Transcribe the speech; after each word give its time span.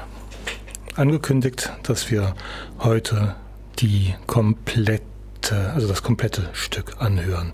angekündigt, 0.97 1.73
dass 1.83 2.11
wir 2.11 2.35
heute 2.79 3.35
die 3.79 4.15
komplette, 4.27 5.73
also 5.75 5.89
das 5.89 6.03
komplette 6.03 6.49
Stück 6.53 7.01
anhören. 7.01 7.53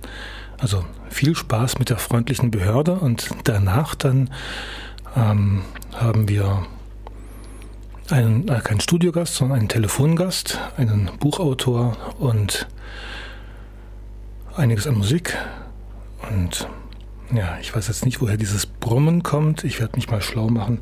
Also 0.59 0.85
viel 1.11 1.35
Spaß 1.35 1.79
mit 1.79 1.91
der 1.91 1.99
freundlichen 1.99 2.51
Behörde 2.51 2.95
und 2.95 3.31
danach 3.45 3.95
dann 3.95 4.31
ähm, 5.17 5.63
haben 5.93 6.29
wir 6.29 6.67
einen, 8.13 8.47
äh, 8.49 8.61
keinen 8.61 8.81
Studiogast, 8.81 9.35
sondern 9.35 9.59
einen 9.59 9.69
Telefongast, 9.69 10.61
einen 10.77 11.11
Buchautor 11.19 11.97
und 12.19 12.69
einiges 14.55 14.87
an 14.87 14.97
Musik. 14.97 15.37
Und 16.31 16.69
ja, 17.35 17.57
ich 17.61 17.75
weiß 17.75 17.89
jetzt 17.89 18.05
nicht, 18.05 18.21
woher 18.21 18.37
dieses 18.37 18.67
Brummen 18.67 19.23
kommt. 19.23 19.65
Ich 19.65 19.81
werde 19.81 19.97
mich 19.97 20.11
mal 20.11 20.21
schlau 20.21 20.49
machen. 20.49 20.79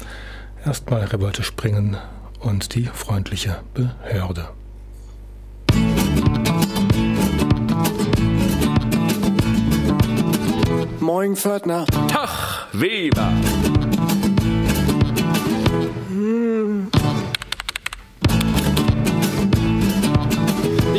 Erstmal 0.65 1.05
Revolte 1.05 1.43
springen 1.43 1.97
und 2.41 2.75
die 2.75 2.85
freundliche 2.85 3.61
Behörde. 3.75 4.49
Moin, 10.99 11.37
Pförtner. 11.37 11.87
Tag, 12.09 12.67
Weber. 12.73 13.33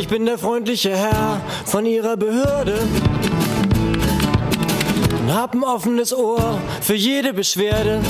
Ich 0.02 0.08
bin 0.08 0.26
der 0.26 0.36
freundliche 0.36 0.96
Herr 0.96 1.40
von 1.64 1.86
Ihrer 1.86 2.16
Behörde 2.16 2.76
und 5.20 5.32
hab 5.32 5.54
ein 5.54 5.62
offenes 5.62 6.12
Ohr 6.12 6.60
für 6.80 6.96
jede 6.96 7.32
Beschwerde. 7.32 8.00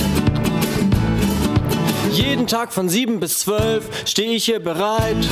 Jeden 2.11 2.47
Tag 2.47 2.73
von 2.73 2.89
sieben 2.89 3.19
bis 3.19 3.41
zwölf 3.41 3.87
stehe 4.07 4.31
ich 4.31 4.45
hier 4.45 4.59
bereit. 4.59 5.23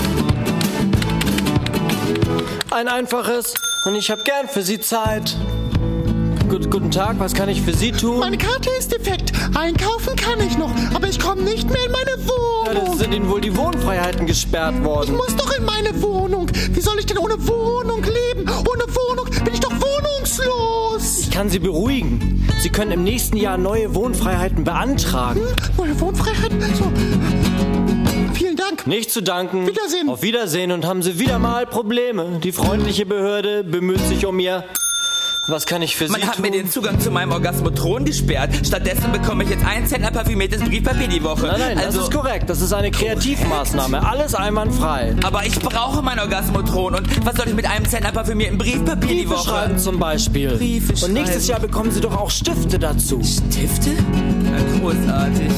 Ein 2.70 2.88
einfaches 2.88 3.56
und 3.88 3.96
ich 3.96 4.12
hab 4.12 4.24
gern 4.24 4.48
für 4.48 4.62
Sie 4.62 4.80
Zeit. 4.80 5.36
Gut, 6.52 6.70
guten 6.70 6.92
Tag, 6.92 7.16
was 7.18 7.34
kann 7.34 7.48
ich 7.48 7.62
für 7.62 7.74
Sie 7.74 7.94
tun? 7.94 8.20
Meine 8.20 8.38
Karte 8.38 8.70
ist 8.78 8.92
defekt. 8.92 9.32
Einkaufen 9.58 10.18
kann 10.18 10.46
ich 10.46 10.58
noch, 10.58 10.70
aber 10.94 11.08
ich 11.08 11.18
komme 11.18 11.44
nicht 11.44 11.70
mehr 11.70 11.80
in 11.86 11.92
meine 11.94 12.12
Ja, 12.12 12.74
das 12.74 12.82
Wohnung. 12.84 12.98
sind 12.98 13.14
Ihnen 13.14 13.30
wohl 13.30 13.40
die 13.40 13.56
Wohnfreiheiten 13.56 14.26
gesperrt 14.28 14.74
Ich 14.78 14.84
worden. 14.84 15.16
muss 15.16 15.34
doch 15.38 15.58
in 15.58 15.64
meine 15.64 16.02
Wohnung. 16.02 16.48
Wie 16.74 16.82
soll 16.82 17.00
ich 17.00 17.06
denn 17.06 17.18
ohne 17.20 17.36
Wohnung 17.48 18.04
leben? 18.04 18.50
Ohne 18.50 18.84
Wohnung 18.94 19.28
bin 19.46 19.54
ich 19.54 19.62
doch 19.62 19.72
wohnungslos. 19.72 21.20
Ich 21.20 21.32
kann 21.32 21.50
Sie 21.50 21.60
beruhigen. 21.60 22.46
Sie 22.60 22.70
können 22.70 22.92
im 22.92 23.06
nächsten 23.06 23.38
Jahr 23.38 23.58
neue 23.58 23.96
Wohnfreiheiten 23.96 24.66
beantragen. 24.66 25.40
Neue 25.78 25.98
Wohnfreiheit? 26.02 26.52
So. 26.78 26.92
Vielen 28.34 28.58
Dank. 28.58 28.86
Nicht 28.88 29.10
zu 29.12 29.24
danken. 29.24 29.68
Wiedersehen. 29.68 30.10
Auf 30.10 30.22
Wiedersehen 30.22 30.74
und 30.74 30.84
haben 30.86 31.02
Sie 31.02 31.18
wieder 31.18 31.40
mal 31.40 31.66
Probleme. 31.66 32.42
Die 32.44 32.52
freundliche 32.52 33.06
Behörde 33.06 33.64
bemüht 33.64 34.06
sich 34.10 34.26
um 34.26 34.38
Ihr. 34.38 34.66
Was 35.52 35.66
kann 35.66 35.82
ich 35.82 35.96
für 35.98 36.06
Sie 36.06 36.12
Man 36.14 36.22
hat 36.26 36.36
tun? 36.36 36.44
mir 36.44 36.52
den 36.52 36.70
Zugang 36.72 37.00
zu 37.00 37.12
meinem 37.12 37.32
Orgasmotron 37.34 38.06
gesperrt. 38.06 38.52
Stattdessen 38.66 39.12
bekomme 39.12 39.44
ich 39.44 39.50
jetzt 39.50 39.66
einen 39.66 39.86
Cent 39.86 40.10
parfümiertes 40.14 40.62
Briefpapier 40.64 41.08
die 41.10 41.22
Woche. 41.24 41.48
nein, 41.48 41.60
nein, 41.60 41.78
also, 41.78 42.00
das 42.00 42.08
ist 42.08 42.14
korrekt. 42.14 42.50
Das 42.50 42.62
ist 42.62 42.72
eine 42.74 42.90
Kreativmaßnahme. 42.92 44.06
Alles 44.08 44.34
einwandfrei. 44.34 45.14
aber 45.24 45.46
ich 45.46 45.60
brauche 45.60 46.02
mein 46.02 46.20
Orgasmotron. 46.20 46.96
Und 46.96 47.26
was 47.26 47.36
soll 47.36 47.50
ich 47.50 47.54
mit 47.54 47.70
einem 47.70 47.86
Cent 47.86 48.12
parfümierten 48.14 48.58
Briefpapier 48.58 49.10
die 49.10 49.16
Briefe 49.24 49.30
Woche? 49.32 49.50
schreiben 49.50 49.78
zum 49.78 50.00
Beispiel. 50.00 50.56
Briefe 50.58 51.06
und 51.06 51.14
nächstes 51.14 51.46
schreiben. 51.46 51.50
Jahr 51.50 51.60
bekommen 51.60 51.92
Sie 51.92 52.00
doch 52.02 52.16
auch 52.18 52.30
Stifte 52.32 52.80
dazu. 52.80 53.22
Stifte? 53.22 53.92
Na, 54.44 54.80
großartig. 54.80 55.52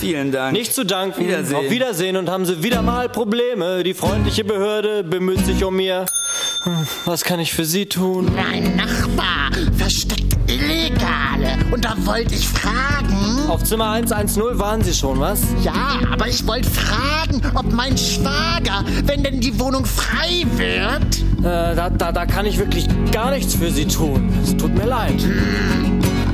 Vielen 0.00 0.32
Dank. 0.32 0.52
Nicht 0.52 0.74
zu 0.74 0.84
danken. 0.84 1.20
Wiedersehen. 1.20 1.56
Auf 1.56 1.70
Wiedersehen 1.70 2.16
und 2.16 2.28
haben 2.28 2.44
Sie 2.46 2.62
wieder 2.62 2.82
mal 2.82 3.08
Probleme. 3.08 3.82
Die 3.82 3.94
freundliche 3.94 4.44
Behörde 4.44 5.04
bemüht 5.04 5.44
sich 5.44 5.62
um 5.64 5.78
Ihr. 5.80 6.04
Hm, 6.64 6.86
Was 7.06 7.24
kann 7.24 7.40
ich 7.40 7.52
für 7.52 7.64
Sie 7.64 7.86
tun? 7.86 8.30
Mein 8.34 8.76
Nachbar 8.76 9.05
versteckt 9.76 10.36
Illegale. 10.48 11.56
Und 11.72 11.84
da 11.84 11.94
wollte 12.04 12.34
ich 12.34 12.46
fragen. 12.46 13.48
Auf 13.48 13.64
Zimmer 13.64 13.90
110 13.90 14.58
waren 14.58 14.82
Sie 14.82 14.92
schon, 14.94 15.18
was? 15.20 15.40
Ja, 15.62 15.98
aber 16.12 16.28
ich 16.28 16.46
wollte 16.46 16.68
fragen, 16.70 17.42
ob 17.54 17.72
mein 17.72 17.96
Schwager, 17.98 18.84
wenn 19.04 19.22
denn 19.22 19.40
die 19.40 19.58
Wohnung 19.58 19.84
frei 19.84 20.44
wird, 20.56 21.20
Äh, 21.38 21.76
da, 21.76 21.90
da, 21.90 22.12
da 22.12 22.26
kann 22.26 22.46
ich 22.46 22.58
wirklich 22.58 22.86
gar 23.12 23.30
nichts 23.30 23.54
für 23.54 23.70
Sie 23.70 23.86
tun. 23.86 24.32
Es 24.42 24.56
tut 24.56 24.74
mir 24.74 24.86
leid. 24.86 25.14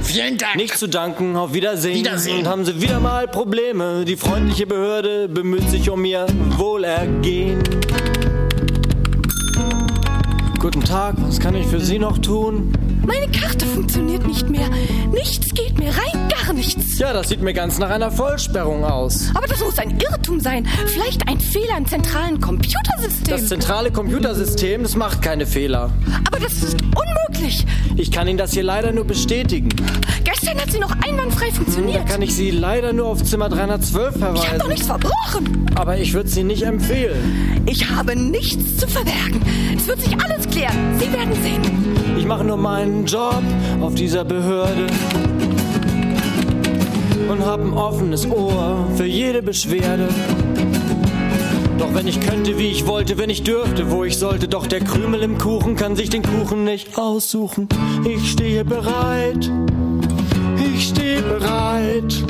Vielen 0.02 0.38
Dank. 0.38 0.56
Nicht 0.56 0.78
zu 0.78 0.88
danken, 0.88 1.36
auf 1.36 1.52
Wiedersehen. 1.54 1.96
Wiedersehen. 1.96 2.38
Und 2.40 2.46
haben 2.48 2.64
Sie 2.64 2.80
wieder 2.80 2.98
mal 3.00 3.26
Probleme. 3.28 4.04
Die 4.04 4.16
freundliche 4.16 4.66
Behörde 4.66 5.28
bemüht 5.28 5.68
sich 5.70 5.90
um 5.90 6.04
Ihr 6.04 6.26
Wohlergehen. 6.56 7.62
Guten 10.58 10.82
Tag, 10.84 11.14
was 11.18 11.40
kann 11.40 11.54
ich 11.56 11.66
für 11.66 11.80
Sie 11.80 11.98
noch 11.98 12.18
tun? 12.18 12.72
Meine 13.06 13.28
Karte 13.32 13.66
funktioniert 13.66 14.26
nicht 14.26 14.48
mehr. 14.48 14.68
Nichts 15.12 15.52
geht 15.54 15.78
mehr, 15.78 15.92
rein 15.96 16.21
nichts. 16.62 16.98
Ja, 16.98 17.12
das 17.12 17.28
sieht 17.28 17.42
mir 17.42 17.52
ganz 17.52 17.78
nach 17.78 17.90
einer 17.90 18.10
Vollsperrung 18.10 18.84
aus. 18.84 19.30
Aber 19.34 19.46
das 19.46 19.60
muss 19.60 19.78
ein 19.78 19.98
Irrtum 20.00 20.38
sein. 20.40 20.66
Vielleicht 20.86 21.26
ein 21.28 21.40
Fehler 21.40 21.76
im 21.78 21.86
zentralen 21.86 22.40
Computersystem. 22.40 23.28
Das 23.28 23.48
zentrale 23.48 23.90
Computersystem, 23.90 24.82
das 24.82 24.94
macht 24.94 25.22
keine 25.22 25.46
Fehler. 25.46 25.90
Aber 26.28 26.38
das 26.40 26.52
ist 26.62 26.76
unmöglich. 26.82 27.66
Ich 27.96 28.10
kann 28.12 28.28
Ihnen 28.28 28.38
das 28.38 28.52
hier 28.52 28.62
leider 28.62 28.92
nur 28.92 29.04
bestätigen. 29.04 29.68
Gestern 30.24 30.58
hat 30.60 30.70
sie 30.70 30.78
noch 30.78 30.92
einwandfrei 31.04 31.48
Da 31.48 31.54
funktioniert. 31.56 32.06
kann 32.06 32.22
ich 32.22 32.34
Sie 32.34 32.50
leider 32.50 32.92
nur 32.92 33.06
auf 33.06 33.22
Zimmer 33.24 33.48
312 33.48 34.16
Ich 34.16 34.22
habe 34.22 34.34
doch 34.34 34.44
verweisen. 34.44 34.68
nichts 34.68 34.86
verbrochen. 34.86 35.66
Aber 35.74 35.98
ich 35.98 36.12
würde 36.14 36.28
Sie 36.28 36.44
nicht 36.44 36.62
empfehlen. 36.62 37.62
Ich 37.66 37.90
habe 37.90 38.14
nichts 38.16 38.76
zu 38.76 38.86
verbergen. 38.86 39.40
Es 39.76 39.86
wird 39.88 40.00
sich 40.00 40.14
alles 40.20 40.48
klären. 40.48 40.76
Sie 40.98 41.12
werden 41.12 41.34
sehen. 41.42 42.16
Ich 42.16 42.26
mache 42.26 42.44
nur 42.44 42.56
meinen 42.56 43.04
Job 43.06 43.42
auf 43.80 43.94
dieser 43.94 44.24
Behörde 44.24 44.86
und 47.32 47.46
hab 47.46 47.60
ein 47.60 47.72
offenes 47.72 48.30
Ohr 48.30 48.86
für 48.94 49.06
jede 49.06 49.42
Beschwerde. 49.42 50.06
Doch 51.78 51.94
wenn 51.94 52.06
ich 52.06 52.20
könnte, 52.20 52.58
wie 52.58 52.68
ich 52.68 52.86
wollte, 52.86 53.16
wenn 53.16 53.30
ich 53.30 53.42
dürfte, 53.42 53.90
wo 53.90 54.04
ich 54.04 54.18
sollte, 54.18 54.48
doch 54.48 54.66
der 54.66 54.80
Krümel 54.80 55.22
im 55.22 55.38
Kuchen 55.38 55.74
kann 55.74 55.96
sich 55.96 56.10
den 56.10 56.22
Kuchen 56.22 56.64
nicht 56.64 56.98
aussuchen. 56.98 57.68
Ich 58.04 58.30
stehe 58.30 58.64
bereit, 58.66 59.50
ich 60.74 60.88
stehe 60.88 61.22
bereit. 61.22 62.22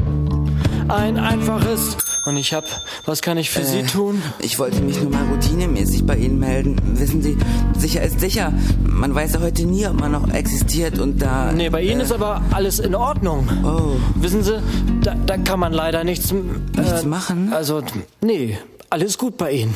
Ein 0.87 1.19
einfaches 1.19 1.97
und 2.25 2.37
ich 2.37 2.55
hab, 2.55 2.65
was 3.05 3.21
kann 3.21 3.37
ich 3.39 3.51
für 3.51 3.65
Sie 3.65 3.83
tun? 3.83 4.23
Ich 4.39 4.59
wollte 4.59 4.81
mich 4.81 5.01
nur 5.01 5.11
mal 5.11 5.25
routinemäßig 5.33 6.05
bei 6.07 6.17
Ihnen 6.17 6.39
melden. 6.39 6.77
Wissen 6.99 7.23
Sie, 7.23 7.37
sicher 7.77 8.03
ist 8.03 8.21
sicher. 8.21 8.53
Man 8.85 9.15
weiß 9.15 9.35
ja 9.35 9.41
heute 9.41 9.65
nie, 9.65 9.87
ob 9.87 10.01
man 10.01 10.13
noch 10.13 10.33
existiert 10.33 10.99
und 10.99 11.21
da. 11.21 11.53
Nee, 11.53 11.71
bei 11.71 11.83
Ihnen 11.83 12.01
äh, 12.01 12.05
ist 12.05 12.13
aber 12.13 12.43
alles 12.53 12.79
in 12.79 12.95
Ordnung. 12.95 13.49
Oh. 13.65 13.97
Wissen 14.15 14.43
Sie, 14.43 14.63
da, 15.03 15.15
da 15.15 15.37
kann 15.39 15.61
man 15.61 15.73
leider 15.73 16.05
nichts, 16.05 16.31
äh, 16.31 16.37
Nichts 16.81 17.05
machen? 17.05 17.53
Also, 17.53 17.83
nee, 18.21 18.59
alles 18.91 19.19
gut 19.19 19.37
bei 19.37 19.53
Ihnen. 19.53 19.75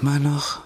Immer 0.00 0.18
noch. 0.18 0.60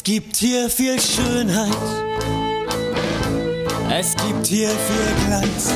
Es 0.00 0.04
gibt 0.04 0.36
hier 0.38 0.70
viel 0.70 0.98
Schönheit. 0.98 1.76
Es 3.90 4.16
gibt 4.16 4.46
hier 4.46 4.70
viel 4.70 5.26
Glanz. 5.26 5.74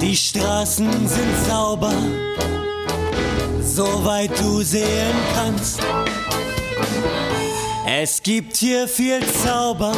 Die 0.00 0.16
Straßen 0.16 0.90
sind 1.06 1.46
sauber, 1.46 1.92
soweit 3.60 4.30
du 4.40 4.62
sehen 4.62 5.14
kannst. 5.34 5.80
Es 7.86 8.22
gibt 8.22 8.56
hier 8.56 8.88
viel 8.88 9.20
Zauber 9.44 9.92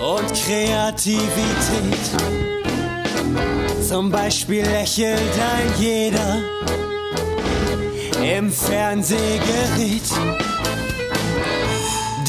und 0.00 0.34
Kreativität. 0.34 2.10
Zum 3.88 4.10
Beispiel 4.10 4.64
lächelt 4.64 5.16
ein 5.16 5.80
jeder 5.80 6.42
im 8.22 8.52
Fernsehgerät. 8.52 10.08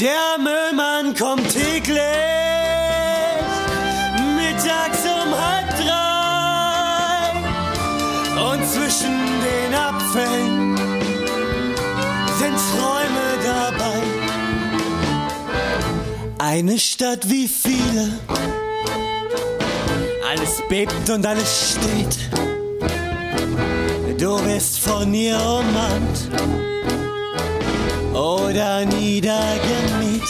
Der 0.00 0.38
Müllmann 0.38 1.14
kommt 1.14 1.48
täglich 1.52 2.00
mittags 4.36 5.04
um 5.04 5.34
halb 5.38 5.68
drei 5.76 7.32
und 8.52 8.64
zwischen 8.66 9.16
den 9.42 9.74
Apfeln 9.74 10.76
sind 12.38 12.56
Träume 12.72 13.38
dabei. 13.44 14.02
Eine 16.38 16.78
Stadt 16.78 17.28
wie 17.28 17.48
viele, 17.48 18.18
alles 20.28 20.62
bebt 20.68 21.10
und 21.10 21.24
alles 21.26 21.76
steht. 21.76 22.51
Du 24.22 24.40
bist 24.44 24.78
von 24.78 25.12
ihr 25.12 25.34
umarmt 25.34 26.30
oder 28.14 28.84
niedergemäht. 28.84 30.22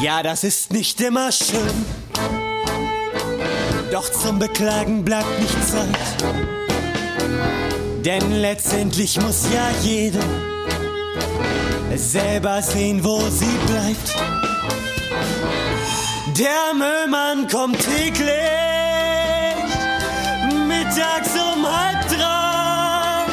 Ja, 0.00 0.22
das 0.22 0.42
ist 0.42 0.72
nicht 0.72 0.98
immer 1.02 1.30
schön, 1.30 1.84
doch 3.90 4.10
zum 4.10 4.38
Beklagen 4.38 5.04
bleibt 5.04 5.38
nicht 5.38 5.68
Zeit. 5.68 6.24
Denn 8.02 8.40
letztendlich 8.40 9.20
muss 9.20 9.44
ja 9.52 9.68
jede 9.82 10.20
selber 11.94 12.62
sehen, 12.62 13.04
wo 13.04 13.20
sie 13.28 13.58
bleibt. 13.66 14.16
Der 16.38 16.72
Müllmann 16.72 17.48
kommt 17.48 17.80
täglich 17.80 18.71
mittags 20.72 21.34
um 21.34 21.66
halb 21.66 22.08
drei 22.08 23.24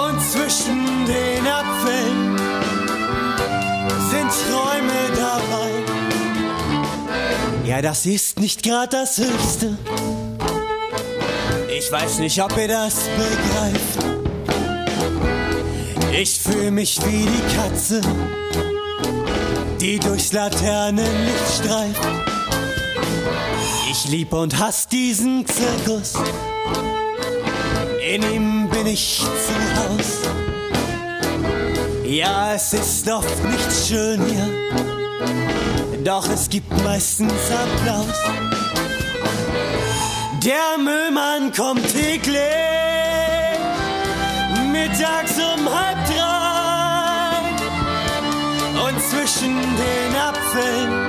und 0.00 0.20
zwischen 0.30 1.06
den 1.06 1.46
Apfeln 1.46 2.38
sind 4.10 4.30
Träume 4.44 5.00
dabei. 5.16 5.70
Ja, 7.64 7.82
das 7.82 8.06
ist 8.06 8.38
nicht 8.40 8.62
grad 8.62 8.92
das 8.92 9.18
Höchste. 9.18 9.78
Ich 11.76 11.90
weiß 11.90 12.18
nicht, 12.18 12.42
ob 12.42 12.56
ihr 12.56 12.68
das 12.68 12.94
begreift. 13.16 13.98
Ich 16.16 16.40
fühle 16.40 16.70
mich 16.70 16.98
wie 17.04 17.26
die 17.26 17.56
Katze, 17.56 18.00
die 19.80 19.98
durchs 19.98 20.32
Laternenlicht 20.32 21.48
streift. 21.58 22.23
Ich 23.96 24.08
lieb 24.08 24.32
und 24.32 24.58
hasse 24.58 24.88
diesen 24.88 25.46
Zirkus. 25.46 26.14
In 28.12 28.22
ihm 28.24 28.68
bin 28.68 28.88
ich 28.88 29.18
zu 29.20 29.54
Haus. 29.76 30.18
Ja, 32.04 32.54
es 32.54 32.72
ist 32.72 33.08
oft 33.08 33.44
nicht 33.44 33.86
schön 33.86 34.20
hier, 34.26 34.50
doch 36.02 36.28
es 36.28 36.50
gibt 36.50 36.72
meistens 36.82 37.30
Applaus. 37.52 38.18
Der 40.44 40.76
Müllmann 40.76 41.52
kommt 41.52 41.88
täglich 41.92 42.40
mittags 44.72 45.34
um 45.38 45.72
halb 45.72 46.04
drei 46.06 47.38
und 48.88 49.00
zwischen 49.00 49.54
den 49.54 50.16
Apfeln 50.16 51.03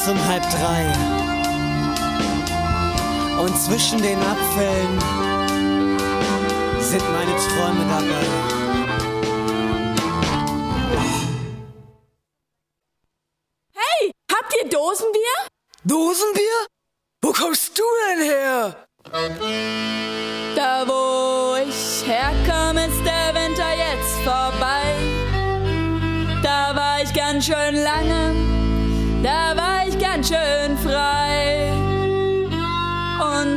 Mittags 0.00 0.08
um 0.08 0.18
halb 0.26 0.42
drei. 0.50 0.86
Und 3.42 3.56
zwischen 3.56 4.00
den 4.02 4.18
Apfeln 4.18 4.98
sind 6.80 7.02
meine 7.12 7.36
Träume 7.36 7.86
dabei. 7.88 8.59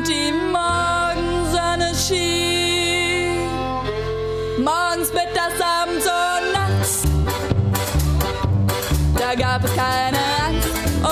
Die 0.08 0.34
Morgensonne 0.34 1.96
schien, 1.96 3.48
morgens, 4.58 5.14
mittags, 5.14 5.62
abends 5.62 6.06
und 6.06 6.54
nachts. 6.54 7.04
Da 9.18 9.34
gab 9.36 9.64
es 9.64 9.74
keine 9.76 10.18
Angst 10.46 10.68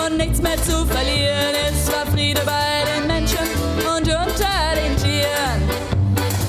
und 0.06 0.18
nichts 0.18 0.42
mehr 0.42 0.58
zu 0.64 0.86
verlieren. 0.86 1.56
Es 1.70 1.90
war 1.92 2.06
Friede 2.08 2.42
bei 2.46 2.84
den 2.98 3.08
Menschen 3.08 3.48
und 3.78 4.08
unter 4.08 4.76
den 4.76 4.98
Tieren. 4.98 5.70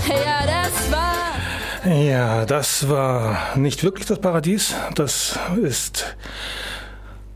Ja, 0.08 0.44
das 0.44 0.90
war. 0.90 1.94
Ja, 1.94 2.44
das 2.44 2.88
war 2.88 3.56
nicht 3.56 3.84
wirklich 3.84 4.06
das 4.06 4.18
Paradies. 4.18 4.74
Das 4.96 5.38
ist 5.62 6.16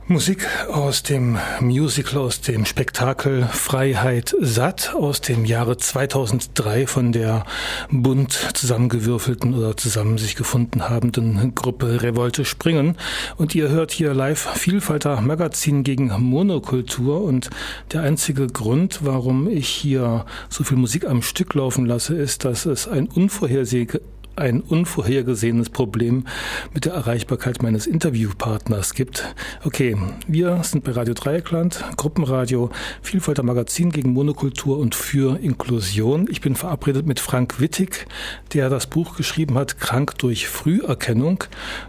Musik 0.09 0.47
aus 0.69 1.03
dem 1.03 1.37
Musical, 1.61 2.21
aus 2.21 2.41
dem 2.41 2.65
Spektakel 2.65 3.43
Freiheit 3.51 4.37
satt 4.41 4.95
aus 4.95 5.21
dem 5.21 5.45
Jahre 5.45 5.79
2003 5.79 6.87
von 6.87 7.11
der 7.11 7.45
bunt 7.91 8.33
zusammengewürfelten 8.55 9.53
oder 9.53 9.77
zusammen 9.77 10.17
sich 10.17 10.37
gefunden 10.37 10.89
habenden 10.89 11.57
Gruppe 11.57 12.03
Revolte 12.03 12.45
Springen. 12.45 12.97
Und 13.37 13.57
ihr 13.57 13.69
hört 13.69 13.91
hier 13.91 14.15
live 14.15 14.49
Vielfalter 14.55 15.21
Magazin 15.23 15.83
gegen 15.83 16.13
Monokultur. 16.17 17.23
Und 17.23 17.51
der 17.93 18.03
einzige 18.03 18.47
Grund, 18.47 19.01
warum 19.03 19.49
ich 19.49 19.67
hier 19.67 20.25
so 20.49 20.63
viel 20.63 20.77
Musik 20.77 21.05
am 21.05 21.21
Stück 21.21 21.53
laufen 21.55 21.85
lasse, 21.85 22.15
ist, 22.15 22.45
dass 22.45 22.65
es 22.65 22.87
ein 22.87 23.09
unvorhersehbares 23.09 24.01
ein 24.37 24.61
unvorhergesehenes 24.61 25.71
Problem 25.71 26.25
mit 26.73 26.85
der 26.85 26.95
Erreichbarkeit 26.95 27.63
meines 27.63 27.87
Interviewpartners 27.87 28.95
gibt. 28.95 29.35
Okay, 29.65 29.97
wir 30.27 30.63
sind 30.63 30.85
bei 30.85 30.93
Radio 30.93 31.15
Dreieckland, 31.15 31.85
Gruppenradio, 31.97 32.71
Vielfalt 33.03 33.43
Magazin 33.43 33.91
gegen 33.91 34.13
Monokultur 34.13 34.79
und 34.79 34.95
für 34.95 35.39
Inklusion. 35.41 36.27
Ich 36.31 36.41
bin 36.41 36.55
verabredet 36.55 37.07
mit 37.07 37.21
Frank 37.21 37.61
Wittig, 37.61 38.07
der 38.53 38.71
das 38.71 38.87
Buch 38.87 39.17
geschrieben 39.17 39.57
hat, 39.57 39.79
Krank 39.79 40.19
durch 40.19 40.49
Früherkennung. 40.49 41.45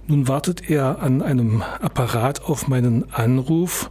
Nun 0.07 0.27
wartet 0.27 0.69
er 0.69 1.01
an 1.01 1.21
einem 1.21 1.61
Apparat 1.61 2.43
auf 2.43 2.67
meinen 2.67 3.11
Anruf 3.13 3.89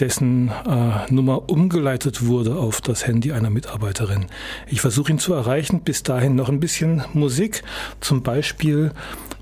dessen 0.00 0.48
äh, 0.48 1.12
Nummer 1.12 1.48
umgeleitet 1.48 2.26
wurde 2.26 2.56
auf 2.56 2.80
das 2.80 3.06
Handy 3.06 3.32
einer 3.32 3.50
Mitarbeiterin. 3.50 4.26
Ich 4.66 4.80
versuche 4.80 5.12
ihn 5.12 5.18
zu 5.18 5.34
erreichen. 5.34 5.80
Bis 5.80 6.02
dahin 6.02 6.34
noch 6.34 6.48
ein 6.48 6.60
bisschen 6.60 7.02
Musik, 7.12 7.62
zum 8.00 8.22
Beispiel 8.22 8.92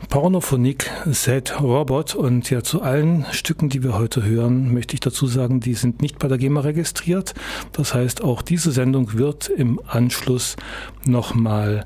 Pornophonik 0.08 0.90
Set 1.06 1.60
Robot. 1.60 2.14
Und 2.14 2.50
ja, 2.50 2.62
zu 2.62 2.82
allen 2.82 3.26
Stücken, 3.32 3.68
die 3.68 3.82
wir 3.82 3.98
heute 3.98 4.24
hören, 4.24 4.72
möchte 4.72 4.94
ich 4.94 5.00
dazu 5.00 5.26
sagen, 5.26 5.60
die 5.60 5.74
sind 5.74 6.00
nicht 6.02 6.18
bei 6.18 6.28
der 6.28 6.38
GEMA 6.38 6.60
registriert. 6.60 7.34
Das 7.72 7.94
heißt, 7.94 8.22
auch 8.22 8.42
diese 8.42 8.72
Sendung 8.72 9.14
wird 9.14 9.48
im 9.48 9.80
Anschluss 9.86 10.56
nochmal 11.04 11.84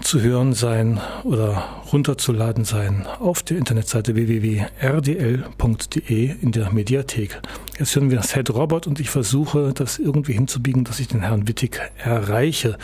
zu 0.00 0.20
hören 0.20 0.52
sein 0.54 1.00
oder 1.24 1.82
runterzuladen 1.92 2.64
sein 2.64 3.06
auf 3.18 3.42
der 3.42 3.58
Internetseite 3.58 4.14
www.rdl.de 4.14 4.64
in 6.40 6.52
der 6.52 6.72
Mediathek. 6.72 7.40
Jetzt 7.78 7.94
hören 7.94 8.10
wir 8.10 8.22
Set 8.22 8.50
Robot 8.50 8.86
und 8.86 9.00
ich 9.00 9.10
versuche 9.10 9.72
das 9.74 9.98
irgendwie 9.98 10.32
hinzubiegen, 10.32 10.84
dass 10.84 11.00
ich 11.00 11.08
den 11.08 11.20
Herrn 11.22 11.48
Wittig 11.48 11.80
erreiche. 11.98 12.78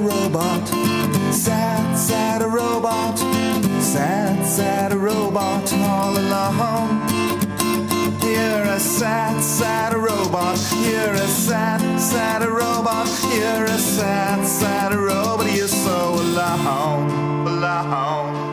robot. 0.00 0.68
sad 1.32 1.96
sat 1.96 2.42
a 2.42 2.48
robot. 2.48 3.18
Sad, 3.80 4.44
sad 4.46 4.92
a 4.92 4.98
robot 4.98 5.72
all 5.72 6.16
alone. 6.16 7.00
You're 8.22 8.64
a 8.64 8.80
sad, 8.80 9.42
sad 9.42 9.94
robot. 9.94 10.58
You're 10.82 11.14
a 11.14 11.28
sad, 11.28 12.00
sad 12.00 12.42
robot. 12.46 13.08
You're 13.34 13.64
a 13.64 13.78
sad, 13.78 14.46
sad 14.46 14.94
robot. 14.94 15.52
You're 15.52 15.68
so 15.68 16.14
alone, 16.14 17.46
alone. 17.46 18.47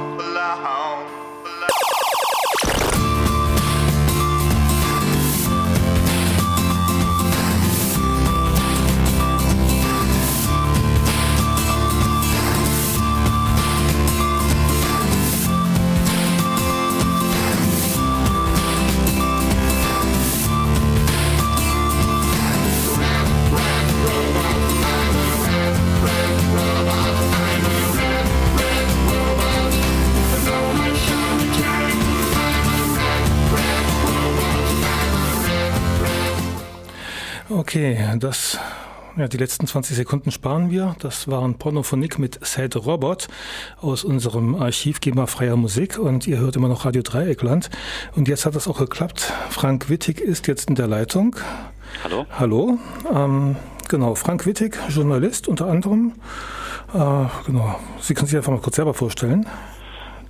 Okay, 37.57 37.97
das, 38.19 38.59
ja, 39.15 39.29
die 39.29 39.37
letzten 39.37 39.65
20 39.65 39.95
Sekunden 39.95 40.29
sparen 40.29 40.71
wir. 40.71 40.93
Das 40.99 41.29
waren 41.29 41.57
Pornophonik 41.57 42.19
mit 42.19 42.45
Sad 42.45 42.75
Robot 42.75 43.29
aus 43.79 44.03
unserem 44.03 44.55
Archiv 44.55 44.99
GEMA 44.99 45.25
Freier 45.25 45.55
Musik 45.55 45.97
und 45.97 46.27
ihr 46.27 46.37
hört 46.37 46.57
immer 46.57 46.67
noch 46.67 46.83
Radio 46.83 47.01
Dreieckland. 47.01 47.69
Und 48.13 48.27
jetzt 48.27 48.45
hat 48.45 48.57
das 48.57 48.67
auch 48.67 48.79
geklappt. 48.79 49.31
Frank 49.51 49.89
Wittig 49.89 50.19
ist 50.19 50.47
jetzt 50.47 50.67
in 50.67 50.75
der 50.75 50.87
Leitung. 50.87 51.37
Hallo. 52.03 52.25
Hallo. 52.37 52.77
Ähm, 53.15 53.55
genau, 53.87 54.15
Frank 54.15 54.45
Wittig, 54.45 54.77
Journalist 54.89 55.47
unter 55.47 55.67
anderem. 55.67 56.11
Äh, 56.93 56.97
genau. 57.45 57.79
Sie 58.01 58.15
können 58.15 58.27
sich 58.27 58.35
einfach 58.35 58.51
mal 58.51 58.59
kurz 58.59 58.75
selber 58.75 58.93
vorstellen. 58.93 59.45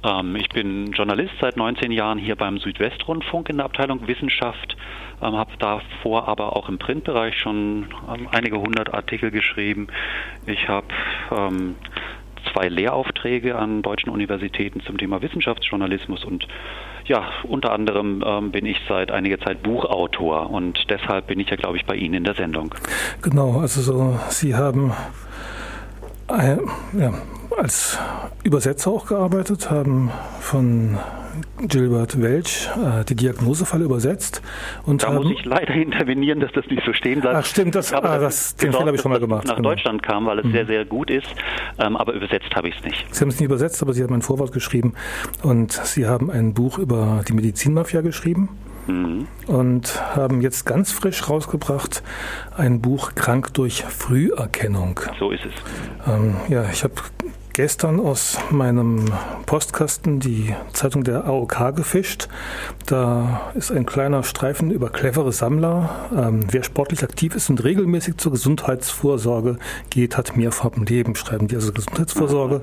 Ähm, 0.03 0.36
ich 0.36 0.50
bin 0.50 0.91
Journalist 0.91 1.34
seit 1.41 1.58
19 1.58 1.91
Jahren 1.91 2.20
hier 2.20 2.36
beim 2.36 2.60
Südwestrundfunk 2.60 3.50
in 3.50 3.58
der 3.58 3.65
Abteilung 3.65 4.08
Wissenschaft 4.08 4.77
ähm, 5.22 5.36
habe 5.36 5.51
davor 5.60 6.27
aber 6.27 6.55
auch 6.55 6.69
im 6.69 6.77
Printbereich 6.77 7.38
schon 7.38 7.88
ähm, 8.13 8.27
einige 8.31 8.57
hundert 8.60 8.93
Artikel 8.93 9.31
geschrieben. 9.31 9.88
Ich 10.45 10.67
habe 10.67 10.88
ähm, 11.31 11.75
zwei 12.53 12.67
Lehraufträge 12.67 13.55
an 13.55 13.81
deutschen 13.81 14.10
Universitäten 14.10 14.81
zum 14.81 14.98
Thema 14.98 15.22
Wissenschaftsjournalismus 15.22 16.24
und 16.24 16.48
ja, 17.05 17.24
unter 17.43 17.72
anderem 17.72 18.24
ähm, 18.25 18.51
bin 18.51 18.65
ich 18.65 18.79
seit 18.88 19.12
einiger 19.12 19.39
Zeit 19.39 19.62
Buchautor 19.62 20.50
und 20.50 20.89
deshalb 20.89 21.27
bin 21.27 21.39
ich 21.39 21.50
ja, 21.50 21.55
glaube 21.55 21.77
ich, 21.77 21.86
bei 21.86 21.95
Ihnen 21.95 22.15
in 22.15 22.24
der 22.24 22.34
Sendung. 22.34 22.74
Genau, 23.22 23.60
also 23.60 23.81
so, 23.81 24.19
Sie 24.29 24.55
haben 24.55 24.91
äh, 26.29 26.57
ja, 26.98 27.13
als 27.55 28.00
Übersetzer 28.43 28.89
auch 28.89 29.05
gearbeitet, 29.05 29.69
haben 29.69 30.12
von 30.39 30.98
Gilbert 31.60 32.22
Welch 32.22 32.70
äh, 32.75 33.04
die 33.06 33.15
Diagnosefall 33.15 33.82
übersetzt. 33.82 34.42
Und 34.86 35.04
da 35.04 35.08
haben, 35.08 35.24
muss 35.24 35.32
ich 35.32 35.46
leider 35.46 35.74
intervenieren, 35.75 36.39
dass 36.39 36.51
das 36.54 36.65
nicht 36.68 36.84
so 36.86 36.94
stehen 36.94 37.22
bleibt. 37.22 37.36
Ach 37.36 37.46
stimmt, 37.46 37.75
das, 37.75 37.94
habe, 37.94 38.10
ah, 38.10 38.20
das, 38.20 38.56
den 38.56 38.72
Fehler 38.72 38.86
habe 38.86 38.96
ich 38.96 39.01
schon 39.01 39.12
mal 39.12 39.20
gemacht. 39.20 39.48
Nach 39.48 39.56
genau. 39.56 39.70
Deutschland 39.70 40.04
kam, 40.04 40.25
weil 40.25 40.39
es 40.39 40.46
mhm. 40.46 40.51
sehr, 40.51 40.65
sehr 40.65 40.86
gut 40.86 41.10
ist, 41.10 41.27
ähm, 41.80 41.98
aber 41.98 42.13
übersetzt 42.13 42.56
habe 42.56 42.69
ich 42.69 42.78
es 42.78 42.84
nicht. 42.84 43.06
Sie 43.12 43.21
haben 43.21 43.30
es 43.30 43.39
nicht 43.39 43.45
übersetzt, 43.45 43.82
aber 43.82 43.93
Sie 43.93 44.04
haben 44.04 44.13
ein 44.13 44.21
Vorwort 44.21 44.52
geschrieben 44.52 44.93
und 45.43 45.71
Sie 45.71 46.06
haben 46.06 46.30
ein 46.30 46.54
Buch 46.54 46.78
über 46.78 47.24
die 47.28 47.34
Medizinmafia 47.34 48.02
geschrieben. 48.02 48.50
Mhm. 48.88 49.28
Und 49.48 50.15
haben 50.15 50.41
jetzt 50.41 50.65
ganz 50.65 50.91
frisch 50.91 51.28
rausgebracht 51.28 52.04
ein 52.56 52.82
Buch 52.82 53.15
Krank 53.15 53.54
durch 53.54 53.84
Früherkennung. 53.84 55.00
So 55.19 55.32
ist 55.32 55.43
es. 55.45 55.54
Ähm, 56.08 56.36
ja, 56.50 56.65
ich 56.71 56.84
habe 56.84 56.93
gestern 57.56 58.02
aus 58.02 58.38
meinem 58.52 59.06
Postkasten 59.46 60.20
die 60.20 60.54
Zeitung 60.74 61.06
der 61.06 61.24
AOK 61.24 61.74
gefischt. 61.74 62.28
Da 62.86 63.50
ist 63.56 63.72
ein 63.72 63.86
kleiner 63.86 64.24
Streifen 64.24 64.72
über 64.72 64.89
clevere 64.89 65.32
Sammler. 65.32 65.89
Ähm, 66.13 66.41
wer 66.52 66.63
sportlich 66.63 67.02
aktiv 67.02 67.34
ist 67.34 67.50
und 67.50 67.63
regelmäßig 67.63 68.18
zur 68.18 68.34
Gesundheitsvorsorge 68.34 69.58
geht, 69.89 70.18
hat 70.18 70.36
mehr 70.36 70.52
vom 70.52 70.84
Leben, 70.84 71.15
schreiben 71.15 71.48
die. 71.48 71.56
Also 71.56 71.72
Gesundheitsvorsorge 71.72 72.60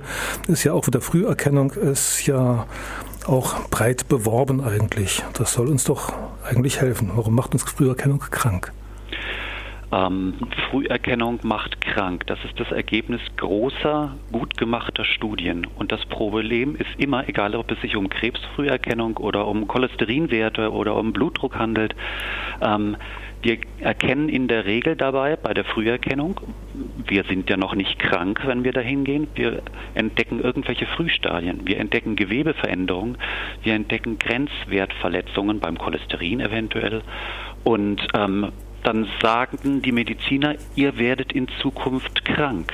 ist 0.46 0.62
ja 0.62 0.74
auch 0.74 0.86
wieder 0.86 1.00
Früherkennung, 1.00 1.72
ist 1.72 2.26
ja 2.26 2.66
auch 3.26 3.68
breit 3.70 4.08
beworben 4.08 4.62
eigentlich. 4.62 5.24
Das 5.32 5.54
soll 5.54 5.68
uns 5.68 5.84
doch 5.84 6.12
eigentlich 6.44 6.82
helfen. 6.82 7.12
Warum 7.14 7.34
macht 7.34 7.54
uns 7.54 7.62
Früherkennung 7.62 8.20
krank? 8.30 8.74
Ähm, 9.92 10.34
Früherkennung 10.70 11.40
macht 11.42 11.80
krank. 11.82 12.26
Das 12.26 12.38
ist 12.44 12.58
das 12.58 12.72
Ergebnis 12.72 13.20
großer, 13.36 14.16
gut 14.32 14.56
gemachter 14.56 15.04
Studien. 15.04 15.66
Und 15.76 15.92
das 15.92 16.04
Problem 16.06 16.76
ist 16.76 16.88
immer, 16.96 17.28
egal 17.28 17.54
ob 17.54 17.70
es 17.70 17.80
sich 17.82 17.96
um 17.96 18.08
Krebsfrüherkennung 18.08 19.18
oder 19.18 19.46
um 19.46 19.68
Cholesterinwerte 19.68 20.72
oder 20.72 20.96
um 20.96 21.12
Blutdruck 21.12 21.56
handelt, 21.56 21.94
ähm, 22.62 22.96
wir 23.42 23.58
erkennen 23.80 24.28
in 24.28 24.46
der 24.46 24.66
Regel 24.66 24.94
dabei 24.94 25.34
bei 25.34 25.52
der 25.52 25.64
Früherkennung, 25.64 26.40
wir 27.08 27.24
sind 27.24 27.50
ja 27.50 27.56
noch 27.56 27.74
nicht 27.74 27.98
krank, 27.98 28.40
wenn 28.46 28.62
wir 28.62 28.72
dahin 28.72 29.02
gehen, 29.02 29.26
wir 29.34 29.62
entdecken 29.94 30.40
irgendwelche 30.40 30.86
Frühstadien, 30.86 31.62
wir 31.64 31.78
entdecken 31.78 32.14
Gewebeveränderungen, 32.14 33.18
wir 33.64 33.74
entdecken 33.74 34.18
Grenzwertverletzungen 34.20 35.58
beim 35.58 35.76
Cholesterin 35.76 36.38
eventuell 36.38 37.02
und 37.64 38.06
ähm, 38.14 38.52
dann 38.82 39.08
sagen 39.20 39.82
die 39.82 39.92
Mediziner, 39.92 40.56
ihr 40.74 40.98
werdet 40.98 41.32
in 41.32 41.48
Zukunft 41.60 42.24
krank. 42.24 42.72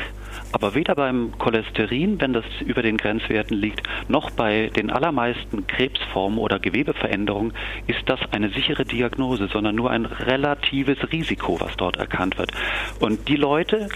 Aber 0.52 0.74
weder 0.74 0.94
beim 0.94 1.32
Cholesterin, 1.38 2.20
wenn 2.20 2.32
das 2.32 2.44
über 2.64 2.82
den 2.82 2.96
Grenzwerten 2.96 3.56
liegt, 3.56 3.82
noch 4.08 4.30
bei 4.30 4.70
den 4.74 4.90
allermeisten 4.90 5.66
Krebsformen 5.66 6.38
oder 6.38 6.58
Gewebeveränderungen 6.58 7.52
ist 7.86 8.02
das 8.06 8.20
eine 8.30 8.48
sichere 8.50 8.84
Diagnose, 8.84 9.48
sondern 9.48 9.74
nur 9.74 9.90
ein 9.90 10.06
relatives 10.06 10.98
Risiko, 11.12 11.60
was 11.60 11.76
dort 11.76 11.96
erkannt 11.96 12.38
wird. 12.38 12.52
Und 13.00 13.28
die 13.28 13.36
Leute, 13.36 13.88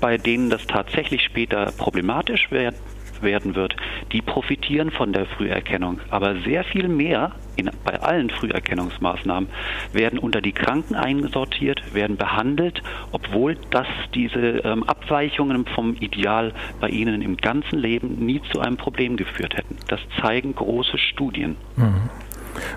bei 0.00 0.18
denen 0.18 0.50
das 0.50 0.66
tatsächlich 0.66 1.22
später 1.22 1.72
problematisch 1.76 2.50
wird, 2.50 2.74
werden 3.22 3.54
wird, 3.54 3.76
die 4.12 4.22
profitieren 4.22 4.90
von 4.90 5.12
der 5.12 5.26
Früherkennung. 5.26 6.00
Aber 6.10 6.40
sehr 6.42 6.64
viel 6.64 6.88
mehr 6.88 7.32
in, 7.56 7.70
bei 7.84 8.00
allen 8.00 8.30
Früherkennungsmaßnahmen 8.30 9.48
werden 9.92 10.18
unter 10.18 10.40
die 10.40 10.52
Kranken 10.52 10.94
einsortiert, 10.94 11.94
werden 11.94 12.16
behandelt, 12.16 12.82
obwohl 13.12 13.56
das 13.70 13.86
diese 14.14 14.38
ähm, 14.38 14.84
Abweichungen 14.84 15.66
vom 15.66 15.94
Ideal 15.94 16.52
bei 16.80 16.88
ihnen 16.88 17.22
im 17.22 17.36
ganzen 17.36 17.78
Leben 17.78 18.24
nie 18.24 18.40
zu 18.52 18.60
einem 18.60 18.76
Problem 18.76 19.16
geführt 19.16 19.56
hätten. 19.56 19.76
Das 19.88 20.00
zeigen 20.20 20.54
große 20.54 20.98
Studien. 20.98 21.56
Mhm. 21.76 22.10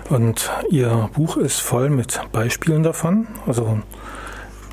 Und 0.08 0.50
Ihr 0.70 1.08
Buch 1.14 1.36
ist 1.36 1.60
voll 1.60 1.88
mit 1.88 2.20
Beispielen 2.32 2.82
davon. 2.82 3.28
Also 3.46 3.80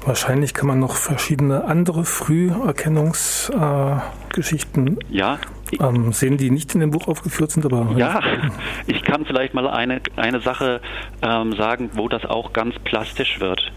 Wahrscheinlich 0.05 0.53
kann 0.53 0.67
man 0.67 0.79
noch 0.79 0.95
verschiedene 0.95 1.63
andere 1.63 2.05
Früherkennungsgeschichten 2.05 4.87
äh, 4.87 4.99
ja, 5.09 5.39
ähm, 5.79 6.11
sehen, 6.11 6.37
die 6.37 6.51
nicht 6.51 6.73
in 6.75 6.81
dem 6.81 6.91
Buch 6.91 7.07
aufgeführt 7.07 7.51
sind. 7.51 7.65
Aber 7.65 7.93
ja, 7.97 8.21
ich 8.87 9.03
kann 9.03 9.25
vielleicht 9.25 9.53
mal 9.53 9.67
eine, 9.67 10.01
eine 10.15 10.39
Sache 10.39 10.81
ähm, 11.21 11.53
sagen, 11.53 11.91
wo 11.93 12.07
das 12.07 12.25
auch 12.25 12.53
ganz 12.53 12.75
plastisch 12.79 13.39
wird. 13.39 13.71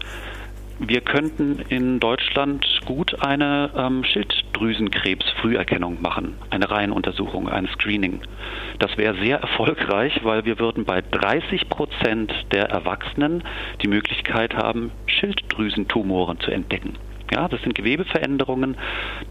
Wir 0.81 1.01
könnten 1.01 1.59
in 1.67 1.99
Deutschland 1.99 2.65
gut 2.85 3.21
eine 3.21 3.69
ähm, 3.75 4.05
Schilddrüsenkrebsfrüherkennung 4.05 6.01
machen, 6.01 6.35
eine 6.49 6.71
Reihenuntersuchung, 6.71 7.49
ein 7.49 7.67
Screening. 7.67 8.21
Das 8.79 8.95
wäre 8.95 9.15
sehr 9.15 9.41
erfolgreich, 9.41 10.21
weil 10.23 10.45
wir 10.45 10.57
würden 10.57 10.85
bei 10.85 11.01
30 11.01 11.67
Prozent 11.67 12.33
der 12.53 12.69
Erwachsenen 12.69 13.43
die 13.83 13.89
Möglichkeit 13.89 14.55
haben, 14.55 14.91
Schilddrüsentumoren 15.05 16.39
zu 16.39 16.51
entdecken. 16.51 16.95
Ja, 17.31 17.47
das 17.47 17.61
sind 17.61 17.75
Gewebeveränderungen, 17.75 18.75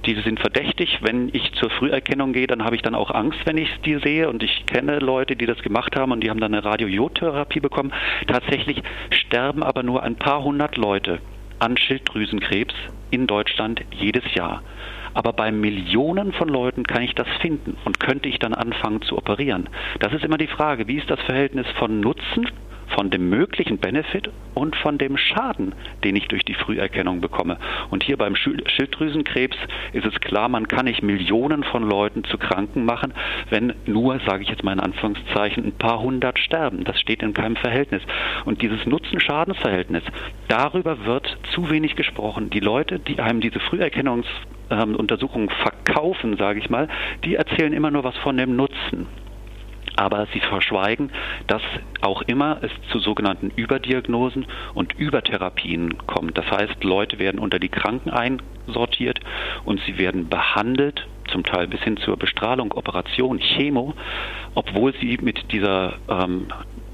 die 0.07 0.15
sind 0.21 0.39
verdächtig. 0.39 0.99
Wenn 1.03 1.31
ich 1.33 1.53
zur 1.55 1.71
Früherkennung 1.71 2.33
gehe, 2.33 2.47
dann 2.47 2.65
habe 2.65 2.77
ich 2.77 2.83
dann 2.83 2.95
auch 2.95 3.11
Angst, 3.11 3.41
wenn 3.45 3.59
ich 3.59 3.69
die 3.85 3.99
sehe. 3.99 4.29
Und 4.29 4.43
ich 4.43 4.67
kenne 4.67 5.01
Leute, 5.01 5.35
die 5.35 5.47
das 5.47 5.61
gemacht 5.63 5.97
haben 5.97 6.13
und 6.13 6.23
die 6.23 6.31
haben 6.31 6.41
dann 6.41 6.55
eine 6.55 6.65
Radiojodtherapie 6.65 7.61
bekommen. 7.61 7.93
Tatsächlich 8.27 8.83
sterben 9.11 9.63
aber 9.63 9.83
nur 9.83 10.03
ein 10.03 10.17
paar 10.17 10.45
hundert 10.45 10.77
Leute 10.77 11.21
an 11.59 11.77
Schilddrüsenkrebs 11.77 12.75
in 13.11 13.27
Deutschland 13.27 13.83
jedes 13.91 14.23
Jahr. 14.35 14.63
Aber 15.15 15.33
bei 15.33 15.51
Millionen 15.51 16.33
von 16.33 16.49
Leuten 16.49 16.85
kann 16.85 17.03
ich 17.03 17.15
das 17.15 17.27
finden 17.41 17.77
und 17.85 17.99
könnte 17.99 18.29
ich 18.29 18.39
dann 18.39 18.55
anfangen 18.55 19.03
zu 19.03 19.19
operieren. 19.19 19.69
Das 19.99 20.13
ist 20.13 20.25
immer 20.25 20.39
die 20.39 20.47
Frage, 20.47 20.87
wie 20.87 20.99
ist 20.99 21.11
das 21.11 21.21
Verhältnis 21.23 21.67
von 21.79 21.99
Nutzen 21.99 22.47
von 22.99 23.11
dem 23.11 23.31
möglichen 23.31 23.79
Benefit 23.79 24.29
und 24.55 24.75
von 24.75 24.99
dem 24.99 25.17
Schaden, 25.17 25.73
den 26.03 26.17
ich 26.17 26.27
durch 26.27 26.45
die 26.45 26.55
Früherkennung 26.55 27.21
bekomme. 27.21 27.57
Und 27.91 28.03
hier 28.03 28.17
beim 28.17 28.35
Schilddrüsenkrebs 28.35 29.57
ist 29.93 30.05
es 30.05 30.19
klar, 30.21 30.49
man 30.49 30.67
kann 30.67 30.87
nicht 30.87 31.05
Millionen 31.05 31.63
von 31.63 31.89
Leuten 31.89 32.25
zu 32.25 32.39
Kranken 32.39 32.85
machen, 32.85 33.15
wenn 33.51 33.73
nur, 33.87 34.19
sage 34.27 34.43
ich 34.43 34.49
jetzt 34.49 34.65
mal 34.65 34.73
in 34.73 34.81
Anführungszeichen, 34.81 35.65
ein 35.65 35.79
paar 35.79 36.01
hundert 36.01 36.41
sterben. 36.41 36.83
Das 36.83 36.99
steht 36.99 37.23
in 37.23 37.35
keinem 37.35 37.55
Verhältnis. 37.55 38.03
Und 38.45 38.63
dieses 38.63 38.85
Nutzen-Schadens-Verhältnis, 38.85 40.03
darüber 40.49 41.05
wird 41.05 41.39
zu 41.55 41.71
wenig 41.71 41.95
gesprochen. 41.95 42.51
Die 42.51 42.59
Leute, 42.59 42.99
die 42.99 43.21
einem 43.21 43.41
diese 43.41 43.61
Früherkennungsuntersuchungen 43.61 45.51
verkaufen, 45.51 46.37
sage 46.37 46.59
ich 46.59 46.69
mal, 46.69 46.89
die 47.25 47.37
erzählen 47.37 47.73
immer 47.73 47.93
nur 47.93 48.03
was 48.03 48.17
von 48.17 48.37
dem 48.37 48.57
Nutzen 48.57 49.07
aber 49.99 50.29
sie 50.33 50.39
verschweigen, 50.39 51.11
dass 51.49 51.63
auch 52.03 52.23
immer 52.23 52.59
es 52.63 52.71
zu 52.93 53.01
sogenannten 53.01 53.51
Überdiagnosen 53.57 54.47
und 54.75 54.93
Übertherapien 54.97 55.99
kommt. 56.07 56.39
Das 56.39 56.49
heißt, 56.49 56.85
Leute 56.85 57.19
werden 57.19 57.41
unter 57.41 57.59
die 57.59 57.69
Kranken 57.69 58.11
einsortiert 58.11 59.19
und 59.65 59.81
sie 59.87 59.99
werden 59.99 60.29
behandelt, 60.29 61.05
zum 61.33 61.43
Teil 61.43 61.67
bis 61.67 61.81
hin 61.81 61.97
zur 61.97 62.17
Bestrahlung, 62.17 62.73
Operation, 62.73 63.41
Chemo, 63.41 63.95
obwohl 64.55 64.95
sie 65.01 65.19
mit 65.21 65.51
dieser, 65.53 65.95
ähm, 66.09 66.47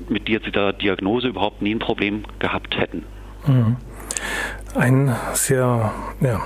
mit 0.08 0.26
dieser 0.26 0.72
Diagnose 0.72 1.28
überhaupt 1.28 1.60
nie 1.60 1.74
ein 1.74 1.80
Problem 1.80 2.24
gehabt 2.38 2.76
hätten. 2.78 3.04
Mhm. 3.46 3.76
Ein 4.74 5.14
sehr 5.34 5.92
ja, 6.20 6.40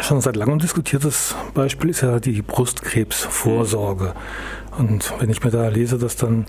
schon 0.00 0.20
seit 0.20 0.36
langem 0.36 0.58
diskutiertes 0.58 1.34
Beispiel 1.54 1.90
ist 1.90 2.02
ja 2.02 2.20
die 2.20 2.42
Brustkrebsvorsorge. 2.42 4.14
Und 4.78 5.12
wenn 5.20 5.30
ich 5.30 5.42
mir 5.44 5.50
da 5.50 5.68
lese, 5.68 5.98
dass 5.98 6.16
dann 6.16 6.46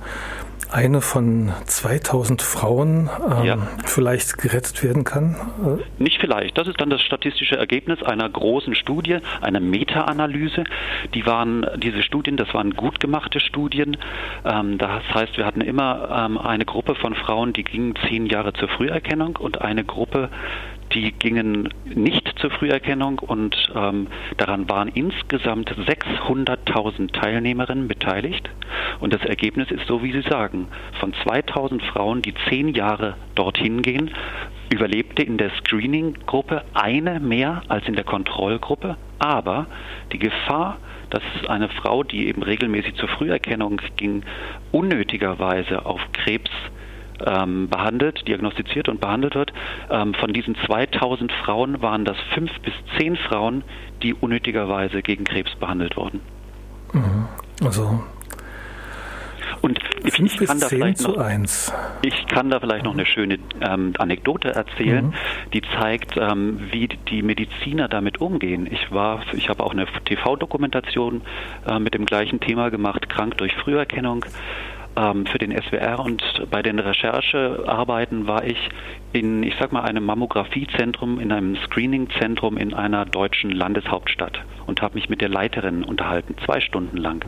eine 0.71 1.01
von 1.01 1.53
2000 1.65 2.41
Frauen 2.41 3.09
ähm, 3.39 3.45
ja. 3.45 3.57
vielleicht 3.85 4.37
gerettet 4.37 4.83
werden 4.83 5.03
kann? 5.03 5.35
Äh, 5.63 6.03
Nicht 6.03 6.19
vielleicht. 6.19 6.57
Das 6.57 6.67
ist 6.67 6.81
dann 6.81 6.89
das 6.89 7.01
statistische 7.01 7.55
Ergebnis 7.55 8.01
einer 8.03 8.27
großen 8.27 8.75
Studie, 8.75 9.19
einer 9.41 9.59
Meta-Analyse. 9.59 10.63
Die 11.13 11.25
waren, 11.25 11.65
diese 11.77 12.01
Studien, 12.01 12.35
das 12.35 12.53
waren 12.53 12.71
gut 12.71 12.99
gemachte 12.99 13.39
Studien. 13.39 13.97
Ähm, 14.43 14.77
das 14.77 15.03
heißt, 15.13 15.37
wir 15.37 15.45
hatten 15.45 15.61
immer 15.61 16.09
ähm, 16.11 16.37
eine 16.37 16.65
Gruppe 16.65 16.95
von 16.95 17.15
Frauen, 17.15 17.53
die 17.53 17.63
gingen 17.63 17.93
zehn 18.07 18.25
Jahre 18.25 18.53
zur 18.53 18.67
Früherkennung 18.67 19.37
und 19.37 19.61
eine 19.61 19.83
Gruppe, 19.83 20.29
die 20.93 21.11
gingen 21.11 21.69
nicht 21.85 22.37
zur 22.39 22.51
Früherkennung 22.51 23.19
und 23.19 23.55
ähm, 23.75 24.07
daran 24.37 24.69
waren 24.69 24.89
insgesamt 24.89 25.71
600.000 25.71 27.11
Teilnehmerinnen 27.11 27.87
beteiligt. 27.87 28.49
Und 28.99 29.13
das 29.13 29.23
Ergebnis 29.23 29.71
ist 29.71 29.87
so, 29.87 30.03
wie 30.03 30.11
Sie 30.11 30.21
sagen. 30.21 30.67
Von 30.99 31.13
2000 31.23 31.83
Frauen, 31.83 32.21
die 32.21 32.33
zehn 32.49 32.69
Jahre 32.69 33.15
dorthin 33.35 33.81
gehen, 33.81 34.11
überlebte 34.71 35.23
in 35.23 35.37
der 35.37 35.51
Screening-Gruppe 35.51 36.63
eine 36.73 37.19
mehr 37.19 37.63
als 37.67 37.87
in 37.87 37.95
der 37.95 38.03
Kontrollgruppe. 38.03 38.97
Aber 39.19 39.67
die 40.11 40.19
Gefahr, 40.19 40.77
dass 41.09 41.23
eine 41.47 41.69
Frau, 41.69 42.03
die 42.03 42.27
eben 42.27 42.43
regelmäßig 42.43 42.95
zur 42.95 43.09
Früherkennung 43.09 43.81
ging, 43.95 44.23
unnötigerweise 44.71 45.85
auf 45.85 46.01
Krebs 46.13 46.51
ähm, 47.25 47.69
behandelt, 47.69 48.27
diagnostiziert 48.27 48.89
und 48.89 48.99
behandelt 48.99 49.35
wird. 49.35 49.53
Ähm, 49.89 50.13
von 50.13 50.33
diesen 50.33 50.55
2000 50.65 51.31
Frauen 51.31 51.81
waren 51.81 52.05
das 52.05 52.17
fünf 52.33 52.51
bis 52.61 52.73
zehn 52.97 53.15
Frauen, 53.15 53.63
die 54.01 54.13
unnötigerweise 54.13 55.01
gegen 55.01 55.23
Krebs 55.23 55.55
behandelt 55.55 55.97
wurden. 55.97 56.21
Mhm. 56.93 57.27
Also 57.63 57.99
und 59.65 59.79
ich, 60.03 60.19
ich 60.19 60.47
kann, 60.47 60.59
da 60.59 60.67
vielleicht 60.67 61.01
noch, 61.01 61.17
ich 62.03 62.27
kann 62.27 62.51
da 62.51 62.59
vielleicht 62.59 62.85
noch 62.85 62.93
eine 62.93 63.07
schöne 63.07 63.39
ähm, 63.61 63.93
Anekdote 63.97 64.53
erzählen, 64.53 65.07
mhm. 65.07 65.13
die 65.53 65.61
zeigt, 65.79 66.17
ähm, 66.17 66.59
wie 66.71 66.87
die 66.87 67.23
Mediziner 67.23 67.87
damit 67.87 68.21
umgehen. 68.21 68.67
Ich 68.69 68.91
war, 68.91 69.23
ich 69.33 69.49
habe 69.49 69.63
auch 69.63 69.71
eine 69.71 69.87
TV-Dokumentation 70.05 71.21
äh, 71.67 71.79
mit 71.79 71.95
dem 71.95 72.05
gleichen 72.05 72.39
Thema 72.39 72.69
gemacht, 72.69 73.09
krank 73.09 73.37
durch 73.37 73.55
Früherkennung 73.55 74.25
für 74.95 75.37
den 75.37 75.51
SWR 75.51 75.99
und 75.99 76.23
bei 76.49 76.61
den 76.61 76.79
Recherchearbeiten 76.79 78.27
war 78.27 78.45
ich 78.45 78.57
in, 79.11 79.43
ich 79.43 79.53
sag 79.59 79.73
mal, 79.73 79.81
einem 79.81 80.05
Mammografiezentrum, 80.05 81.19
in 81.19 81.33
einem 81.33 81.57
Screeningzentrum 81.57 82.57
in 82.57 82.73
einer 82.73 83.05
deutschen 83.05 83.51
Landeshauptstadt 83.51 84.41
und 84.67 84.81
habe 84.81 84.95
mich 84.95 85.09
mit 85.09 85.19
der 85.19 85.27
Leiterin 85.27 85.83
unterhalten, 85.83 86.35
zwei 86.45 86.61
Stunden 86.61 86.95
lang. 86.95 87.25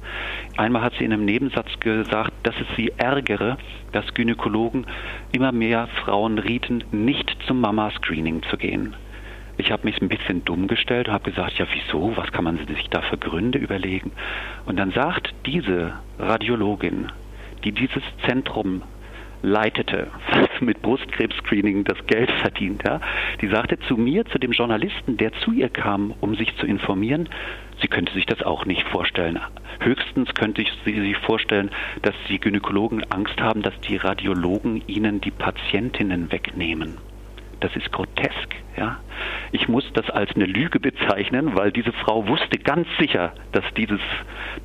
Einmal 0.56 0.82
hat 0.82 0.94
sie 0.98 1.04
in 1.04 1.12
einem 1.12 1.26
Nebensatz 1.26 1.68
gesagt, 1.82 2.32
dass 2.44 2.56
es 2.56 2.76
sie 2.78 2.94
ärgere, 2.98 3.58
dass 3.92 4.14
Gynäkologen 4.14 4.86
immer 5.34 5.52
mehr 5.52 5.88
Frauen 6.06 6.40
rieten, 6.40 6.86
nicht 6.92 7.38
zum 7.48 7.60
Mama-Screening 7.60 8.44
zu 8.44 8.58
gehen. 8.58 8.96
Ich 9.58 9.72
habe 9.72 9.86
mich 9.86 10.00
ein 10.02 10.10
bisschen 10.10 10.46
dumm 10.46 10.68
gestellt 10.68 11.08
und 11.08 11.14
habe 11.16 11.32
gesagt, 11.32 11.58
ja 11.58 11.66
wieso, 11.74 12.16
was 12.16 12.32
kann 12.32 12.44
man 12.44 12.58
sich 12.68 12.90
da 12.90 13.02
für 13.02 13.18
Gründe 13.18 13.58
überlegen? 13.58 14.12
Und 14.66 14.78
dann 14.78 14.92
sagt 14.92 15.34
diese 15.46 15.94
Radiologin, 16.20 17.12
die 17.64 17.72
dieses 17.72 18.04
Zentrum 18.28 18.84
leitete, 19.42 20.08
mit 20.62 20.82
Brustkrebs-Screening 20.82 21.84
das 21.84 21.98
Geld 22.08 22.32
verdient, 22.32 22.84
ja, 22.86 23.00
die 23.42 23.48
sagte 23.48 23.80
zu 23.80 23.96
mir, 23.96 24.26
zu 24.26 24.40
dem 24.40 24.52
Journalisten, 24.52 25.18
der 25.18 25.32
zu 25.34 25.52
ihr 25.52 25.70
kam, 25.70 26.14
um 26.22 26.36
sich 26.36 26.56
zu 26.58 26.66
informieren, 26.66 27.30
sie 27.82 27.88
könnte 27.88 28.14
sich 28.14 28.26
das 28.26 28.42
auch 28.42 28.66
nicht 28.66 28.84
vorstellen. 28.88 29.40
Höchstens 29.80 30.34
könnte 30.34 30.66
sie 30.86 31.00
sich 31.00 31.18
vorstellen, 31.18 31.70
dass 32.02 32.16
die 32.30 32.40
Gynäkologen 32.40 33.04
Angst 33.12 33.40
haben, 33.40 33.62
dass 33.62 33.80
die 33.82 33.98
Radiologen 33.98 34.82
ihnen 34.88 35.22
die 35.22 35.32
Patientinnen 35.32 36.32
wegnehmen. 36.32 36.98
Das 37.60 37.76
ist 37.76 37.92
grotesk. 37.92 38.56
Ja? 38.78 39.00
Ich 39.52 39.68
muss 39.68 39.90
das 39.94 40.10
als 40.10 40.36
eine 40.36 40.46
Lüge 40.46 40.80
bezeichnen, 40.80 41.56
weil 41.56 41.72
diese 41.72 41.92
Frau 41.92 42.28
wusste 42.28 42.58
ganz 42.60 42.88
sicher, 43.00 43.34
dass 43.52 43.64
dieses 43.76 44.00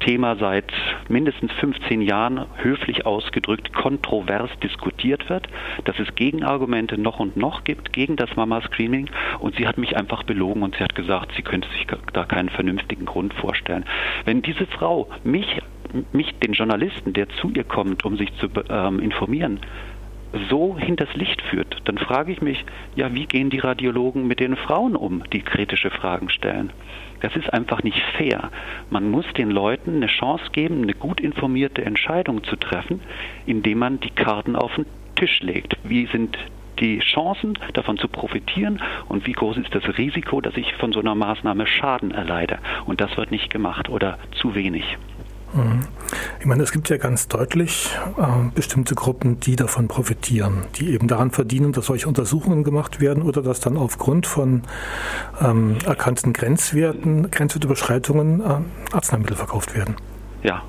Thema 0.01 0.37
seit 0.37 0.73
mindestens 1.09 1.53
15 1.53 2.03
Jahren 2.03 2.47
höflich 2.57 3.07
ausgedrückt 3.07 3.73
kontrovers 3.73 4.51
diskutiert 4.63 5.29
wird, 5.31 5.49
dass 5.85 5.99
es 5.99 6.15
Gegenargumente 6.15 6.99
noch 6.99 7.21
und 7.21 7.37
noch 7.37 7.65
gibt 7.65 7.93
gegen 7.93 8.17
das 8.17 8.35
Mama-Screening 8.37 9.09
und 9.39 9.57
sie 9.57 9.67
hat 9.67 9.79
mich 9.79 9.97
einfach 9.97 10.25
belogen 10.25 10.63
und 10.63 10.77
sie 10.77 10.85
hat 10.85 10.95
gesagt, 10.95 11.33
sie 11.37 11.43
könnte 11.43 11.69
sich 11.71 11.87
da 12.13 12.25
keinen 12.25 12.49
vernünftigen 12.49 13.07
Grund 13.07 13.33
vorstellen. 13.35 13.85
Wenn 14.25 14.43
diese 14.43 14.67
Frau 14.67 15.09
mich, 15.25 15.61
mich 16.13 16.35
den 16.41 16.53
Journalisten, 16.53 17.13
der 17.13 17.29
zu 17.29 17.51
ihr 17.51 17.65
kommt, 17.65 18.05
um 18.05 18.17
sich 18.17 18.35
zu 18.37 18.49
ähm, 18.69 18.99
informieren, 18.99 19.61
so 20.49 20.77
hinters 20.79 21.15
Licht 21.15 21.43
führt, 21.43 21.77
dann 21.85 21.99
frage 21.99 22.33
ich 22.33 22.41
mich, 22.41 22.65
ja, 22.95 23.15
wie 23.15 23.27
gehen 23.27 23.51
die 23.51 23.59
Radiologen 23.59 24.27
mit 24.27 24.41
den 24.41 24.57
Frauen 24.57 24.97
um, 24.97 25.23
die 25.33 25.43
kritische 25.43 25.91
Fragen 25.91 26.31
stellen? 26.31 26.73
Das 27.21 27.37
ist 27.37 27.53
einfach 27.53 27.83
nicht 27.83 28.03
fair. 28.17 28.51
Man 28.91 29.11
muss 29.11 29.27
den 29.37 29.51
Leuten 29.51 29.97
eine 29.97 30.07
Chance 30.07 30.45
geben, 30.53 30.83
eine 30.83 30.95
gut 30.95 31.21
informierte 31.21 31.85
Entscheidung 31.85 32.43
zu 32.45 32.57
treffen, 32.57 33.01
indem 33.47 33.79
man 33.79 34.01
die 34.01 34.11
Karten 34.11 34.57
auf 34.57 34.75
den 34.75 34.87
Tisch 35.15 35.41
legt. 35.41 35.77
Wie 35.85 36.07
sind 36.07 36.37
die 36.81 36.99
Chancen 36.99 37.57
davon 37.75 37.97
zu 37.97 38.09
profitieren 38.09 38.83
und 39.09 39.27
wie 39.27 39.33
groß 39.33 39.59
ist 39.59 39.73
das 39.73 39.85
Risiko, 39.99 40.41
dass 40.41 40.57
ich 40.57 40.75
von 40.75 40.93
so 40.93 41.01
einer 41.01 41.15
Maßnahme 41.15 41.67
Schaden 41.67 42.11
erleide? 42.11 42.59
Und 42.87 43.01
das 43.01 43.17
wird 43.17 43.31
nicht 43.31 43.51
gemacht 43.51 43.89
oder 43.89 44.19
zu 44.33 44.55
wenig. 44.55 44.99
Ich 46.41 46.47
meine, 46.47 46.63
es 46.63 46.73
gibt 46.73 46.89
ja 46.89 46.97
ganz 46.97 47.29
deutlich 47.29 47.91
äh, 48.17 48.23
bestimmte 48.55 48.95
Gruppen, 48.95 49.39
die 49.41 49.57
davon 49.57 49.87
profitieren, 49.87 50.65
die 50.77 50.93
eben 50.93 51.09
daran 51.09 51.31
verdienen, 51.31 51.73
dass 51.73 51.87
solche 51.87 52.09
Untersuchungen 52.09 52.65
gemacht 52.65 53.01
werden 53.01 53.23
oder 53.23 53.43
dass 53.43 53.61
dann 53.61 53.77
aufgrund 53.77 54.27
von 54.27 54.63
ähm, 55.41 55.77
erkannten 55.87 56.33
Grenzwerten, 56.33 57.31
Grenzwertüberschreitungen 57.31 58.41
äh, 58.41 58.95
Arzneimittel 58.95 59.37
verkauft 59.37 59.75
werden. 59.77 59.97
Ja, 60.43 60.63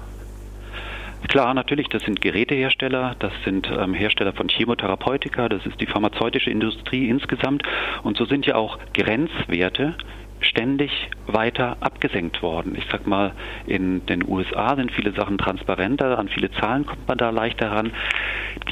Klar, 1.30 1.54
natürlich, 1.54 1.88
das 1.88 2.04
sind 2.04 2.22
Gerätehersteller, 2.22 3.15
das 3.19 3.32
sind 3.46 3.72
ähm, 3.72 3.93
Hersteller 3.93 4.34
von 4.34 4.50
Chemotherapeutika, 4.50 5.48
das 5.48 5.65
ist 5.65 5.80
die 5.80 5.88
pharmazeutische 5.88 6.50
Industrie 6.50 7.10
insgesamt. 7.10 7.63
Und 8.04 8.17
so 8.17 8.26
sind 8.26 8.46
ja 8.46 8.56
auch 8.56 8.78
Grenzwerte 8.93 9.96
ständig 10.43 11.10
weiter 11.27 11.77
abgesenkt 11.79 12.41
worden. 12.41 12.75
Ich 12.77 12.86
sag 12.91 13.08
mal, 13.08 13.34
in 13.65 14.06
den 14.06 14.27
USA 14.27 14.75
sind 14.75 14.91
viele 14.91 15.13
Sachen 15.13 15.38
transparenter, 15.38 16.17
an 16.17 16.29
viele 16.29 16.51
Zahlen 16.51 16.86
kommt 16.86 17.08
man 17.08 17.17
da 17.17 17.29
leichter 17.29 17.71
ran. 17.71 17.91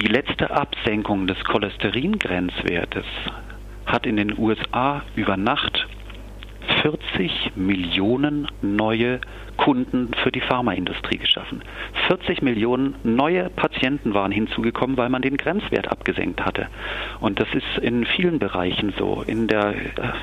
Die 0.01 0.07
letzte 0.07 0.51
Absenkung 0.51 1.27
des 1.27 1.43
Cholesteringrenzwertes 1.43 3.05
hat 3.85 4.05
in 4.05 4.15
den 4.15 4.37
USA 4.37 5.03
über 5.15 5.37
Nacht 5.37 5.70
40 6.81 7.51
Millionen 7.55 8.47
neue 8.61 9.19
Kunden 9.57 10.11
für 10.23 10.31
die 10.31 10.41
Pharmaindustrie 10.41 11.17
geschaffen. 11.17 11.61
40 12.07 12.41
Millionen 12.41 12.95
neue 13.03 13.49
Patienten 13.49 14.13
waren 14.13 14.31
hinzugekommen, 14.31 14.97
weil 14.97 15.09
man 15.09 15.21
den 15.21 15.37
Grenzwert 15.37 15.91
abgesenkt 15.91 16.43
hatte. 16.43 16.67
Und 17.19 17.39
das 17.39 17.47
ist 17.53 17.83
in 17.83 18.05
vielen 18.05 18.39
Bereichen 18.39 18.93
so. 18.97 19.23
In 19.27 19.47
der, 19.47 19.75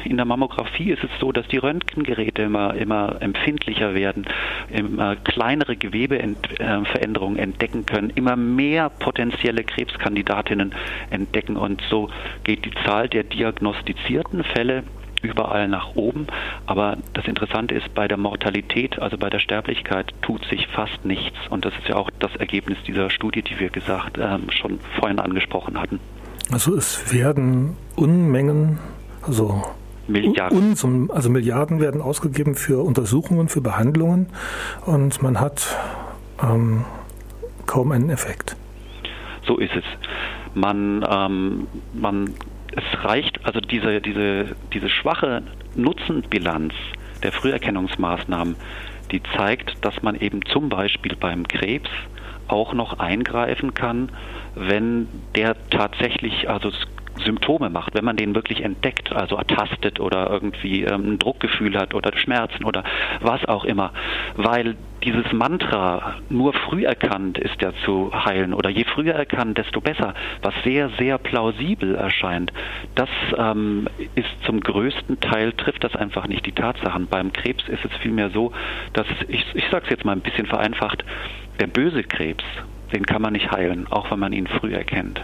in 0.04 0.16
der 0.16 0.26
Mammographie 0.26 0.90
ist 0.90 1.04
es 1.04 1.10
so, 1.20 1.30
dass 1.30 1.46
die 1.48 1.58
Röntgengeräte 1.58 2.42
immer, 2.42 2.74
immer 2.74 3.16
empfindlicher 3.20 3.94
werden, 3.94 4.26
immer 4.70 5.14
kleinere 5.14 5.76
Gewebeveränderungen 5.76 7.38
entdecken 7.38 7.86
können, 7.86 8.10
immer 8.16 8.34
mehr 8.34 8.90
potenzielle 8.90 9.62
Krebskandidatinnen 9.62 10.74
entdecken. 11.10 11.56
Und 11.56 11.80
so 11.88 12.10
geht 12.42 12.64
die 12.64 12.74
Zahl 12.84 13.08
der 13.08 13.22
diagnostizierten 13.22 14.42
Fälle 14.42 14.82
überall 15.22 15.68
nach 15.68 15.94
oben. 15.94 16.26
Aber 16.66 16.96
das 17.14 17.26
Interessante 17.26 17.74
ist, 17.74 17.94
bei 17.94 18.08
der 18.08 18.16
Mortalität, 18.16 18.98
also 18.98 19.18
bei 19.18 19.30
der 19.30 19.38
Sterblichkeit, 19.38 20.12
tut 20.22 20.44
sich 20.46 20.66
fast 20.68 21.04
nichts. 21.04 21.36
Und 21.50 21.64
das 21.64 21.74
ist 21.74 21.88
ja 21.88 21.96
auch 21.96 22.10
das 22.18 22.34
Ergebnis 22.36 22.78
dieser 22.86 23.10
Studie, 23.10 23.42
die 23.42 23.58
wir 23.58 23.70
gesagt 23.70 24.18
ähm, 24.18 24.50
schon 24.50 24.78
vorhin 24.98 25.18
angesprochen 25.18 25.80
hatten. 25.80 26.00
Also 26.50 26.74
es 26.74 27.12
werden 27.12 27.76
Unmengen, 27.96 28.78
also 29.22 29.62
Milliarden. 30.06 30.58
Unsum, 30.58 31.10
also 31.10 31.28
Milliarden 31.28 31.80
werden 31.80 32.00
ausgegeben 32.00 32.54
für 32.54 32.82
Untersuchungen, 32.82 33.48
für 33.48 33.60
Behandlungen 33.60 34.28
und 34.86 35.22
man 35.22 35.38
hat 35.38 35.76
ähm, 36.42 36.86
kaum 37.66 37.92
einen 37.92 38.08
Effekt. 38.08 38.56
So 39.46 39.58
ist 39.58 39.74
es. 39.76 39.84
Man, 40.54 41.04
ähm, 41.08 41.66
man 41.92 42.34
es 42.78 43.04
reicht, 43.04 43.44
also 43.44 43.60
diese, 43.60 44.00
diese, 44.00 44.56
diese 44.72 44.88
schwache 44.88 45.42
Nutzenbilanz 45.74 46.74
der 47.22 47.32
Früherkennungsmaßnahmen, 47.32 48.56
die 49.10 49.22
zeigt, 49.36 49.84
dass 49.84 50.02
man 50.02 50.16
eben 50.16 50.44
zum 50.46 50.68
Beispiel 50.68 51.16
beim 51.16 51.46
Krebs 51.48 51.90
auch 52.46 52.72
noch 52.72 52.98
eingreifen 52.98 53.74
kann, 53.74 54.10
wenn 54.54 55.08
der 55.34 55.56
tatsächlich 55.70 56.48
also 56.48 56.70
Symptome 57.18 57.70
macht, 57.70 57.94
wenn 57.94 58.04
man 58.04 58.16
den 58.16 58.34
wirklich 58.34 58.62
entdeckt, 58.62 59.12
also 59.12 59.36
ertastet 59.36 60.00
oder 60.00 60.30
irgendwie 60.30 60.84
ähm, 60.84 61.12
ein 61.12 61.18
Druckgefühl 61.18 61.78
hat 61.78 61.94
oder 61.94 62.16
Schmerzen 62.16 62.64
oder 62.64 62.84
was 63.20 63.44
auch 63.46 63.64
immer, 63.64 63.92
weil 64.36 64.76
dieses 65.04 65.32
Mantra 65.32 66.16
nur 66.28 66.52
früh 66.52 66.84
erkannt 66.84 67.38
ist 67.38 67.60
ja 67.62 67.72
zu 67.84 68.10
heilen 68.12 68.52
oder 68.52 68.68
je 68.68 68.84
früher 68.84 69.14
erkannt, 69.14 69.58
desto 69.58 69.80
besser, 69.80 70.14
was 70.42 70.54
sehr, 70.64 70.90
sehr 70.98 71.18
plausibel 71.18 71.94
erscheint, 71.94 72.52
das 72.94 73.08
ähm, 73.36 73.86
ist 74.14 74.28
zum 74.44 74.60
größten 74.60 75.20
Teil, 75.20 75.52
trifft 75.52 75.84
das 75.84 75.94
einfach 75.94 76.26
nicht 76.26 76.46
die 76.46 76.52
Tatsachen. 76.52 77.06
Beim 77.06 77.32
Krebs 77.32 77.68
ist 77.68 77.84
es 77.84 77.96
vielmehr 77.98 78.30
so, 78.30 78.52
dass, 78.92 79.06
ich, 79.28 79.44
ich 79.54 79.64
sage 79.70 79.84
es 79.84 79.90
jetzt 79.90 80.04
mal 80.04 80.12
ein 80.12 80.20
bisschen 80.20 80.46
vereinfacht, 80.46 81.04
der 81.60 81.68
böse 81.68 82.02
Krebs, 82.02 82.44
den 82.92 83.04
kann 83.06 83.22
man 83.22 83.32
nicht 83.32 83.50
heilen, 83.50 83.86
auch 83.90 84.10
wenn 84.10 84.18
man 84.18 84.32
ihn 84.32 84.46
früh 84.46 84.74
erkennt. 84.74 85.20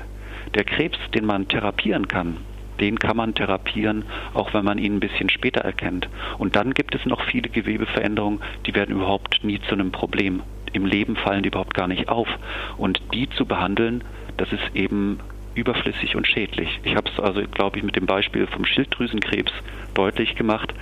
Der 0.55 0.65
Krebs, 0.65 0.99
den 1.15 1.27
man 1.27 1.49
therapieren 1.49 2.09
kann, 2.09 2.37
den 2.81 2.99
kann 2.99 3.17
man 3.17 3.35
therapieren, 3.35 4.05
auch 4.35 4.53
wenn 4.55 4.65
man 4.65 4.79
ihn 4.79 4.97
ein 4.97 5.01
bisschen 5.01 5.31
später 5.31 5.61
erkennt. 5.61 6.09
Und 6.39 6.57
dann 6.57 6.75
gibt 6.75 6.95
es 6.95 7.07
noch 7.07 7.23
viele 7.23 7.49
Gewebeveränderungen, 7.49 8.41
die 8.67 8.75
werden 8.75 8.97
überhaupt 8.97 9.45
nie 9.45 9.61
zu 9.69 9.73
einem 9.73 9.93
Problem. 9.93 10.43
Im 10.73 10.87
Leben 10.87 11.17
fallen 11.17 11.43
die 11.43 11.49
überhaupt 11.49 11.75
gar 11.75 11.87
nicht 11.87 12.09
auf. 12.09 12.29
Und 12.77 13.01
die 13.13 13.31
zu 13.31 13.47
behandeln, 13.47 14.03
das 14.37 14.53
ist 14.53 14.75
eben 14.75 15.21
überflüssig 15.55 16.17
und 16.17 16.27
schädlich. 16.27 16.81
Ich 16.83 16.97
habe 16.97 17.09
es 17.09 17.21
also, 17.21 17.43
glaube 17.43 17.79
ich, 17.79 17.85
mit 17.85 17.95
dem 17.95 18.07
Beispiel 18.07 18.47
vom 18.49 18.65
Schilddrüsenkrebs 18.65 19.53
deutlich 19.95 20.35
gemacht. 20.35 20.75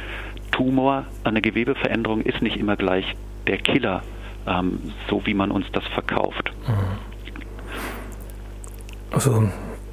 Tumor, 0.50 1.04
eine 1.24 1.42
Gewebeveränderung 1.42 2.22
ist 2.22 2.40
nicht 2.40 2.56
immer 2.56 2.76
gleich 2.76 3.04
der 3.46 3.58
Killer, 3.58 4.02
ähm, 4.46 4.92
so 5.08 5.26
wie 5.26 5.35
man 5.35 5.50
uns 5.50 5.66
das 5.72 5.87
verkauft. 5.88 6.52
Mhm. 6.66 7.12
Also 9.12 9.48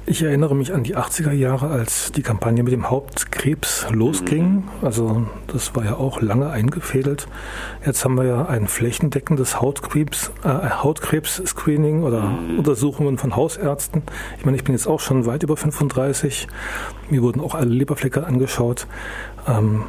ich 0.06 0.22
erinnere 0.22 0.56
mich 0.56 0.72
an 0.72 0.82
die 0.82 0.96
80er 0.96 1.30
Jahre, 1.30 1.68
als 1.68 2.10
die 2.10 2.22
Kampagne 2.22 2.64
mit 2.64 2.72
dem 2.72 2.90
Hauptkrebs 2.90 3.86
losging. 3.92 4.52
Mhm. 4.52 4.64
Also 4.82 5.26
das 5.46 5.76
war 5.76 5.84
ja 5.84 5.94
auch 5.94 6.20
lange 6.20 6.50
eingefädelt. 6.50 7.28
Jetzt 7.84 8.04
haben 8.04 8.16
wir 8.16 8.24
ja 8.24 8.46
ein 8.46 8.66
flächendeckendes 8.66 9.60
Hautkrebs, 9.60 10.32
äh, 10.42 10.48
Hautkrebs-Screening 10.48 12.02
oder 12.02 12.22
mhm. 12.22 12.58
Untersuchungen 12.58 13.18
von 13.18 13.36
Hausärzten. 13.36 14.02
Ich 14.38 14.44
meine, 14.44 14.56
ich 14.56 14.64
bin 14.64 14.74
jetzt 14.74 14.88
auch 14.88 15.00
schon 15.00 15.26
weit 15.26 15.42
über 15.42 15.56
35. 15.56 16.48
Mir 17.08 17.22
wurden 17.22 17.40
auch 17.40 17.54
alle 17.54 17.70
Leberflecke 17.70 18.26
angeschaut. 18.26 18.86
Ähm, 19.46 19.84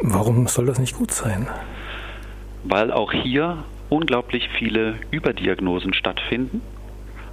warum 0.00 0.46
soll 0.46 0.66
das 0.66 0.78
nicht 0.78 0.96
gut 0.96 1.10
sein? 1.10 1.48
Weil 2.64 2.90
auch 2.90 3.12
hier 3.12 3.64
unglaublich 3.90 4.48
viele 4.56 4.94
Überdiagnosen 5.10 5.92
stattfinden 5.92 6.62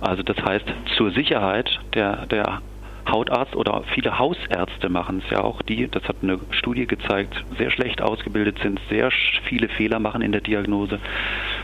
also 0.03 0.23
das 0.23 0.37
heißt, 0.37 0.65
zur 0.97 1.11
Sicherheit 1.11 1.79
der, 1.93 2.25
der 2.27 2.61
Hautarzt 3.09 3.55
oder 3.55 3.83
viele 3.93 4.17
Hausärzte 4.17 4.89
machen 4.89 5.21
es 5.23 5.29
ja 5.29 5.43
auch, 5.43 5.61
die, 5.61 5.87
das 5.87 6.03
hat 6.03 6.17
eine 6.21 6.39
Studie 6.51 6.87
gezeigt, 6.87 7.43
sehr 7.57 7.69
schlecht 7.69 8.01
ausgebildet 8.01 8.59
sind, 8.61 8.79
sehr 8.89 9.11
viele 9.45 9.67
Fehler 9.67 9.99
machen 9.99 10.21
in 10.21 10.31
der 10.31 10.41
Diagnose, 10.41 10.99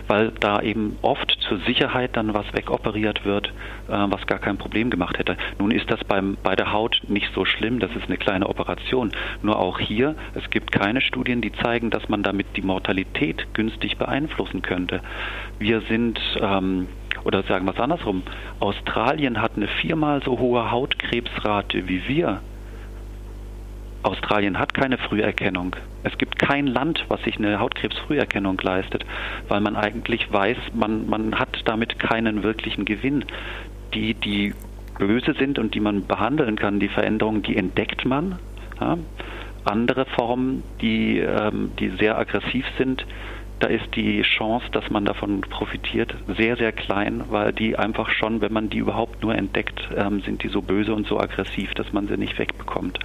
weil 0.08 0.32
da 0.39 0.62
eben 0.62 0.97
oft 1.02 1.32
zur 1.47 1.60
Sicherheit 1.60 2.17
dann 2.17 2.34
was 2.34 2.52
wegoperiert 2.54 3.25
wird, 3.25 3.47
äh, 3.88 4.06
was 4.10 4.25
gar 4.28 4.39
kein 4.39 4.58
Problem 4.58 4.89
gemacht 4.89 5.17
hätte. 5.17 5.38
Nun 5.60 5.71
ist 5.71 5.89
das 5.89 6.04
beim, 6.04 6.38
bei 6.43 6.56
der 6.56 6.73
Haut 6.73 7.02
nicht 7.08 7.34
so 7.34 7.45
schlimm, 7.45 7.80
das 7.80 7.91
ist 7.95 8.08
eine 8.08 8.17
kleine 8.17 8.47
Operation. 8.47 9.12
Nur 9.41 9.60
auch 9.60 9.80
hier, 9.80 10.15
es 10.36 10.49
gibt 10.49 10.71
keine 10.71 11.02
Studien, 11.02 11.41
die 11.41 11.54
zeigen, 11.54 11.89
dass 11.89 12.10
man 12.10 12.23
damit 12.23 12.47
die 12.58 12.62
Mortalität 12.62 13.54
günstig 13.54 13.97
beeinflussen 13.97 14.62
könnte. 14.62 15.02
Wir 15.58 15.82
sind 15.82 16.19
ähm, 16.41 16.88
oder 17.24 17.44
sagen 17.44 17.66
wir 17.66 17.74
es 17.74 17.80
andersrum, 17.80 18.24
Australien 18.60 19.42
hat 19.42 19.54
eine 19.56 19.68
viermal 19.68 20.22
so 20.24 20.40
hohe 20.40 20.72
Hautkrebsrate 20.72 21.88
wie 21.88 22.08
wir. 22.08 22.42
Australien 24.04 24.58
hat 24.58 24.74
keine 24.74 24.98
Früherkennung. 24.98 25.76
Es 26.04 26.18
gibt 26.18 26.40
kein 26.40 26.68
Land, 26.68 27.04
was 27.10 27.22
sich 27.24 27.38
eine 27.38 27.60
Hautkrebsfrüherkennung 27.60 28.58
leistet, 28.62 29.06
weil 29.50 29.60
man 29.60 29.76
eigentlich 29.76 30.32
weiß, 30.32 30.58
man, 30.74 31.10
man 31.10 31.38
hat 31.38 31.62
damit 31.66 32.00
keinen 32.00 32.44
wirklichen 32.44 32.86
Gewinn. 32.86 33.26
Die, 33.94 34.14
die 34.14 34.54
böse 34.98 35.34
sind 35.34 35.60
und 35.60 35.76
die 35.76 35.80
man 35.80 36.06
behandeln 36.06 36.56
kann, 36.56 36.80
die 36.80 36.88
Veränderungen, 36.88 37.44
die 37.44 37.58
entdeckt 37.58 38.06
man. 38.06 38.40
Ja. 38.80 38.98
Andere 39.66 40.06
Formen, 40.06 40.64
die, 40.82 41.20
ähm, 41.20 41.72
die 41.80 41.90
sehr 41.90 42.18
aggressiv 42.18 42.66
sind, 42.78 43.06
da 43.60 43.67
ist 43.67 43.95
die 43.95 44.22
Chance, 44.22 44.67
dass 44.72 44.89
man 44.89 45.06
davon 45.06 45.41
profitiert, 45.41 46.15
sehr, 46.38 46.56
sehr 46.56 46.72
klein, 46.72 47.24
weil 47.30 47.52
die 47.52 47.78
einfach 47.78 48.10
schon, 48.10 48.41
wenn 48.41 48.54
man 48.54 48.69
die 48.69 48.78
überhaupt 48.78 49.22
nur 49.22 49.36
entdeckt, 49.36 49.89
ähm, 49.95 50.22
sind 50.22 50.43
die 50.43 50.48
so 50.48 50.62
böse 50.62 50.93
und 50.93 51.08
so 51.08 51.19
aggressiv, 51.19 51.74
dass 51.74 51.91
man 51.91 52.08
sie 52.08 52.17
nicht 52.17 52.38
wegbekommt. 52.39 53.00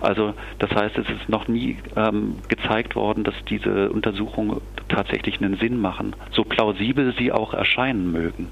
Also 0.00 0.34
das 0.58 0.70
heißt, 0.70 0.98
es 0.98 1.08
ist 1.08 1.28
noch 1.28 1.48
nie 1.48 1.78
ähm, 1.96 2.36
gezeigt 2.48 2.96
worden, 2.96 3.24
dass 3.24 3.34
diese 3.48 3.90
Untersuchungen 3.90 4.60
tatsächlich 4.88 5.40
einen 5.40 5.56
Sinn 5.56 5.80
machen, 5.80 6.16
so 6.32 6.44
plausibel 6.44 7.14
sie 7.16 7.30
auch 7.32 7.54
erscheinen 7.54 8.10
mögen. 8.10 8.48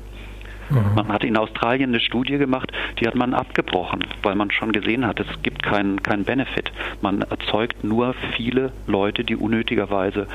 Mhm. 0.71 0.95
Man 0.95 1.09
hat 1.09 1.25
in 1.25 1.37
Australien 1.37 1.91
eine 1.91 2.01
Studie 2.01 2.39
gemacht, 2.39 2.71
die 3.01 3.07
hat 3.07 3.15
man 3.15 3.35
abgebrochen, 3.35 4.05
weil 4.23 4.35
man 4.35 4.51
schon 4.51 4.73
gesehen 4.73 5.07
hat, 5.07 5.21
es 5.21 5.43
gibt 5.43 5.63
keinen 5.63 6.03
kein 6.03 6.25
Benefit. 6.25 6.71
Man 7.01 7.23
erzeugt 7.23 7.85
nur 7.85 8.15
viele 8.37 8.73
Leute, 8.87 9.25
die 9.25 9.37
unnötigerweise 9.37 10.27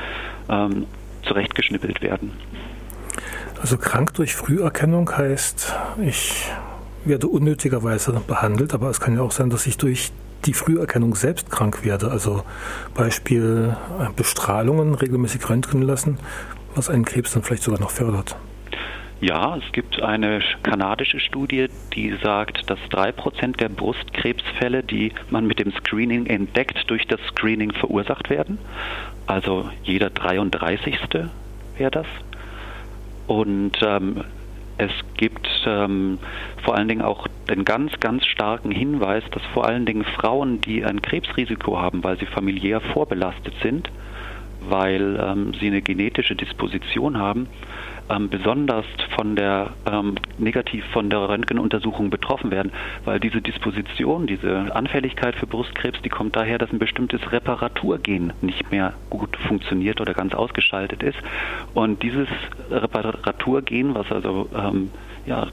ähm, 0.49 0.87
zurechtgeschnippelt 1.23 2.01
werden. 2.01 2.31
Also 3.61 3.77
krank 3.77 4.13
durch 4.15 4.35
Früherkennung 4.35 5.15
heißt, 5.15 5.73
ich 6.01 6.51
werde 7.05 7.27
unnötigerweise 7.27 8.21
behandelt, 8.27 8.73
aber 8.73 8.89
es 8.89 8.99
kann 8.99 9.15
ja 9.15 9.21
auch 9.21 9.31
sein, 9.31 9.49
dass 9.49 9.65
ich 9.67 9.77
durch 9.77 10.11
die 10.45 10.53
Früherkennung 10.53 11.15
selbst 11.15 11.49
krank 11.49 11.85
werde. 11.85 12.11
Also 12.11 12.43
Beispiel 12.93 13.75
äh, 13.99 14.07
Bestrahlungen, 14.15 14.95
regelmäßig 14.95 15.49
röntgen 15.49 15.81
lassen, 15.81 16.19
was 16.75 16.89
einen 16.89 17.05
Krebs 17.05 17.33
dann 17.33 17.43
vielleicht 17.43 17.63
sogar 17.63 17.79
noch 17.79 17.91
fördert. 17.91 18.35
Ja, 19.21 19.55
es 19.55 19.71
gibt 19.71 20.01
eine 20.01 20.41
kanadische 20.63 21.17
Studie, 21.21 21.67
die 21.95 22.13
sagt, 22.21 22.69
dass 22.69 22.79
drei 22.89 23.13
Prozent 23.13 23.61
der 23.61 23.69
Brustkrebsfälle, 23.69 24.83
die 24.83 25.13
man 25.29 25.47
mit 25.47 25.59
dem 25.59 25.71
Screening 25.71 26.25
entdeckt, 26.25 26.83
durch 26.87 27.07
das 27.07 27.21
Screening 27.29 27.71
verursacht 27.71 28.29
werden. 28.29 28.57
Also 29.27 29.69
jeder 29.83 30.09
33. 30.09 30.97
wäre 31.77 31.91
das. 31.91 32.07
Und 33.27 33.73
ähm, 33.81 34.23
es 34.77 34.91
gibt 35.17 35.47
ähm, 35.65 36.19
vor 36.63 36.75
allen 36.75 36.87
Dingen 36.87 37.01
auch 37.01 37.27
den 37.49 37.63
ganz, 37.63 37.99
ganz 37.99 38.25
starken 38.25 38.71
Hinweis, 38.71 39.23
dass 39.31 39.43
vor 39.53 39.65
allen 39.65 39.85
Dingen 39.85 40.03
Frauen, 40.03 40.61
die 40.61 40.83
ein 40.83 41.01
Krebsrisiko 41.01 41.79
haben, 41.79 42.03
weil 42.03 42.17
sie 42.17 42.25
familiär 42.25 42.81
vorbelastet 42.81 43.53
sind, 43.61 43.89
weil 44.61 45.19
ähm, 45.21 45.53
sie 45.59 45.67
eine 45.67 45.81
genetische 45.81 46.35
Disposition 46.35 47.17
haben, 47.17 47.47
ähm, 48.09 48.29
besonders 48.29 48.85
von 49.15 49.35
der 49.35 49.71
ähm, 49.85 50.15
negativ 50.37 50.85
von 50.93 51.09
der 51.09 51.29
Röntgenuntersuchung 51.29 52.09
betroffen 52.09 52.51
werden, 52.51 52.71
weil 53.05 53.19
diese 53.19 53.41
Disposition, 53.41 54.27
diese 54.27 54.75
Anfälligkeit 54.75 55.35
für 55.35 55.47
Brustkrebs, 55.47 56.01
die 56.01 56.09
kommt 56.09 56.35
daher, 56.35 56.57
dass 56.57 56.71
ein 56.71 56.79
bestimmtes 56.79 57.31
Reparaturgen 57.31 58.33
nicht 58.41 58.71
mehr 58.71 58.93
gut 59.09 59.35
funktioniert 59.47 60.01
oder 60.01 60.13
ganz 60.13 60.33
ausgeschaltet 60.33 61.03
ist. 61.03 61.17
Und 61.73 62.03
dieses 62.03 62.27
Reparaturgen, 62.69 63.95
was 63.95 64.11
also 64.11 64.49
ähm, 64.55 64.91
ja, 65.25 65.47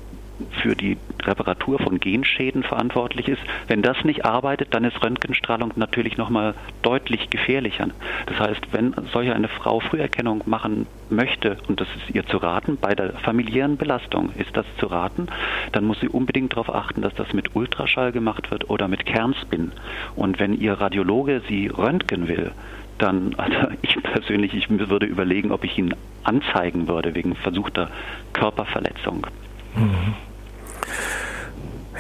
für 0.63 0.75
die 0.75 0.97
Reparatur 1.23 1.79
von 1.79 2.01
Genschäden 2.01 2.63
verantwortlich 2.63 3.29
ist. 3.29 3.43
Wenn 3.69 3.83
das 3.83 4.05
nicht 4.05 4.25
arbeitet, 4.25 4.75
dann 4.75 4.85
ist 4.85 5.03
Röntgenstrahlung 5.03 5.73
natürlich 5.77 6.17
nochmal 6.17 6.55
deutlich 6.83 7.31
gefährlicher. 7.31 7.89
Das 8.27 8.39
heißt, 8.39 8.73
wenn 8.73 8.95
solche 9.13 9.35
eine 9.35 9.49
Frau 9.49 9.81
Früherkennung 9.81 10.43
machen 10.47 10.87
möchte, 11.09 11.59
und 11.69 11.81
das 11.81 11.89
ist 11.97 12.15
ihr 12.15 12.27
zu 12.27 12.39
raten, 12.39 12.79
bei 12.81 12.95
der 12.95 13.13
familiären 13.19 13.77
Belastung 13.77 14.31
ist 14.37 14.57
das 14.57 14.67
zu 14.79 14.87
raten, 14.87 15.27
dann 15.73 15.85
muss 15.85 16.01
sie 16.01 16.09
unbedingt 16.09 16.53
darauf 16.53 16.75
achten, 16.75 17.03
dass 17.03 17.15
das 17.15 17.33
mit 17.33 17.55
Ultraschall 17.55 18.13
gemacht 18.13 18.51
wird 18.51 18.71
oder 18.71 18.89
mit 18.89 19.07
Kernspin. 19.07 19.73
Und 20.17 20.39
wenn 20.39 20.55
ihr 20.55 20.75
Radiologe 20.75 21.43
sie 21.49 21.69
röntgen 21.69 22.29
will, 22.29 22.53
dann, 22.99 23.35
also 23.37 23.57
ich 23.83 24.01
persönlich, 24.03 24.55
ich 24.55 24.69
würde 24.71 25.07
überlegen, 25.07 25.53
ob 25.53 25.65
ich 25.65 25.77
ihn 25.79 25.95
anzeigen 26.23 26.87
würde 26.89 27.15
wegen 27.15 27.35
versuchter 27.35 27.91
Körperverletzung. 28.33 29.27
Mhm. 29.75 30.15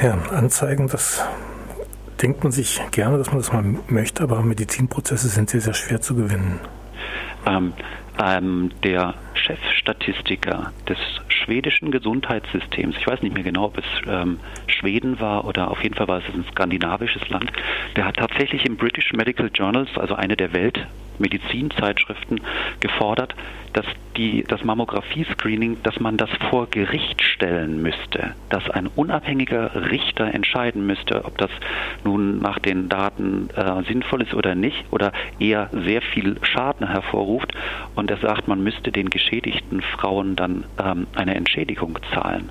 Ja, 0.02 0.18
Anzeigen, 0.30 0.88
das 0.88 1.22
denkt 2.22 2.42
man 2.42 2.52
sich 2.52 2.80
gerne, 2.90 3.18
dass 3.18 3.28
man 3.28 3.38
das 3.38 3.52
mal 3.52 3.62
möchte, 3.88 4.22
aber 4.22 4.40
Medizinprozesse 4.42 5.28
sind 5.28 5.50
sehr, 5.50 5.60
sehr 5.60 5.74
schwer 5.74 6.00
zu 6.00 6.14
gewinnen. 6.14 6.58
Ähm, 7.46 7.74
ähm, 8.22 8.70
der 8.84 9.14
Chefstatistiker 9.34 10.72
des 10.88 10.98
schwedischen 11.28 11.90
Gesundheitssystems, 11.90 12.96
ich 12.98 13.06
weiß 13.06 13.22
nicht 13.22 13.34
mehr 13.34 13.42
genau, 13.42 13.64
ob 13.66 13.78
es 13.78 13.84
ähm, 14.06 14.38
Schweden 14.66 15.20
war 15.20 15.44
oder 15.44 15.70
auf 15.70 15.82
jeden 15.82 15.94
Fall 15.94 16.08
war 16.08 16.18
es 16.18 16.34
ein 16.34 16.44
skandinavisches 16.52 17.28
Land, 17.28 17.50
der 17.96 18.04
hat 18.04 18.16
tatsächlich 18.16 18.66
im 18.66 18.76
British 18.76 19.12
Medical 19.12 19.50
Journals, 19.52 19.90
also 19.96 20.14
eine 20.14 20.36
der 20.36 20.52
Weltmedizinzeitschriften, 20.52 22.40
gefordert, 22.80 23.34
dass 23.72 23.86
die, 24.16 24.44
das 24.46 24.64
Mammographie-Screening, 24.64 25.78
dass 25.82 26.00
man 26.00 26.16
das 26.16 26.30
vor 26.50 26.68
Gericht 26.68 27.22
stellen 27.22 27.80
müsste, 27.82 28.34
dass 28.48 28.68
ein 28.70 28.88
unabhängiger 28.88 29.90
Richter 29.90 30.34
entscheiden 30.34 30.86
müsste, 30.86 31.24
ob 31.24 31.38
das 31.38 31.50
nun 32.04 32.38
nach 32.38 32.58
den 32.58 32.88
Daten 32.88 33.48
äh, 33.56 33.82
sinnvoll 33.84 34.22
ist 34.22 34.34
oder 34.34 34.54
nicht 34.54 34.84
oder 34.90 35.12
eher 35.38 35.70
sehr 35.72 36.02
viel 36.02 36.36
Schaden 36.42 36.88
hervorruft. 36.88 37.52
Er 38.08 38.18
sagt, 38.18 38.46
man 38.46 38.62
müsste 38.62 38.92
den 38.92 39.10
geschädigten 39.10 39.82
Frauen 39.82 40.36
dann 40.36 40.64
ähm, 40.80 41.08
eine 41.16 41.34
Entschädigung 41.34 41.98
zahlen. 42.14 42.50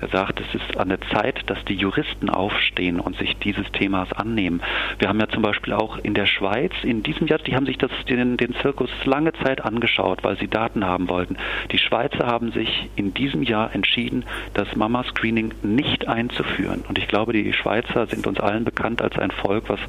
Er 0.00 0.08
sagt, 0.08 0.40
es 0.40 0.54
ist 0.54 0.78
an 0.78 0.88
der 0.88 1.00
Zeit, 1.12 1.42
dass 1.46 1.62
die 1.66 1.74
Juristen 1.74 2.30
aufstehen 2.30 3.00
und 3.00 3.18
sich 3.18 3.36
dieses 3.36 3.70
Themas 3.72 4.10
annehmen. 4.14 4.62
Wir 4.98 5.08
haben 5.08 5.20
ja 5.20 5.28
zum 5.28 5.42
Beispiel 5.42 5.74
auch 5.74 5.98
in 5.98 6.14
der 6.14 6.24
Schweiz 6.24 6.72
in 6.82 7.02
diesem 7.02 7.26
Jahr, 7.26 7.38
die 7.38 7.54
haben 7.54 7.66
sich 7.66 7.76
das, 7.76 7.90
den, 8.08 8.38
den 8.38 8.54
Zirkus 8.62 8.88
lange 9.04 9.34
Zeit 9.34 9.62
angeschaut, 9.62 10.24
weil 10.24 10.38
sie 10.38 10.48
Daten 10.48 10.86
haben 10.86 11.08
wollten. 11.08 11.36
Die 11.70 11.78
Schweizer 11.78 12.26
haben 12.26 12.50
sich 12.52 12.88
in 12.96 13.12
diesem 13.12 13.42
Jahr 13.42 13.74
entschieden, 13.74 14.24
das 14.54 14.74
Mama-Screening 14.74 15.52
nicht 15.62 16.08
einzuführen. 16.08 16.82
Und 16.88 16.96
ich 16.96 17.06
glaube, 17.06 17.34
die 17.34 17.52
Schweizer 17.52 18.06
sind 18.06 18.26
uns 18.26 18.40
allen 18.40 18.64
bekannt 18.64 19.02
als 19.02 19.18
ein 19.18 19.30
Volk, 19.30 19.68
was 19.68 19.80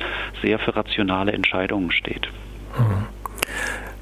sehr 0.41 0.59
für 0.59 0.75
rationale 0.75 1.31
Entscheidungen 1.31 1.91
steht. 1.91 2.27
Mhm. 2.77 3.07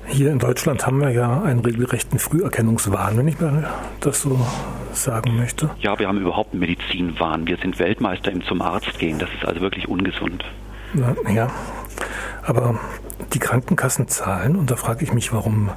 Hier 0.09 0.31
in 0.31 0.39
Deutschland 0.39 0.85
haben 0.85 0.99
wir 0.99 1.11
ja 1.11 1.43
einen 1.43 1.59
regelrechten 1.59 2.17
Früherkennungswahn, 2.17 3.15
wenn 3.15 3.27
ich 3.27 3.39
mal 3.39 3.69
das 4.01 4.23
so 4.23 4.39
sagen 4.91 5.37
möchte. 5.37 5.69
Ja, 5.79 5.99
wir 5.99 6.07
haben 6.07 6.19
überhaupt 6.19 6.51
einen 6.51 6.61
Medizinwahn. 6.61 7.45
Wir 7.45 7.57
sind 7.57 7.77
Weltmeister 7.77 8.31
im 8.31 8.43
zum 8.43 8.61
Arzt 8.61 8.97
gehen. 8.97 9.19
Das 9.19 9.29
ist 9.33 9.45
also 9.45 9.61
wirklich 9.61 9.87
ungesund. 9.87 10.43
Na, 10.93 11.15
ja, 11.31 11.51
aber 12.43 12.79
die 13.33 13.39
Krankenkassen 13.39 14.07
zahlen 14.07 14.55
und 14.55 14.71
da 14.71 14.75
frage 14.75 15.03
ich 15.03 15.13
mich, 15.13 15.31
warum 15.31 15.69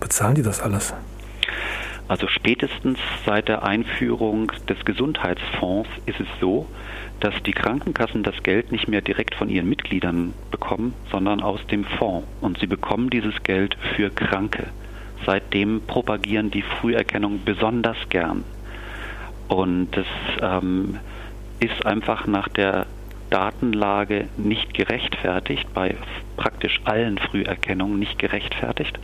bezahlen 0.00 0.34
die 0.34 0.42
das 0.42 0.60
alles? 0.60 0.92
Also 2.08 2.26
spätestens 2.26 2.98
seit 3.24 3.48
der 3.48 3.62
Einführung 3.62 4.50
des 4.68 4.84
Gesundheitsfonds 4.84 5.88
ist 6.06 6.18
es 6.18 6.26
so, 6.40 6.66
dass 7.20 7.34
die 7.42 7.52
Krankenkassen 7.52 8.22
das 8.22 8.42
Geld 8.42 8.72
nicht 8.72 8.88
mehr 8.88 9.00
direkt 9.00 9.34
von 9.34 9.48
ihren 9.48 9.68
Mitgliedern 9.68 10.34
bekommen, 10.50 10.94
sondern 11.10 11.42
aus 11.42 11.66
dem 11.68 11.84
Fonds. 11.84 12.26
Und 12.40 12.58
sie 12.58 12.66
bekommen 12.66 13.10
dieses 13.10 13.42
Geld 13.42 13.76
für 13.94 14.10
Kranke. 14.10 14.68
Seitdem 15.24 15.80
propagieren 15.86 16.50
die 16.50 16.62
Früherkennung 16.62 17.40
besonders 17.44 17.96
gern. 18.10 18.44
Und 19.48 19.88
das 19.92 20.06
ähm, 20.42 20.98
ist 21.60 21.86
einfach 21.86 22.26
nach 22.26 22.48
der 22.48 22.86
Datenlage 23.30 24.28
nicht 24.36 24.74
gerechtfertigt, 24.74 25.66
bei 25.74 25.96
praktisch 26.36 26.80
allen 26.84 27.18
Früherkennungen 27.18 27.98
nicht 27.98 28.18
gerechtfertigt. 28.18 28.98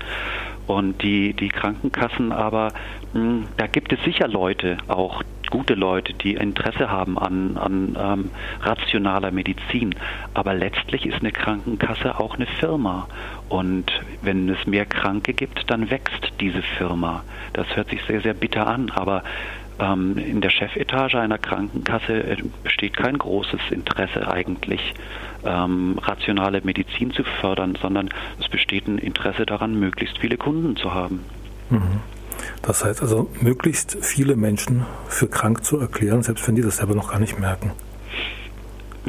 Und 0.67 1.03
die, 1.03 1.35
die 1.35 1.49
Krankenkassen 1.49 2.33
aber, 2.33 2.73
mh, 3.13 3.21
hm, 3.21 3.49
da 3.57 3.67
gibt 3.67 3.93
es 3.93 4.03
sicher 4.05 4.29
Leute 4.29 4.79
auch, 4.89 5.23
gute 5.53 5.75
Leute, 5.75 6.15
die 6.15 6.33
Interesse 6.33 6.91
haben 6.91 7.19
an, 7.19 7.59
an 7.59 7.97
ähm, 8.01 8.31
rationaler 8.63 9.31
Medizin. 9.33 9.95
Aber 10.33 10.55
letztlich 10.55 11.05
ist 11.05 11.21
eine 11.21 11.31
Krankenkasse 11.31 12.19
auch 12.19 12.37
eine 12.37 12.47
Firma. 12.47 13.07
Und 13.51 13.93
wenn 14.23 14.49
es 14.49 14.67
mehr 14.67 14.87
Kranke 14.87 15.35
gibt, 15.35 15.71
dann 15.71 15.91
wächst 15.91 16.33
diese 16.41 16.63
Firma. 16.63 17.23
Das 17.53 17.67
hört 17.77 17.91
sich 17.91 18.01
sehr, 18.05 18.23
sehr 18.23 18.33
bitter 18.33 18.67
an. 18.67 18.91
Aber 18.95 19.25
ähm, 19.79 20.17
in 20.17 20.41
der 20.41 20.49
Chefetage 20.49 21.17
einer 21.17 21.37
Krankenkasse 21.37 22.15
äh, 22.15 22.37
besteht 22.65 22.97
kein 22.97 23.19
großes 23.19 23.61
Interesse 23.71 24.27
eigentlich, 24.33 24.95
ähm, 25.45 25.99
rationale 26.01 26.63
Medizin 26.65 27.11
zu 27.11 27.25
fördern, 27.25 27.77
sondern 27.79 28.09
es 28.41 28.49
besteht 28.49 28.89
ein 28.89 28.97
Interesse 28.97 29.45
daran, 29.45 29.79
möglichst 29.79 30.17
viele 30.17 30.39
Kunden 30.39 30.77
zu 30.77 30.95
haben. 30.95 31.21
Mhm. 31.69 32.01
Das 32.63 32.85
heißt 32.85 33.03
also, 33.03 33.29
möglichst 33.41 33.99
viele 34.01 34.37
Menschen 34.37 34.87
für 35.09 35.27
krank 35.27 35.65
zu 35.65 35.79
erklären, 35.79 36.23
selbst 36.23 36.47
wenn 36.47 36.55
die 36.55 36.63
das 36.63 36.77
selber 36.77 36.95
noch 36.95 37.11
gar 37.11 37.19
nicht 37.19 37.39
merken. 37.39 37.73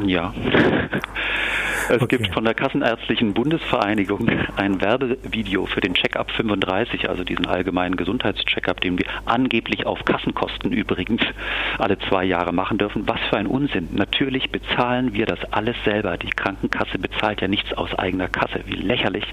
Ja. 0.04 0.34
Es 1.88 2.00
okay. 2.00 2.16
gibt 2.16 2.32
von 2.32 2.44
der 2.44 2.54
Kassenärztlichen 2.54 3.34
Bundesvereinigung 3.34 4.28
ein 4.56 4.80
Werbevideo 4.80 5.66
für 5.66 5.80
den 5.82 5.94
Check-up 5.94 6.30
35, 6.30 7.10
also 7.10 7.24
diesen 7.24 7.46
allgemeinen 7.46 7.96
Gesundheitscheckup, 7.96 8.80
den 8.80 8.98
wir 8.98 9.04
angeblich 9.26 9.84
auf 9.84 10.02
Kassenkosten 10.04 10.72
übrigens 10.72 11.22
alle 11.78 11.98
zwei 11.98 12.24
Jahre 12.24 12.52
machen 12.52 12.78
dürfen. 12.78 13.06
Was 13.06 13.20
für 13.28 13.36
ein 13.36 13.46
Unsinn. 13.46 13.88
Natürlich 13.92 14.50
bezahlen 14.50 15.12
wir 15.12 15.26
das 15.26 15.38
alles 15.52 15.76
selber. 15.84 16.16
Die 16.16 16.30
Krankenkasse 16.30 16.98
bezahlt 16.98 17.42
ja 17.42 17.48
nichts 17.48 17.72
aus 17.74 17.94
eigener 17.98 18.28
Kasse. 18.28 18.60
Wie 18.64 18.76
lächerlich. 18.76 19.24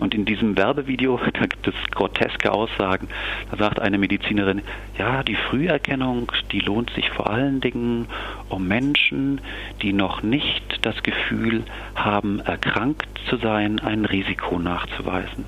Und 0.00 0.14
in 0.14 0.26
diesem 0.26 0.58
Werbevideo, 0.58 1.18
da 1.32 1.46
gibt 1.46 1.66
es 1.66 1.74
groteske 1.92 2.52
Aussagen. 2.52 3.08
Da 3.50 3.56
sagt 3.56 3.80
eine 3.80 3.96
Medizinerin, 3.96 4.62
ja, 4.98 5.22
die 5.22 5.36
Früherkennung, 5.36 6.30
die 6.52 6.60
lohnt 6.60 6.90
sich 6.90 7.08
vor 7.10 7.30
allen 7.30 7.60
Dingen 7.60 8.06
um 8.50 8.68
Menschen, 8.68 9.40
die 9.82 9.92
noch 9.92 10.22
nicht 10.22 10.80
das 10.82 11.02
Gefühl 11.02 11.64
haben, 11.94 12.40
erkrankt 12.40 13.08
zu 13.28 13.36
sein, 13.36 13.78
ein 13.80 14.04
Risiko 14.04 14.58
nachzuweisen. 14.58 15.44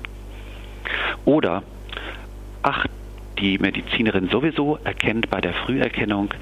Oder, 1.25 1.63
ach, 2.61 2.85
die 3.39 3.57
Medizinerin 3.57 4.29
sowieso 4.29 4.77
erkennt 4.83 5.29
bei 5.29 5.41
der 5.41 5.53
Früherkennung, 5.53 6.33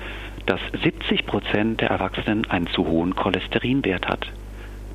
dass 0.46 0.60
70 0.84 1.26
Prozent 1.26 1.82
der 1.82 1.90
Erwachsenen 1.90 2.50
einen 2.50 2.68
zu 2.68 2.86
hohen 2.86 3.16
Cholesterinwert 3.16 4.08
hat. 4.08 4.28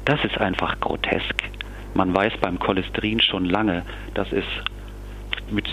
Das 0.04 0.22
ist 0.24 0.38
einfach 0.38 0.78
grotesk. 0.80 1.42
Man 1.94 2.14
weiß 2.14 2.34
beim 2.40 2.58
Cholesterin 2.58 3.20
schon 3.20 3.44
lange, 3.44 3.82
dass 4.14 4.30
es 4.32 4.44
mit 5.50 5.66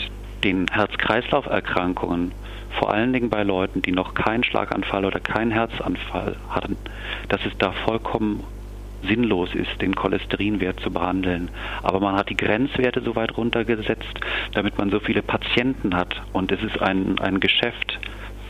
den 0.44 0.68
Herz-Kreislauf-Erkrankungen, 0.72 2.32
vor 2.80 2.92
allen 2.92 3.14
Dingen 3.14 3.30
bei 3.30 3.44
Leuten, 3.44 3.82
die 3.82 3.92
noch 3.92 4.14
keinen 4.14 4.44
Schlaganfall 4.44 5.06
oder 5.06 5.20
keinen 5.20 5.52
Herzanfall 5.52 6.36
hatten, 6.50 6.78
dass 7.30 7.46
es 7.46 7.58
da 7.58 7.72
vollkommen 7.72 8.44
sinnlos 9.08 9.54
ist, 9.54 9.82
den 9.82 9.96
Cholesterinwert 9.96 10.80
zu 10.80 10.92
behandeln. 10.92 11.50
Aber 11.82 12.00
man 12.00 12.16
hat 12.16 12.30
die 12.30 12.38
Grenzwerte 12.38 13.02
so 13.02 13.16
weit 13.16 13.38
runtergesetzt, 13.38 14.20
damit 14.54 14.78
man 14.78 14.90
so 14.90 15.00
viele 15.00 15.22
Patienten 15.22 15.96
hat. 15.96 16.22
Und 16.34 16.52
es 16.52 16.62
ist 16.64 16.82
ein, 16.82 17.20
ein 17.20 17.40
Geschäft, 17.40 18.00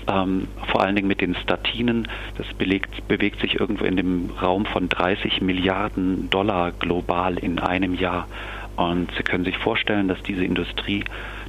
ähm, 0.08 0.48
vor 0.68 0.82
allen 0.82 0.96
Dingen 0.96 1.08
mit 1.08 1.22
den 1.22 1.36
Statinen. 1.36 2.08
Das 2.38 2.48
belegt, 2.54 3.08
bewegt 3.08 3.42
sich 3.42 3.60
irgendwo 3.60 3.86
in 3.86 3.98
dem 3.98 4.30
Raum 4.42 4.66
von 4.66 4.90
30 4.90 5.42
Milliarden 5.42 6.30
Dollar 6.30 6.72
global 6.72 7.38
in 7.38 7.60
einem 7.60 7.94
Jahr. 7.96 8.28
Und 8.76 9.12
Sie 9.18 9.24
können 9.24 9.46
sich 9.46 9.58
vorstellen, 9.58 10.08
dass 10.08 10.22
diese 10.24 10.44
Industrie 10.44 11.04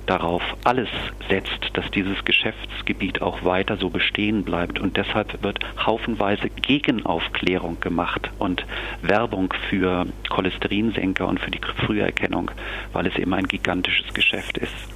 darauf 0.07 0.43
alles 0.65 0.89
setzt, 1.29 1.71
dass 1.75 1.91
dieses 1.91 2.25
Geschäftsgebiet 2.25 3.23
auch 3.23 3.45
weiter 3.45 3.77
so 3.77 3.91
bestehen 3.91 4.45
bleibt. 4.45 4.79
Und 4.79 4.97
deshalb 4.97 5.43
wird 5.43 5.59
haufenweise 5.85 6.49
Gegenaufklärung 6.51 7.81
gemacht 7.81 8.31
und 8.39 8.65
Werbung 9.03 9.53
für 9.69 10.07
Cholesterinsenker 10.29 11.27
und 11.27 11.41
für 11.41 11.51
die 11.51 11.61
Früherkennung, 11.87 12.51
weil 12.93 13.07
es 13.07 13.17
eben 13.17 13.35
ein 13.35 13.47
gigantisches 13.47 14.13
Geschäft 14.15 14.59
ist. 14.59 14.94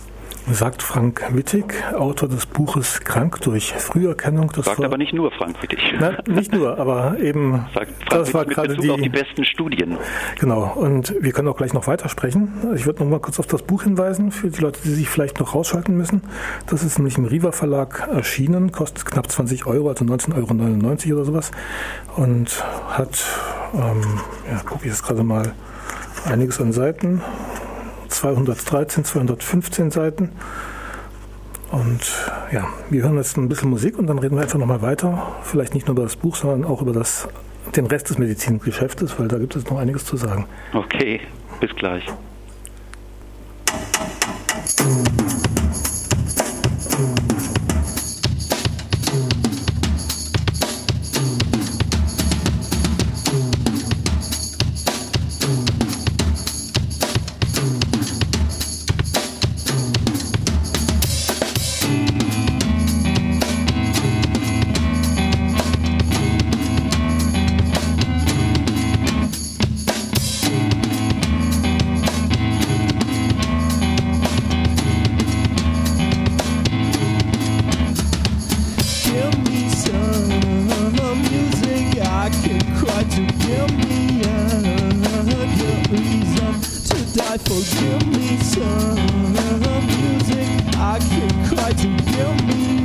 Sagt 0.53 0.82
Frank 0.82 1.24
Wittig, 1.32 1.74
Autor 1.94 2.28
des 2.28 2.46
Buches 2.46 3.01
Krank 3.01 3.40
durch 3.42 3.72
Früherkennung. 3.72 4.51
Das 4.55 4.66
sagt 4.66 4.82
aber 4.82 4.99
nicht 4.99 5.12
nur 5.12 5.30
Frank 5.32 5.62
Wittig. 5.62 5.78
Na, 5.99 6.18
nicht 6.26 6.53
nur, 6.53 6.78
aber 6.78 7.18
eben 7.18 7.66
sagt 7.74 7.92
Frank 8.05 8.11
das 8.11 8.34
war 8.34 8.44
gerade 8.44 8.76
die, 8.76 8.90
auf 8.90 9.01
die 9.01 9.09
besten 9.09 9.44
Studien. 9.44 9.99
Genau, 10.38 10.72
und 10.74 11.14
wir 11.20 11.32
können 11.32 11.49
auch 11.49 11.57
gleich 11.57 11.72
noch 11.72 11.86
weitersprechen. 11.86 12.53
Ich 12.74 12.86
würde 12.86 13.03
noch 13.03 13.11
mal 13.11 13.20
kurz 13.20 13.38
auf 13.38 13.46
das 13.46 13.62
Buch 13.62 13.82
hinweisen, 13.82 14.30
für 14.32 14.51
die 14.51 14.61
Leute, 14.61 14.80
die 14.82 14.90
sich 14.90 15.09
vielleicht 15.09 15.40
noch 15.40 15.55
rausschalten 15.55 15.96
müssen. 15.96 16.22
Das 16.66 16.82
ist 16.82 16.99
nämlich 16.99 17.18
im 17.18 17.24
Riva 17.24 17.53
Verlag 17.53 18.09
erschienen, 18.12 18.72
kostet 18.72 19.05
knapp 19.07 19.30
20 19.30 19.66
Euro, 19.66 19.88
also 19.88 20.05
19,99 20.05 21.09
Euro 21.09 21.16
oder 21.16 21.24
sowas. 21.24 21.51
Und 22.16 22.64
hat, 22.88 23.24
ähm, 23.74 24.03
ja, 24.51 24.61
gucke 24.64 24.84
ich 24.84 24.90
jetzt 24.90 25.05
gerade 25.05 25.22
mal, 25.22 25.53
einiges 26.24 26.61
an 26.61 26.72
Seiten. 26.72 27.22
213, 28.09 29.04
215 29.04 29.90
Seiten. 29.90 30.32
Und 31.70 32.30
ja, 32.50 32.66
wir 32.88 33.02
hören 33.02 33.16
jetzt 33.16 33.36
ein 33.36 33.48
bisschen 33.48 33.70
Musik 33.70 33.98
und 33.98 34.06
dann 34.06 34.18
reden 34.18 34.36
wir 34.36 34.42
einfach 34.42 34.59
nochmal 34.59 34.80
weiter. 34.80 35.36
Vielleicht 35.42 35.74
nicht 35.74 35.86
nur 35.86 35.94
über 35.94 36.04
das 36.04 36.16
Buch, 36.16 36.36
sondern 36.36 36.64
auch 36.64 36.80
über 36.80 36.92
das, 36.92 37.28
den 37.76 37.86
Rest 37.86 38.09
des 38.11 38.18
Medizingeschäftes, 38.18 39.18
weil 39.18 39.28
da 39.28 39.38
gibt 39.38 39.54
es 39.54 39.68
noch 39.68 39.78
einiges 39.78 40.04
zu 40.04 40.16
sagen. 40.16 40.46
Okay, 40.72 41.20
bis 41.61 41.74
gleich. 41.76 42.04
give 79.09 79.34
me 79.48 79.68
some 79.70 80.28
music 81.30 82.00
I 82.04 82.28
can 82.42 82.61
cry 82.78 83.02
to. 83.14 83.22
Give 83.44 83.70
me 83.84 84.22
a 84.22 84.38
reason 85.90 86.52
to 86.88 86.98
die 87.16 87.38
for. 87.46 87.61
Give 87.78 88.04
me 88.16 88.38
some 88.38 89.32
music 89.86 90.48
I 90.76 90.98
can 90.98 91.32
cry 91.48 91.72
to. 91.72 91.88
Give 92.12 92.36
me 92.46 92.78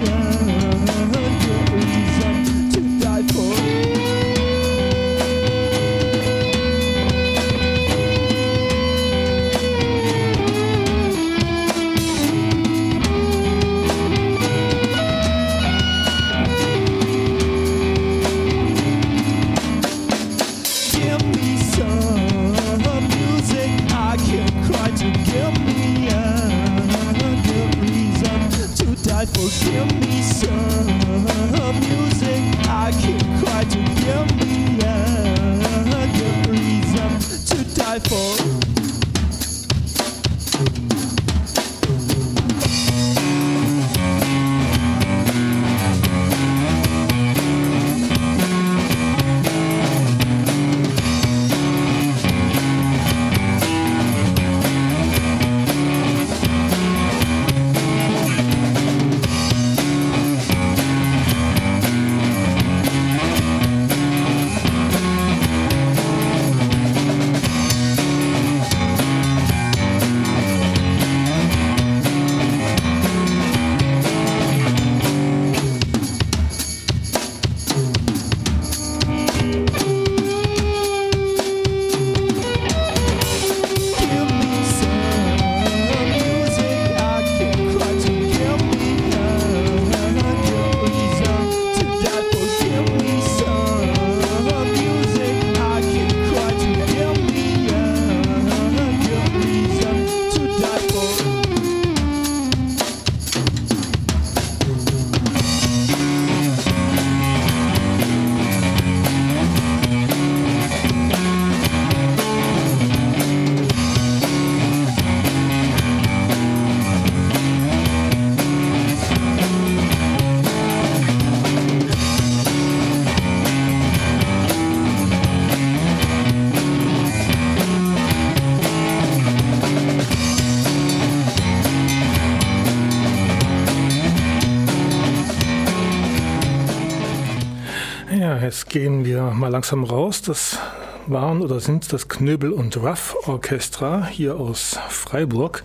gehen 138.74 139.06
wir 139.06 139.22
mal 139.26 139.50
langsam 139.50 139.84
raus. 139.84 140.24
Das 140.24 140.58
waren 141.06 141.44
oder 141.44 141.60
sind 141.60 141.94
das 141.94 142.08
Knöbel 142.08 142.52
und 142.52 142.76
Ruff 142.76 143.16
Orchestra 143.28 144.08
hier 144.08 144.36
aus 144.36 144.80
Freiburg. 144.90 145.64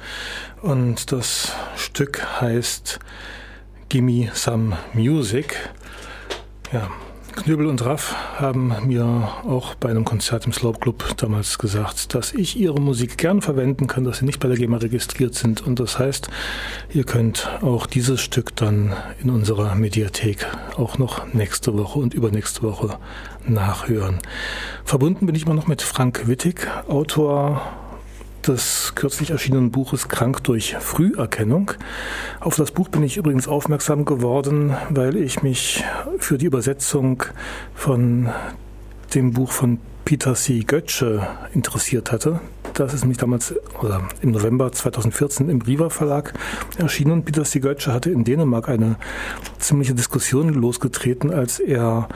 Und 0.61 1.11
das 1.11 1.55
Stück 1.75 2.23
heißt 2.43 2.99
Gimme 3.89 4.31
Some 4.35 4.77
Music. 4.93 5.57
Ja, 6.71 6.91
Knöbel 7.43 7.67
und 7.67 7.85
Raff 7.85 8.15
haben 8.39 8.75
mir 8.87 9.05
auch 9.47 9.75
bei 9.77 9.89
einem 9.89 10.05
Konzert 10.05 10.47
im 10.47 10.53
Slope 10.53 10.81
Club 10.81 11.17
damals 11.17 11.59
gesagt, 11.59 12.15
dass 12.15 12.33
ich 12.33 12.59
ihre 12.59 12.81
Musik 12.81 13.17
gern 13.17 13.43
verwenden 13.43 13.87
kann, 13.87 14.05
dass 14.05 14.19
sie 14.19 14.25
nicht 14.25 14.41
bei 14.41 14.49
der 14.49 14.57
GEMA 14.57 14.79
registriert 14.79 15.35
sind. 15.35 15.61
Und 15.67 15.79
das 15.79 15.99
heißt, 15.99 16.29
ihr 16.93 17.05
könnt 17.05 17.49
auch 17.63 17.87
dieses 17.87 18.21
Stück 18.21 18.57
dann 18.57 18.93
in 19.23 19.31
unserer 19.31 19.75
Mediathek 19.75 20.47
auch 20.77 20.99
noch 20.99 21.33
nächste 21.33 21.77
Woche 21.79 21.99
und 21.99 22.13
übernächste 22.13 22.63
Woche 22.63 22.99
nachhören. 23.47 24.19
Verbunden 24.85 25.27
bin 25.27 25.35
ich 25.35 25.47
immer 25.47 25.55
noch 25.55 25.67
mit 25.67 25.81
Frank 25.81 26.27
Wittig, 26.27 26.67
Autor 26.89 27.63
des 28.49 28.95
kürzlich 28.95 29.31
erschienenen 29.31 29.71
Buches 29.71 30.09
Krank 30.09 30.43
durch 30.45 30.75
Früherkennung. 30.81 31.73
Auf 32.41 32.57
das 32.57 32.71
Buch 32.71 32.89
bin 32.89 33.03
ich 33.03 33.19
übrigens 33.19 33.47
aufmerksam 33.47 34.05
geworden, 34.05 34.75
weil 34.89 35.17
ich 35.17 35.43
mich 35.43 35.85
für 36.19 36.39
die 36.39 36.47
Übersetzung 36.47 37.23
von 37.75 38.31
dem 39.15 39.33
Buch 39.33 39.53
von 39.53 39.79
Peter 40.05 40.35
C. 40.35 40.61
Götzsche 40.61 41.27
interessiert 41.53 42.11
hatte. 42.11 42.41
Das 42.73 42.95
ist 42.95 43.03
nämlich 43.03 43.19
damals 43.19 43.55
oder 43.81 44.09
im 44.23 44.31
November 44.31 44.73
2014 44.73 45.51
im 45.51 45.61
Riva 45.61 45.91
Verlag 45.91 46.33
erschienen. 46.79 47.25
Peter 47.25 47.45
C. 47.45 47.61
Götzsche 47.61 47.93
hatte 47.93 48.11
in 48.11 48.25
Dänemark 48.25 48.69
eine 48.69 48.97
ziemliche 49.59 49.95
Diskussion 49.95 50.55
losgetreten, 50.55 51.33
als 51.33 51.59
er 51.59 52.09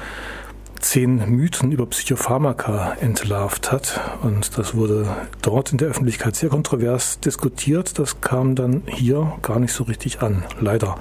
zehn 0.83 1.31
Mythen 1.31 1.73
über 1.73 1.87
Psychopharmaka 1.87 2.97
entlarvt 3.01 3.73
hat. 3.73 4.01
Und 4.23 4.59
das 4.59 4.75
wurde 4.75 5.07
dort 5.41 5.73
in 5.73 5.79
der 5.79 5.89
Öffentlichkeit 5.89 6.37
sehr 6.37 6.51
kontrovers 6.51 7.21
diskutiert. 7.21 7.99
Das 7.99 8.21
kam 8.21 8.55
dann 8.55 8.83
hier 8.87 9.33
gar 9.43 9.59
nicht 9.61 9.73
so 9.73 9.85
richtig 9.85 10.21
an, 10.23 10.45
leider. 10.61 10.97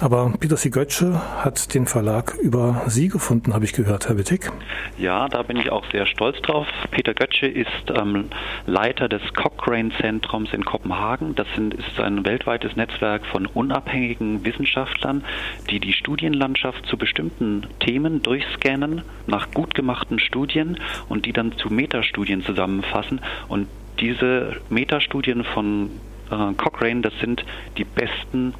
Aber 0.00 0.32
Peter 0.38 0.56
Sigötsche 0.56 1.20
hat 1.42 1.74
den 1.74 1.86
Verlag 1.86 2.34
über 2.42 2.82
Sie 2.86 3.08
gefunden, 3.08 3.54
habe 3.54 3.64
ich 3.64 3.72
gehört, 3.72 4.08
Herr 4.08 4.18
Wittig. 4.18 4.50
Ja, 4.98 5.28
da 5.28 5.42
bin 5.42 5.56
ich 5.56 5.70
auch 5.70 5.84
sehr 5.92 6.06
stolz 6.06 6.40
drauf. 6.42 6.66
Peter 6.90 7.14
Götze 7.14 7.46
ist 7.46 7.90
ähm, 7.94 8.26
Leiter 8.66 9.08
des 9.08 9.22
Cochrane-Zentrums 9.34 10.52
in 10.52 10.64
Kopenhagen. 10.64 11.34
Das 11.34 11.46
sind, 11.54 11.74
ist 11.74 12.00
ein 12.00 12.24
weltweites 12.24 12.76
Netzwerk 12.76 13.24
von 13.26 13.46
unabhängigen 13.46 14.44
Wissenschaftlern, 14.44 15.24
die 15.70 15.78
die 15.78 15.92
Studienlandschaft 15.92 16.86
zu 16.86 16.96
bestimmten 16.96 17.66
Themen 17.80 18.22
durchscannen 18.22 19.03
nach 19.26 19.50
gut 19.52 19.74
gemachten 19.74 20.18
Studien 20.18 20.78
und 21.08 21.26
die 21.26 21.32
dann 21.32 21.52
zu 21.56 21.72
Metastudien 21.72 22.42
zusammenfassen. 22.42 23.20
Und 23.48 23.68
diese 24.00 24.60
Metastudien 24.70 25.44
von 25.44 25.90
äh, 26.30 26.52
Cochrane, 26.54 27.00
das 27.00 27.12
sind 27.20 27.44
die 27.78 27.84
besten 27.84 28.54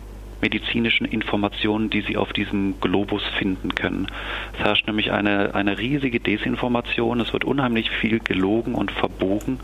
medizinischen 0.44 1.06
Informationen, 1.06 1.88
die 1.88 2.02
Sie 2.02 2.18
auf 2.18 2.34
diesem 2.34 2.78
Globus 2.78 3.22
finden 3.38 3.74
können. 3.74 4.08
Es 4.52 4.64
herrscht 4.64 4.86
nämlich 4.86 5.10
eine, 5.10 5.54
eine 5.54 5.78
riesige 5.78 6.20
Desinformation, 6.20 7.20
es 7.20 7.32
wird 7.32 7.44
unheimlich 7.44 7.90
viel 7.90 8.20
gelogen 8.20 8.74
und 8.74 8.90
verbogen. 8.90 9.58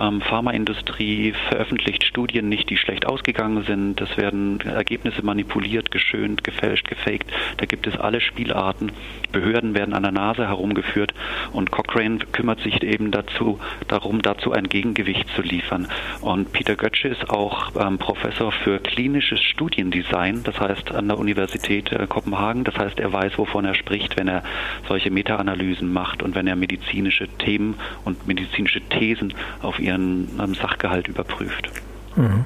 Ähm, 0.00 0.22
Pharmaindustrie 0.22 1.34
veröffentlicht 1.50 2.04
Studien 2.04 2.48
nicht, 2.48 2.70
die 2.70 2.78
schlecht 2.78 3.06
ausgegangen 3.06 3.64
sind. 3.64 4.00
Es 4.00 4.16
werden 4.16 4.60
Ergebnisse 4.60 5.22
manipuliert, 5.22 5.90
geschönt, 5.90 6.42
gefälscht, 6.42 6.88
gefaked. 6.88 7.30
Da 7.58 7.66
gibt 7.66 7.86
es 7.86 7.98
alle 7.98 8.20
Spielarten. 8.20 8.92
Behörden 9.30 9.74
werden 9.74 9.94
an 9.94 10.02
der 10.02 10.12
Nase 10.12 10.48
herumgeführt 10.48 11.12
und 11.52 11.70
Cochrane 11.70 12.18
kümmert 12.32 12.60
sich 12.60 12.82
eben 12.82 13.10
dazu, 13.10 13.60
darum, 13.88 14.22
dazu 14.22 14.52
ein 14.52 14.68
Gegengewicht 14.68 15.28
zu 15.36 15.42
liefern. 15.42 15.88
Und 16.20 16.52
Peter 16.52 16.76
Götzsche 16.76 17.08
ist 17.08 17.28
auch 17.30 17.72
ähm, 17.78 17.98
Professor 17.98 18.52
für 18.52 18.78
klinisches 18.78 19.40
Studiendesign, 19.40 20.42
das 20.44 20.58
heißt 20.58 20.92
an 20.92 21.08
der 21.08 21.18
Universität 21.18 21.92
äh, 21.92 22.06
Kopenhagen. 22.06 22.64
Das 22.64 22.76
heißt, 22.76 22.98
er 22.98 23.12
weiß, 23.12 23.36
wovon 23.36 23.64
er 23.64 23.74
spricht, 23.74 24.16
wenn 24.16 24.28
er 24.28 24.42
solche 24.88 25.10
Meta-Analysen 25.10 25.92
macht 25.92 26.22
und 26.22 26.34
wenn 26.34 26.46
er 26.46 26.56
medizinische 26.56 27.28
Themen 27.28 27.74
und 28.04 28.26
medizinische 28.26 28.80
Thesen 28.80 29.34
auf 29.62 29.78
ihren 29.90 30.54
Sachgehalt 30.54 31.08
überprüft. 31.08 31.70
Mhm. 32.16 32.44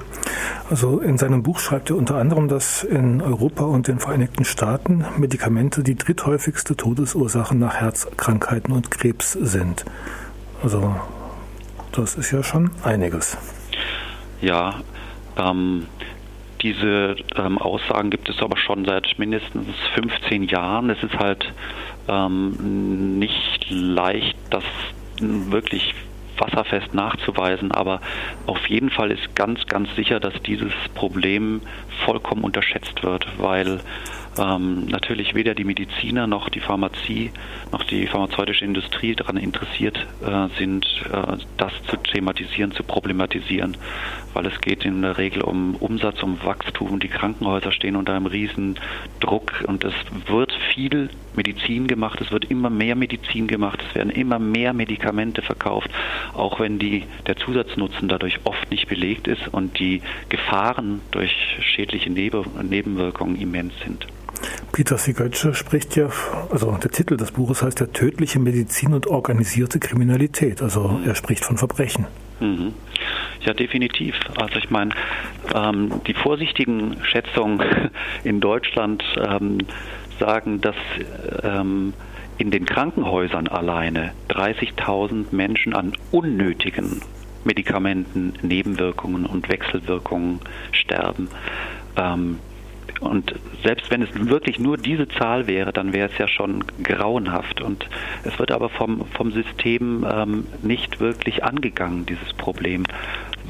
Also 0.69 0.99
in 0.99 1.17
seinem 1.17 1.43
Buch 1.43 1.59
schreibt 1.59 1.89
er 1.89 1.95
unter 1.95 2.15
anderem, 2.15 2.47
dass 2.47 2.83
in 2.83 3.21
Europa 3.21 3.65
und 3.65 3.87
den 3.87 3.99
Vereinigten 3.99 4.45
Staaten 4.45 5.05
Medikamente 5.17 5.83
die 5.83 5.95
dritthäufigste 5.95 6.75
Todesursache 6.75 7.55
nach 7.55 7.75
Herzkrankheiten 7.75 8.73
und 8.73 8.91
Krebs 8.91 9.33
sind. 9.33 9.85
Also 10.63 10.95
das 11.91 12.15
ist 12.15 12.31
ja 12.31 12.43
schon 12.43 12.71
einiges. 12.83 13.37
Ja, 14.41 14.81
ähm, 15.37 15.87
diese 16.61 17.15
ähm, 17.35 17.57
Aussagen 17.57 18.09
gibt 18.09 18.29
es 18.29 18.39
aber 18.39 18.57
schon 18.57 18.85
seit 18.85 19.17
mindestens 19.17 19.67
15 19.93 20.43
Jahren. 20.43 20.89
Es 20.89 21.01
ist 21.03 21.17
halt 21.17 21.53
ähm, 22.07 23.19
nicht 23.19 23.69
leicht, 23.69 24.37
das 24.49 24.63
wirklich 25.19 25.93
wasserfest 26.37 26.93
nachzuweisen, 26.93 27.71
aber 27.71 28.01
auf 28.45 28.67
jeden 28.67 28.89
Fall 28.89 29.11
ist 29.11 29.35
ganz, 29.35 29.65
ganz 29.67 29.93
sicher, 29.95 30.19
dass 30.19 30.33
dieses 30.43 30.73
Problem 30.93 31.61
vollkommen 32.05 32.43
unterschätzt 32.43 33.03
wird, 33.03 33.27
weil 33.37 33.79
ähm, 34.37 34.85
natürlich 34.87 35.33
weder 35.33 35.55
die 35.55 35.63
Mediziner 35.63 36.27
noch 36.27 36.49
die 36.49 36.59
Pharmazie 36.59 37.31
noch 37.71 37.83
die 37.83 38.07
pharmazeutische 38.07 38.65
Industrie 38.65 39.15
daran 39.15 39.37
interessiert 39.37 39.97
äh, 40.25 40.47
sind, 40.57 40.85
äh, 41.11 41.37
das 41.57 41.71
zu 41.87 41.97
thematisieren, 41.97 42.71
zu 42.71 42.83
problematisieren, 42.83 43.77
weil 44.33 44.45
es 44.45 44.59
geht 44.59 44.83
in 44.85 45.01
der 45.01 45.17
Regel 45.17 45.41
um 45.41 45.75
Umsatz, 45.75 46.21
um 46.23 46.43
Wachstum. 46.43 46.99
Die 46.99 47.07
Krankenhäuser 47.07 47.71
stehen 47.71 47.95
unter 47.95 48.13
einem 48.13 48.25
riesen 48.25 48.77
Druck 49.19 49.63
und 49.67 49.83
es 49.83 49.93
wird 50.27 50.51
viel 50.73 51.09
Medizin 51.37 51.87
gemacht, 51.87 52.21
es 52.21 52.31
wird 52.31 52.45
immer 52.45 52.69
mehr 52.69 52.95
Medizin 52.95 53.47
gemacht, 53.47 53.83
es 53.87 53.95
werden 53.95 54.09
immer 54.09 54.39
mehr 54.39 54.73
Medikamente 54.73 55.41
verkauft, 55.41 55.89
auch 56.33 56.59
wenn 56.59 56.79
die, 56.79 57.03
der 57.27 57.37
Zusatznutzen 57.37 58.07
dadurch 58.07 58.39
oft 58.43 58.69
nicht 58.71 58.87
belegt 58.87 59.27
ist 59.27 59.47
und 59.51 59.79
die 59.79 60.01
Gefahren 60.29 61.01
durch 61.11 61.31
schädliche 61.61 62.09
Nebenwirkungen 62.09 63.35
immens 63.39 63.73
sind. 63.83 64.07
Peter 64.71 64.97
Sigötsche 64.97 65.53
spricht 65.53 65.95
ja, 65.95 66.09
also 66.51 66.77
der 66.83 66.91
Titel 66.91 67.17
des 67.17 67.31
Buches 67.31 67.61
heißt 67.61 67.79
ja 67.79 67.87
Tödliche 67.87 68.39
Medizin 68.39 68.93
und 68.93 69.07
organisierte 69.07 69.79
Kriminalität. 69.79 70.61
Also 70.61 70.99
er 71.05 71.15
spricht 71.15 71.45
von 71.45 71.57
Verbrechen. 71.57 72.07
Mhm. 72.39 72.73
Ja, 73.45 73.53
definitiv. 73.53 74.15
Also 74.35 74.57
ich 74.57 74.69
meine, 74.69 74.91
ähm, 75.53 76.01
die 76.07 76.13
vorsichtigen 76.13 76.97
Schätzungen 77.03 77.91
in 78.23 78.41
Deutschland 78.41 79.03
ähm, 79.17 79.59
sagen, 80.19 80.61
dass 80.61 80.75
ähm, 81.43 81.93
in 82.37 82.51
den 82.51 82.65
Krankenhäusern 82.65 83.47
alleine 83.47 84.11
30.000 84.29 85.27
Menschen 85.31 85.73
an 85.73 85.93
unnötigen 86.11 87.01
Medikamenten, 87.43 88.33
Nebenwirkungen 88.41 89.25
und 89.25 89.49
Wechselwirkungen 89.49 90.39
sterben. 90.71 91.29
Ähm, 91.95 92.39
und 93.01 93.35
selbst 93.63 93.91
wenn 93.91 94.01
es 94.01 94.09
wirklich 94.13 94.59
nur 94.59 94.77
diese 94.77 95.07
Zahl 95.07 95.47
wäre, 95.47 95.73
dann 95.73 95.93
wäre 95.93 96.09
es 96.09 96.17
ja 96.17 96.27
schon 96.27 96.63
grauenhaft. 96.81 97.61
Und 97.61 97.87
es 98.23 98.37
wird 98.39 98.51
aber 98.51 98.69
vom, 98.69 99.05
vom 99.13 99.31
System 99.31 100.05
ähm, 100.09 100.47
nicht 100.61 100.99
wirklich 100.99 101.43
angegangen, 101.43 102.05
dieses 102.05 102.33
Problem, 102.33 102.83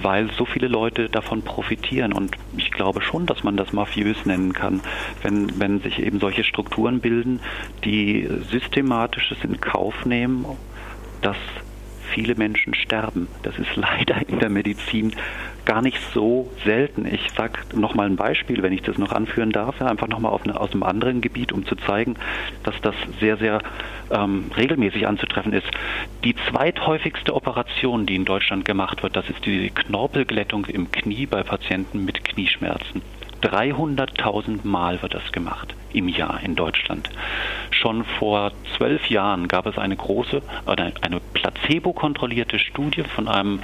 weil 0.02 0.30
so 0.32 0.46
viele 0.46 0.68
Leute 0.68 1.10
davon 1.10 1.42
profitieren. 1.42 2.14
Und 2.14 2.36
ich 2.58 2.72
glaube 2.72 3.02
schon, 3.02 3.26
dass 3.26 3.44
man 3.44 3.58
das 3.58 3.74
mafiös 3.74 4.26
nennen 4.26 4.54
kann, 4.54 4.82
wenn, 5.22 5.60
wenn 5.60 5.82
sich 5.82 6.00
eben 6.00 6.20
solche 6.20 6.44
Strukturen 6.44 7.00
bilden, 7.00 7.40
die 7.84 8.28
systematisches 8.50 9.38
in 9.44 9.60
Kauf 9.60 10.06
nehmen, 10.06 10.46
dass 11.22 11.38
viele 12.16 12.36
Menschen 12.36 12.74
sterben. 12.74 13.28
Das 13.44 13.60
ist 13.60 13.76
leider 13.76 14.28
in 14.28 14.40
der 14.40 14.50
Medizin 14.50 15.14
gar 15.66 15.82
nicht 15.82 16.00
so 16.14 16.50
selten. 16.64 17.06
Ich 17.06 17.32
sage 17.36 17.60
nochmal 17.76 18.08
ein 18.08 18.16
Beispiel, 18.16 18.64
wenn 18.64 18.72
ich 18.72 18.84
das 18.84 18.98
noch 18.98 19.12
anführen 19.12 19.52
darf, 19.52 19.82
einfach 19.82 20.08
nochmal 20.08 20.32
aus 20.32 20.72
einem 20.72 20.84
anderen 20.84 21.22
Gebiet, 21.22 21.52
um 21.52 21.66
zu 21.66 21.76
zeigen, 21.76 22.16
dass 22.64 22.80
das 22.82 22.96
sehr, 23.20 23.38
sehr 23.38 23.62
ähm, 24.12 24.52
regelmäßig 24.56 25.08
anzutreffen 25.08 25.54
ist. 25.54 25.68
Die 26.24 26.36
zweithäufigste 26.50 27.34
Operation, 27.34 28.06
die 28.06 28.16
in 28.16 28.26
Deutschland 28.26 28.64
gemacht 28.64 29.04
wird, 29.04 29.16
das 29.16 29.30
ist 29.30 29.46
die 29.46 29.70
Knorpelglättung 29.72 30.66
im 30.66 30.92
Knie 30.92 31.26
bei 31.26 31.44
Patienten 31.44 32.06
mit 32.06 32.24
Knieschmerzen. 32.24 33.02
300.000 33.46 34.60
Mal 34.64 35.02
wird 35.02 35.14
das 35.14 35.32
gemacht 35.32 35.76
im 35.94 36.10
Jahr 36.10 36.42
in 36.44 36.56
Deutschland. 36.56 37.10
Schon 37.72 38.04
vor 38.04 38.52
zwölf 38.76 39.10
Jahren 39.10 39.48
gab 39.48 39.66
es 39.66 39.78
eine 39.78 39.96
große, 39.96 40.42
eine 40.66 41.22
placebo-kontrollierte 41.34 42.60
Studie 42.60 43.04
von 43.04 43.28
einem 43.28 43.60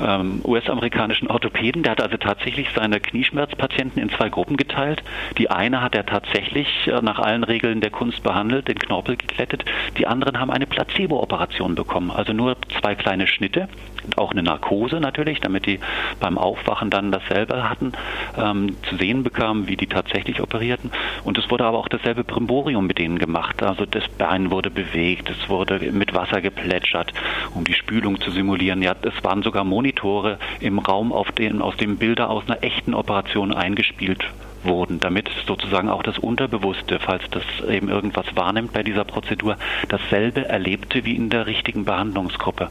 ähm, 0.00 0.40
US-amerikanischen 0.44 1.28
Orthopäden. 1.28 1.82
Der 1.82 1.92
hat 1.92 2.00
also 2.00 2.16
tatsächlich 2.16 2.68
seine 2.74 3.00
Knieschmerzpatienten 3.00 4.00
in 4.00 4.10
zwei 4.10 4.28
Gruppen 4.30 4.56
geteilt. 4.56 5.02
Die 5.36 5.50
eine 5.50 5.82
hat 5.82 5.94
er 5.94 6.06
tatsächlich 6.06 6.68
äh, 6.86 7.02
nach 7.02 7.18
allen 7.18 7.44
Regeln 7.44 7.80
der 7.80 7.90
Kunst 7.90 8.22
behandelt, 8.22 8.68
den 8.68 8.78
Knorpel 8.78 9.16
geklettet. 9.16 9.64
Die 9.98 10.06
anderen 10.06 10.40
haben 10.40 10.50
eine 10.50 10.66
Placebo-Operation 10.66 11.74
bekommen, 11.74 12.10
also 12.10 12.32
nur 12.32 12.56
zwei 12.80 12.94
kleine 12.94 13.26
Schnitte, 13.26 13.68
auch 14.16 14.30
eine 14.32 14.42
Narkose 14.42 15.00
natürlich, 15.00 15.40
damit 15.40 15.66
die 15.66 15.80
beim 16.20 16.38
Aufwachen 16.38 16.88
dann 16.88 17.12
dasselbe 17.12 17.68
hatten, 17.68 17.92
ähm, 18.38 18.76
zu 18.88 18.96
sehen 18.96 19.22
bekamen, 19.22 19.68
wie 19.68 19.76
die 19.76 19.86
tatsächlich 19.86 20.40
operierten. 20.40 20.90
Und 21.24 21.36
es 21.36 21.50
wurde 21.50 21.64
aber 21.64 21.78
auch 21.78 21.88
dasselbe 21.88 22.24
Brimborium 22.24 22.86
mit 22.86 22.98
denen 22.98 23.18
gemacht. 23.18 23.62
Also 23.62 23.84
das 23.84 24.08
Bein 24.08 24.50
wurde 24.50 24.70
bewegt, 24.70 25.28
es 25.28 25.48
wurde 25.48 25.78
mit 25.92 26.14
Wasser 26.14 26.40
geplätschert, 26.40 27.12
um 27.54 27.64
die 27.64 27.74
Spülung 27.74 28.20
zu 28.20 28.30
simulieren. 28.30 28.82
Ja, 28.82 28.94
es 29.02 29.24
waren 29.24 29.42
sogar 29.42 29.64
Monitore 29.64 30.38
im 30.60 30.78
Raum, 30.78 31.12
auf 31.12 31.32
den, 31.32 31.60
aus 31.60 31.76
dem 31.76 31.98
Bilder 31.98 32.30
aus 32.30 32.44
einer 32.46 32.62
echten 32.62 32.94
Operation 32.94 33.52
eingespielt 33.52 34.24
wurden, 34.64 35.00
damit 35.00 35.28
sozusagen 35.46 35.88
auch 35.88 36.02
das 36.02 36.18
Unterbewusste, 36.18 36.98
falls 37.00 37.22
das 37.30 37.42
eben 37.68 37.88
irgendwas 37.88 38.26
wahrnimmt 38.34 38.72
bei 38.72 38.82
dieser 38.82 39.04
Prozedur, 39.04 39.56
dasselbe 39.88 40.48
erlebte 40.48 41.04
wie 41.04 41.16
in 41.16 41.30
der 41.30 41.46
richtigen 41.46 41.84
Behandlungsgruppe. 41.84 42.68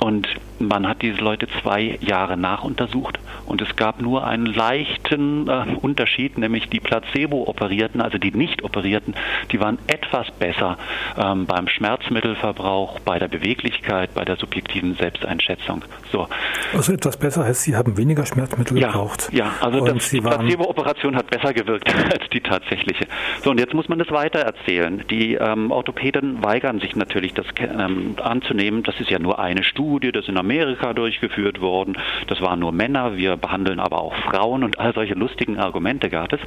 Und 0.00 0.28
man 0.58 0.86
hat 0.86 1.02
diese 1.02 1.18
Leute 1.18 1.48
zwei 1.62 1.98
Jahre 2.00 2.36
nachuntersucht 2.36 3.18
und 3.46 3.62
es 3.62 3.76
gab 3.76 4.00
nur 4.00 4.26
einen 4.26 4.46
leichten 4.46 5.48
äh, 5.48 5.76
Unterschied, 5.80 6.38
nämlich 6.38 6.68
die 6.68 6.80
Placebo-Operierten, 6.80 8.00
also 8.00 8.18
die 8.18 8.30
nicht 8.30 8.62
operierten, 8.62 9.14
die 9.52 9.60
waren 9.60 9.78
etwas 9.86 10.30
besser 10.38 10.76
ähm, 11.16 11.46
beim 11.46 11.68
Schmerzmittelverbrauch, 11.68 13.00
bei 13.00 13.18
der 13.18 13.28
Beweglichkeit, 13.28 14.14
bei 14.14 14.24
der 14.24 14.36
subjektiven 14.36 14.94
Selbsteinschätzung. 14.96 15.84
So, 16.12 16.28
Also 16.74 16.92
etwas 16.92 17.16
besser 17.16 17.44
heißt, 17.44 17.62
Sie 17.62 17.76
haben 17.76 17.96
weniger 17.96 18.26
Schmerzmittel 18.26 18.78
ja, 18.78 18.88
gebraucht. 18.88 19.30
Ja, 19.32 19.52
also 19.60 19.80
und 19.80 19.96
das, 19.96 20.10
die 20.10 20.20
Placebo-Operation 20.20 21.05
hat 21.14 21.30
besser 21.30 21.52
gewirkt 21.52 21.94
als 22.12 22.28
die 22.30 22.40
tatsächliche. 22.40 23.06
So, 23.42 23.50
und 23.50 23.60
jetzt 23.60 23.74
muss 23.74 23.88
man 23.88 23.98
das 23.98 24.10
weiter 24.10 24.40
erzählen. 24.40 25.04
Die 25.10 25.34
ähm, 25.34 25.70
Orthopäden 25.70 26.42
weigern 26.42 26.80
sich 26.80 26.96
natürlich, 26.96 27.34
das 27.34 27.46
ähm, 27.60 28.16
anzunehmen. 28.20 28.82
Das 28.82 28.98
ist 28.98 29.10
ja 29.10 29.18
nur 29.18 29.38
eine 29.38 29.62
Studie, 29.62 30.10
das 30.10 30.24
ist 30.24 30.30
in 30.30 30.38
Amerika 30.38 30.94
durchgeführt 30.94 31.60
worden. 31.60 31.98
Das 32.26 32.40
waren 32.40 32.58
nur 32.58 32.72
Männer, 32.72 33.16
wir 33.16 33.36
behandeln 33.36 33.78
aber 33.78 34.00
auch 34.00 34.14
Frauen 34.16 34.64
und 34.64 34.80
all 34.80 34.94
solche 34.94 35.14
lustigen 35.14 35.58
Argumente 35.58 36.08
gab 36.08 36.32
es. 36.32 36.40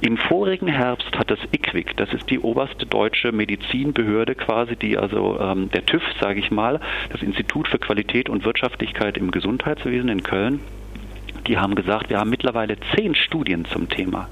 Im 0.00 0.18
vorigen 0.18 0.68
Herbst 0.68 1.16
hat 1.16 1.30
das 1.30 1.38
IQWIC, 1.52 1.96
das 1.96 2.12
ist 2.12 2.28
die 2.28 2.38
oberste 2.38 2.84
deutsche 2.84 3.32
Medizinbehörde 3.32 4.34
quasi, 4.34 4.76
die 4.76 4.98
also 4.98 5.38
ähm, 5.40 5.70
der 5.70 5.86
TÜV, 5.86 6.02
sage 6.20 6.40
ich 6.40 6.50
mal, 6.50 6.80
das 7.10 7.22
Institut 7.22 7.68
für 7.68 7.78
Qualität 7.78 8.28
und 8.28 8.44
Wirtschaftlichkeit 8.44 9.16
im 9.16 9.30
Gesundheitswesen 9.30 10.10
in 10.10 10.22
Köln, 10.22 10.60
die 11.46 11.58
haben 11.58 11.74
gesagt, 11.74 12.10
wir 12.10 12.18
haben 12.18 12.30
mittlerweile 12.30 12.76
zehn 12.94 13.14
Studien 13.14 13.64
zum 13.66 13.88
Thema. 13.88 14.28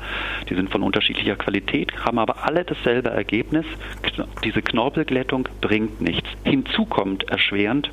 Die 0.49 0.55
sind 0.55 0.71
von 0.71 0.83
unterschiedlicher 0.83 1.37
Qualität, 1.37 1.93
haben 2.05 2.19
aber 2.19 2.45
alle 2.45 2.65
dasselbe 2.65 3.11
Ergebnis. 3.11 3.67
Diese 4.45 4.63
Knorpelglättung 4.63 5.49
bringt 5.61 6.01
nichts. 6.01 6.29
Hinzu 6.45 6.85
kommt 6.85 7.25
erschwerend, 7.25 7.91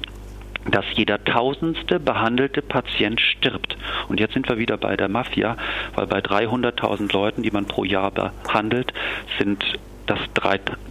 dass 0.69 0.85
jeder 0.93 1.23
tausendste 1.23 1.99
behandelte 1.99 2.61
Patient 2.61 3.19
stirbt. 3.19 3.77
Und 4.09 4.19
jetzt 4.19 4.33
sind 4.33 4.47
wir 4.47 4.57
wieder 4.57 4.77
bei 4.77 4.95
der 4.95 5.09
Mafia, 5.09 5.57
weil 5.95 6.07
bei 6.07 6.19
300.000 6.19 7.11
Leuten, 7.13 7.41
die 7.41 7.51
man 7.51 7.65
pro 7.65 7.83
Jahr 7.83 8.11
behandelt, 8.11 8.93
sind 9.39 9.63
das 10.05 10.19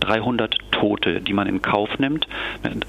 300 0.00 0.56
Tote, 0.70 1.20
die 1.20 1.32
man 1.32 1.46
in 1.46 1.62
Kauf 1.62 1.98
nimmt 1.98 2.26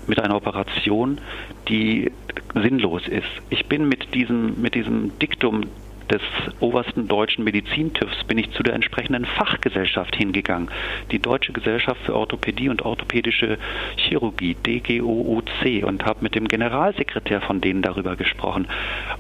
mit 0.08 0.20
einer 0.20 0.36
Operation, 0.36 1.20
die 1.68 2.12
sinnlos 2.54 3.08
ist. 3.08 3.28
Ich 3.50 3.66
bin 3.66 3.88
mit 3.88 4.14
diesem, 4.14 4.62
mit 4.62 4.76
diesem 4.76 5.18
Diktum 5.20 5.64
des 6.12 6.22
obersten 6.60 7.08
deutschen 7.08 7.44
Medizintüvs 7.44 8.24
bin 8.26 8.38
ich 8.38 8.52
zu 8.52 8.64
der 8.64 8.74
entsprechenden 8.74 9.26
Fachgesellschaft 9.26 10.16
hingegangen, 10.16 10.70
die 11.12 11.20
Deutsche 11.20 11.54
Gesellschaft 11.54 12.02
für 12.06 12.16
Orthopädie 12.16 12.70
und 12.70 12.84
Orthopädische 12.84 13.58
Chirurgie, 13.96 14.56
DGOOC, 14.56 15.84
und 15.84 16.06
habe 16.06 16.20
mit 16.22 16.36
dem 16.36 16.48
Generalsekretär 16.48 17.42
von 17.42 17.62
denen 17.62 17.82
darüber 17.82 18.16
gesprochen. 18.16 18.68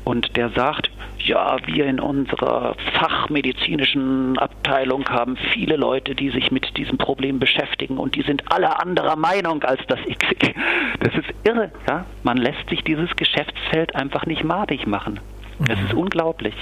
Und 0.03 0.35
der 0.35 0.49
sagt, 0.49 0.91
ja, 1.19 1.57
wir 1.65 1.85
in 1.85 1.99
unserer 1.99 2.75
fachmedizinischen 2.93 4.37
Abteilung 4.37 5.07
haben 5.09 5.37
viele 5.53 5.77
Leute, 5.77 6.15
die 6.15 6.29
sich 6.29 6.51
mit 6.51 6.77
diesem 6.77 6.97
Problem 6.97 7.39
beschäftigen 7.39 7.97
und 7.97 8.15
die 8.15 8.23
sind 8.23 8.43
alle 8.51 8.79
anderer 8.79 9.15
Meinung 9.15 9.63
als 9.63 9.81
das 9.87 9.99
IQWIC. 9.99 10.55
Das 10.99 11.13
ist 11.15 11.29
irre. 11.43 11.71
Ja? 11.87 12.05
Man 12.23 12.37
lässt 12.37 12.69
sich 12.69 12.83
dieses 12.83 13.15
Geschäftsfeld 13.15 13.95
einfach 13.95 14.25
nicht 14.25 14.43
madig 14.43 14.87
machen. 14.87 15.19
Es 15.70 15.80
ist 15.80 15.93
unglaublich. 15.93 16.55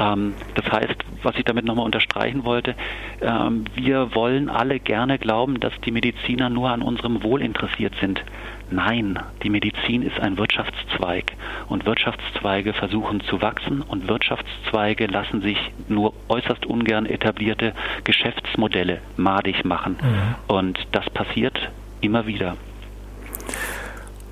Ähm, 0.00 0.34
das 0.54 0.70
heißt, 0.72 0.96
was 1.22 1.36
ich 1.36 1.44
damit 1.44 1.64
nochmal 1.66 1.84
unterstreichen 1.84 2.44
wollte, 2.44 2.74
ähm, 3.20 3.64
wir 3.74 4.14
wollen 4.14 4.48
alle 4.48 4.80
gerne 4.80 5.18
glauben, 5.18 5.60
dass 5.60 5.72
die 5.84 5.90
Mediziner 5.90 6.48
nur 6.48 6.70
an 6.70 6.82
unserem 6.82 7.22
Wohl 7.22 7.42
interessiert 7.42 7.94
sind. 8.00 8.22
Nein, 8.70 9.18
die 9.42 9.50
Medizin 9.50 10.02
ist 10.02 10.18
ein 10.20 10.38
Wirtschaftszweig 10.38 11.32
und 11.68 11.86
Wirtschaftszweige 11.86 12.72
versuchen 12.72 13.20
zu 13.22 13.42
wachsen 13.42 13.82
und 13.82 14.08
Wirtschaftszweige 14.08 15.06
lassen 15.06 15.42
sich 15.42 15.58
nur 15.88 16.14
äußerst 16.28 16.66
ungern 16.66 17.04
etablierte 17.04 17.74
Geschäftsmodelle 18.04 19.00
madig 19.16 19.64
machen. 19.64 19.98
Mhm. 20.00 20.54
Und 20.54 20.78
das 20.92 21.10
passiert 21.10 21.58
immer 22.00 22.26
wieder. 22.26 22.56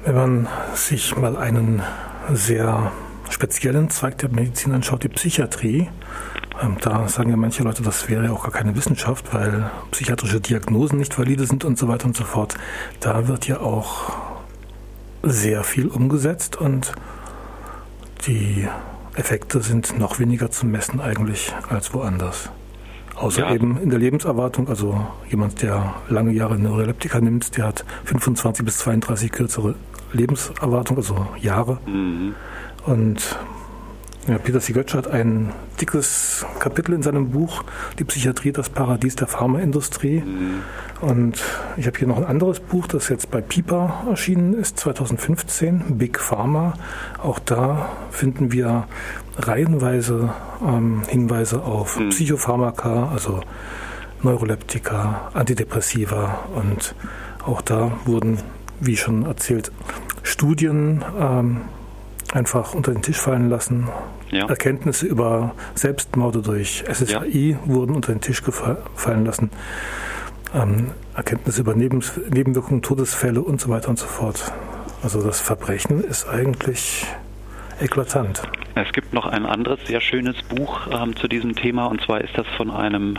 Wenn 0.04 0.14
man 0.14 0.48
sich 0.74 1.16
mal 1.16 1.36
einen 1.36 1.82
sehr 2.30 2.92
speziellen 3.30 3.90
Zweig 3.90 4.18
der 4.18 4.30
Medizin 4.30 4.72
anschaut, 4.72 5.04
die 5.04 5.08
Psychiatrie, 5.08 5.88
ähm, 6.62 6.76
da 6.80 7.08
sagen 7.08 7.30
ja 7.30 7.36
manche 7.36 7.62
Leute, 7.62 7.82
das 7.82 8.08
wäre 8.08 8.24
ja 8.24 8.32
auch 8.32 8.42
gar 8.42 8.52
keine 8.52 8.76
Wissenschaft, 8.76 9.32
weil 9.32 9.70
psychiatrische 9.90 10.40
Diagnosen 10.40 10.98
nicht 10.98 11.16
valide 11.18 11.46
sind 11.46 11.64
und 11.64 11.78
so 11.78 11.88
weiter 11.88 12.06
und 12.06 12.16
so 12.16 12.24
fort. 12.24 12.54
Da 13.00 13.28
wird 13.28 13.46
ja 13.46 13.60
auch 13.60 14.12
sehr 15.22 15.64
viel 15.64 15.88
umgesetzt 15.88 16.56
und 16.56 16.92
die 18.26 18.66
Effekte 19.14 19.60
sind 19.60 19.98
noch 19.98 20.18
weniger 20.18 20.50
zu 20.50 20.66
messen 20.66 21.00
eigentlich 21.00 21.52
als 21.68 21.92
woanders. 21.94 22.50
Außer 23.14 23.48
ja. 23.48 23.54
eben 23.54 23.80
in 23.80 23.90
der 23.90 23.98
Lebenserwartung, 23.98 24.68
also 24.68 25.04
jemand, 25.28 25.60
der 25.62 25.94
lange 26.08 26.32
Jahre 26.32 26.56
Neuroleptika 26.56 27.20
nimmt, 27.20 27.56
der 27.56 27.66
hat 27.66 27.84
25 28.04 28.64
bis 28.64 28.78
32 28.78 29.32
kürzere 29.32 29.74
Lebenserwartung, 30.12 30.98
also 30.98 31.26
Jahre. 31.40 31.78
Mhm. 31.86 32.34
Und 32.88 33.36
ja, 34.26 34.38
Peter 34.38 34.60
Sigötsch 34.60 34.94
hat 34.94 35.08
ein 35.08 35.52
dickes 35.78 36.46
Kapitel 36.58 36.94
in 36.94 37.02
seinem 37.02 37.30
Buch 37.30 37.64
Die 37.98 38.04
Psychiatrie, 38.04 38.50
das 38.50 38.70
Paradies 38.70 39.14
der 39.14 39.26
Pharmaindustrie. 39.26 40.20
Mhm. 40.20 40.62
Und 41.02 41.42
ich 41.76 41.86
habe 41.86 41.98
hier 41.98 42.08
noch 42.08 42.16
ein 42.16 42.24
anderes 42.24 42.60
Buch, 42.60 42.86
das 42.86 43.10
jetzt 43.10 43.30
bei 43.30 43.42
Pipa 43.42 44.04
erschienen 44.08 44.54
ist, 44.54 44.78
2015, 44.78 45.98
Big 45.98 46.18
Pharma. 46.18 46.74
Auch 47.22 47.38
da 47.38 47.90
finden 48.10 48.52
wir 48.52 48.88
reihenweise 49.36 50.32
ähm, 50.66 51.02
Hinweise 51.06 51.62
auf 51.62 52.00
mhm. 52.00 52.08
Psychopharmaka, 52.08 53.10
also 53.12 53.40
Neuroleptika, 54.22 55.30
Antidepressiva. 55.34 56.38
Und 56.54 56.94
auch 57.44 57.60
da 57.60 57.92
wurden, 58.06 58.38
wie 58.80 58.96
schon 58.96 59.26
erzählt, 59.26 59.72
Studien 60.22 61.04
ähm, 61.20 61.60
einfach 62.32 62.74
unter 62.74 62.92
den 62.92 63.02
Tisch 63.02 63.18
fallen 63.18 63.48
lassen. 63.48 63.88
Ja. 64.30 64.46
Erkenntnisse 64.46 65.06
über 65.06 65.54
Selbstmorde 65.74 66.42
durch 66.42 66.84
SSRI 66.86 67.52
ja. 67.52 67.58
wurden 67.64 67.94
unter 67.94 68.12
den 68.12 68.20
Tisch 68.20 68.42
fallen 68.94 69.24
lassen. 69.24 69.50
Ähm, 70.54 70.92
Erkenntnisse 71.14 71.60
über 71.60 71.74
Nebens 71.74 72.12
Nebenwirkungen, 72.30 72.82
Todesfälle 72.82 73.40
und 73.40 73.60
so 73.60 73.68
weiter 73.68 73.88
und 73.88 73.98
so 73.98 74.06
fort. 74.06 74.52
Also 75.02 75.22
das 75.22 75.40
Verbrechen 75.40 76.02
ist 76.02 76.28
eigentlich 76.28 77.06
eklatant. 77.80 78.42
Es 78.80 78.92
gibt 78.92 79.12
noch 79.12 79.26
ein 79.26 79.44
anderes 79.44 79.80
sehr 79.86 80.00
schönes 80.00 80.40
Buch 80.44 80.86
ähm, 80.92 81.16
zu 81.16 81.26
diesem 81.26 81.56
Thema 81.56 81.86
und 81.86 82.00
zwar 82.02 82.20
ist 82.20 82.38
das 82.38 82.46
von 82.56 82.70
einem 82.70 83.18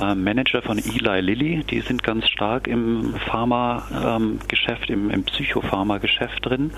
äh, 0.00 0.14
Manager 0.14 0.62
von 0.62 0.78
Eli 0.78 1.20
Lilly. 1.20 1.62
Die 1.64 1.80
sind 1.80 2.02
ganz 2.02 2.26
stark 2.28 2.66
im 2.66 3.14
Pharma-Geschäft, 3.26 4.88
ähm, 4.88 5.10
im, 5.10 5.10
im 5.10 5.24
Psychopharma-Geschäft 5.24 6.46
drin 6.46 6.70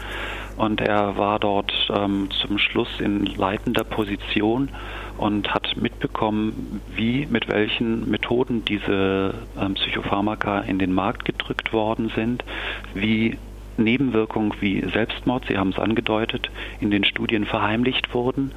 und 0.56 0.80
er 0.80 1.16
war 1.16 1.38
dort 1.38 1.72
ähm, 1.94 2.28
zum 2.42 2.58
Schluss 2.58 2.88
in 2.98 3.26
leitender 3.26 3.84
Position 3.84 4.70
und 5.18 5.54
hat 5.54 5.76
mitbekommen, 5.76 6.80
wie, 6.96 7.26
mit 7.26 7.48
welchen 7.48 8.10
Methoden 8.10 8.64
diese 8.64 9.34
ähm, 9.56 9.74
Psychopharmaka 9.74 10.60
in 10.62 10.80
den 10.80 10.92
Markt 10.92 11.24
gedrückt 11.26 11.72
worden 11.72 12.10
sind, 12.16 12.44
wie 12.92 13.38
Nebenwirkungen 13.78 14.52
wie 14.60 14.80
Selbstmord, 14.92 15.44
Sie 15.48 15.58
haben 15.58 15.70
es 15.70 15.78
angedeutet, 15.78 16.50
in 16.80 16.90
den 16.90 17.04
Studien 17.04 17.44
verheimlicht 17.44 18.12
wurden, 18.14 18.52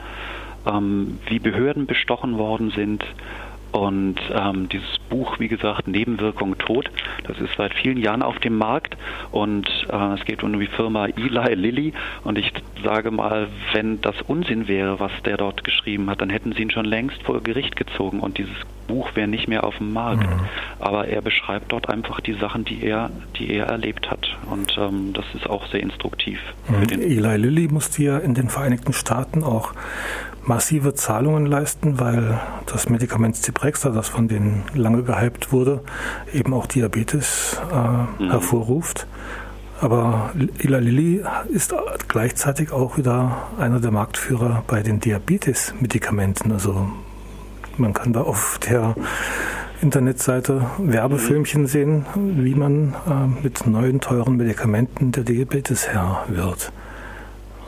ähm, 0.65 1.19
wie 1.27 1.39
Behörden 1.39 1.85
bestochen 1.85 2.37
worden 2.37 2.71
sind 2.71 3.03
und 3.71 4.15
ähm, 4.33 4.67
dieses 4.69 4.97
Buch, 5.09 5.39
wie 5.39 5.47
gesagt, 5.47 5.87
Nebenwirkung 5.87 6.57
Tod, 6.57 6.89
das 7.25 7.39
ist 7.39 7.51
seit 7.57 7.73
vielen 7.73 7.97
Jahren 7.97 8.23
auf 8.23 8.39
dem 8.39 8.57
Markt 8.57 8.97
und 9.31 9.67
äh, 9.89 10.13
es 10.13 10.25
geht 10.25 10.43
um 10.43 10.59
die 10.59 10.67
Firma 10.67 11.07
Eli 11.07 11.53
Lilly 11.55 11.93
und 12.23 12.37
ich 12.37 12.51
sage 12.83 13.11
mal, 13.11 13.47
wenn 13.73 14.01
das 14.01 14.15
Unsinn 14.27 14.67
wäre, 14.67 14.99
was 14.99 15.11
der 15.25 15.37
dort 15.37 15.63
geschrieben 15.63 16.09
hat, 16.09 16.21
dann 16.21 16.29
hätten 16.29 16.53
sie 16.53 16.63
ihn 16.63 16.71
schon 16.71 16.85
längst 16.85 17.21
vor 17.23 17.41
Gericht 17.41 17.75
gezogen 17.75 18.19
und 18.19 18.37
dieses 18.37 18.55
Buch 18.87 19.15
wäre 19.15 19.27
nicht 19.27 19.47
mehr 19.47 19.63
auf 19.63 19.77
dem 19.77 19.93
Markt. 19.93 20.23
Mhm. 20.23 20.39
Aber 20.79 21.07
er 21.07 21.21
beschreibt 21.21 21.71
dort 21.71 21.89
einfach 21.89 22.21
die 22.21 22.33
Sachen, 22.33 22.65
die 22.65 22.83
er, 22.83 23.11
die 23.37 23.53
er 23.53 23.67
erlebt 23.67 24.09
hat 24.09 24.35
und 24.49 24.75
ähm, 24.79 25.13
das 25.13 25.25
ist 25.35 25.47
auch 25.47 25.67
sehr 25.67 25.81
instruktiv. 25.81 26.39
Mhm. 26.67 26.99
Eli 26.99 27.37
Lilly 27.37 27.67
musste 27.67 28.03
ja 28.03 28.17
in 28.17 28.33
den 28.33 28.49
Vereinigten 28.49 28.93
Staaten 28.93 29.43
auch 29.43 29.73
massive 30.45 30.93
Zahlungen 30.93 31.45
leisten, 31.45 31.99
weil 31.99 32.39
das 32.65 32.89
Medikament 32.89 33.35
Ciprexa, 33.35 33.89
das 33.89 34.07
von 34.07 34.27
denen 34.27 34.63
lange 34.73 35.03
gehypt 35.03 35.51
wurde, 35.51 35.81
eben 36.33 36.53
auch 36.53 36.65
Diabetes 36.65 37.59
äh, 37.71 38.23
mhm. 38.23 38.31
hervorruft. 38.31 39.07
Aber 39.81 40.31
Ila 40.59 40.79
Lilly 40.79 41.23
ist 41.49 41.73
gleichzeitig 42.09 42.71
auch 42.71 42.97
wieder 42.97 43.49
einer 43.57 43.79
der 43.79 43.91
Marktführer 43.91 44.63
bei 44.67 44.81
den 44.81 44.99
Diabetes-Medikamenten. 44.99 46.51
Also 46.51 46.89
man 47.77 47.93
kann 47.93 48.11
da 48.11 48.21
auf 48.21 48.59
der 48.69 48.95
Internetseite 49.81 50.65
Werbefilmchen 50.79 51.65
sehen, 51.65 52.05
wie 52.15 52.55
man 52.55 52.95
äh, 53.07 53.41
mit 53.41 53.65
neuen 53.65 54.01
teuren 54.01 54.35
Medikamenten 54.35 55.13
der 55.13 55.23
Diabetes 55.23 55.87
Herr 55.87 56.25
wird. 56.27 56.73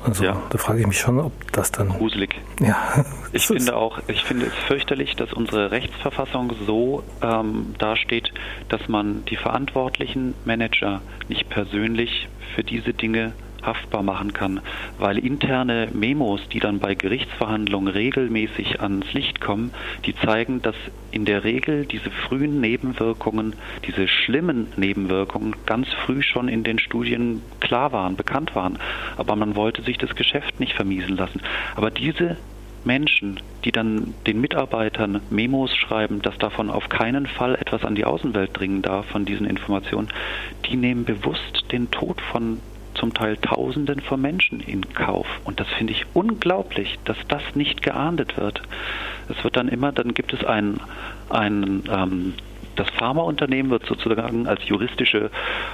Also 0.04 0.24
ja. 0.24 0.42
da 0.50 0.58
frage 0.58 0.80
ich 0.82 0.88
mich 0.88 1.00
schon, 1.00 1.20
ob 1.20 1.52
das 1.52 1.72
dann. 1.72 1.90
Gruselig. 1.90 2.36
Ja. 2.60 3.06
Ich 3.34 3.48
finde 3.48 3.78
auch, 3.78 3.98
ich 4.10 4.26
finde 4.26 4.48
es 4.48 4.54
fürchterlich, 4.68 5.16
dass 5.16 5.32
unsere 5.32 5.72
Rechtsverfassung 5.72 6.54
so 6.68 7.02
ähm, 7.22 7.76
dasteht, 7.78 8.34
dass 8.68 8.90
man 8.90 9.24
die 9.24 9.38
verantwortlichen 9.38 10.34
Manager 10.44 11.02
nicht 11.30 11.50
persönlich 11.50 12.28
für 12.54 12.66
diese 12.66 12.94
Dinge 12.94 13.32
haftbar 13.62 14.04
machen 14.04 14.34
kann, 14.34 14.60
weil 14.98 15.18
interne 15.18 15.90
Memos, 15.94 16.42
die 16.50 16.60
dann 16.60 16.80
bei 16.80 16.96
Gerichtsverhandlungen 16.96 17.94
regelmäßig 17.94 18.82
ans 18.82 19.12
Licht 19.14 19.42
kommen, 19.42 19.72
die 20.06 20.16
zeigen, 20.16 20.62
dass 20.62 20.76
in 21.12 21.26
der 21.26 21.44
Regel 21.44 21.86
diese 21.86 22.10
frühen 22.10 22.62
Nebenwirkungen, 22.62 23.54
diese 23.86 24.08
schlimmen 24.08 24.68
Nebenwirkungen 24.78 25.56
ganz 25.66 25.88
früh 26.06 26.22
schon 26.22 26.48
in 26.48 26.64
den 26.64 26.80
Studien 26.80 27.42
klar 27.60 27.92
waren, 27.92 28.16
bekannt 28.16 28.56
waren. 28.56 28.80
Aber 29.18 29.36
man 29.36 29.56
wollte 29.56 29.82
sich 29.82 29.98
das 29.98 30.16
Geschäft 30.16 30.60
nicht 30.60 30.74
vermiesen 30.74 31.18
lassen. 31.18 31.42
Aber 31.76 31.92
diese 31.92 32.38
Menschen, 32.84 33.40
die 33.64 33.72
dann 33.72 34.14
den 34.26 34.42
Mitarbeitern 34.42 35.22
Memos 35.30 35.76
schreiben, 35.76 36.22
dass 36.22 36.38
davon 36.38 36.70
auf 36.70 36.90
keinen 36.90 37.28
Fall 37.28 37.56
etwas 37.56 37.86
an 37.86 37.96
die 37.96 38.06
Außenwelt 38.06 38.58
dringen 38.58 38.82
darf 38.82 39.06
von 39.08 39.26
diesen 39.26 39.46
Informationen, 39.46 40.10
die 40.66 40.78
nehmen 40.78 41.06
bewusst 41.06 41.66
den 41.72 41.92
Tod 41.92 42.20
von 42.22 42.60
zum 43.02 43.16
Teil 43.16 43.36
Tausenden 43.38 44.00
von 44.00 44.22
Menschen 44.22 44.60
in 44.60 44.94
Kauf. 44.94 45.26
Und 45.44 45.60
das 45.60 45.68
finde 45.70 45.92
ich 45.92 46.06
unglaublich, 46.14 47.00
dass 47.04 47.18
das 47.28 47.42
nicht 47.56 47.82
geahndet 47.82 48.38
wird. 48.38 48.62
Es 49.28 49.44
wird 49.44 49.58
dann 49.58 49.68
immer, 49.68 49.92
dann 49.92 50.14
gibt 50.14 50.34
es 50.34 50.46
einen, 50.46 50.80
einen 51.28 51.84
ähm, 51.92 52.34
das 52.76 52.90
Pharmaunternehmen 52.92 53.72
wird 53.72 53.86
sozusagen 53.86 54.48
als 54.48 54.68
juristische 54.68 55.32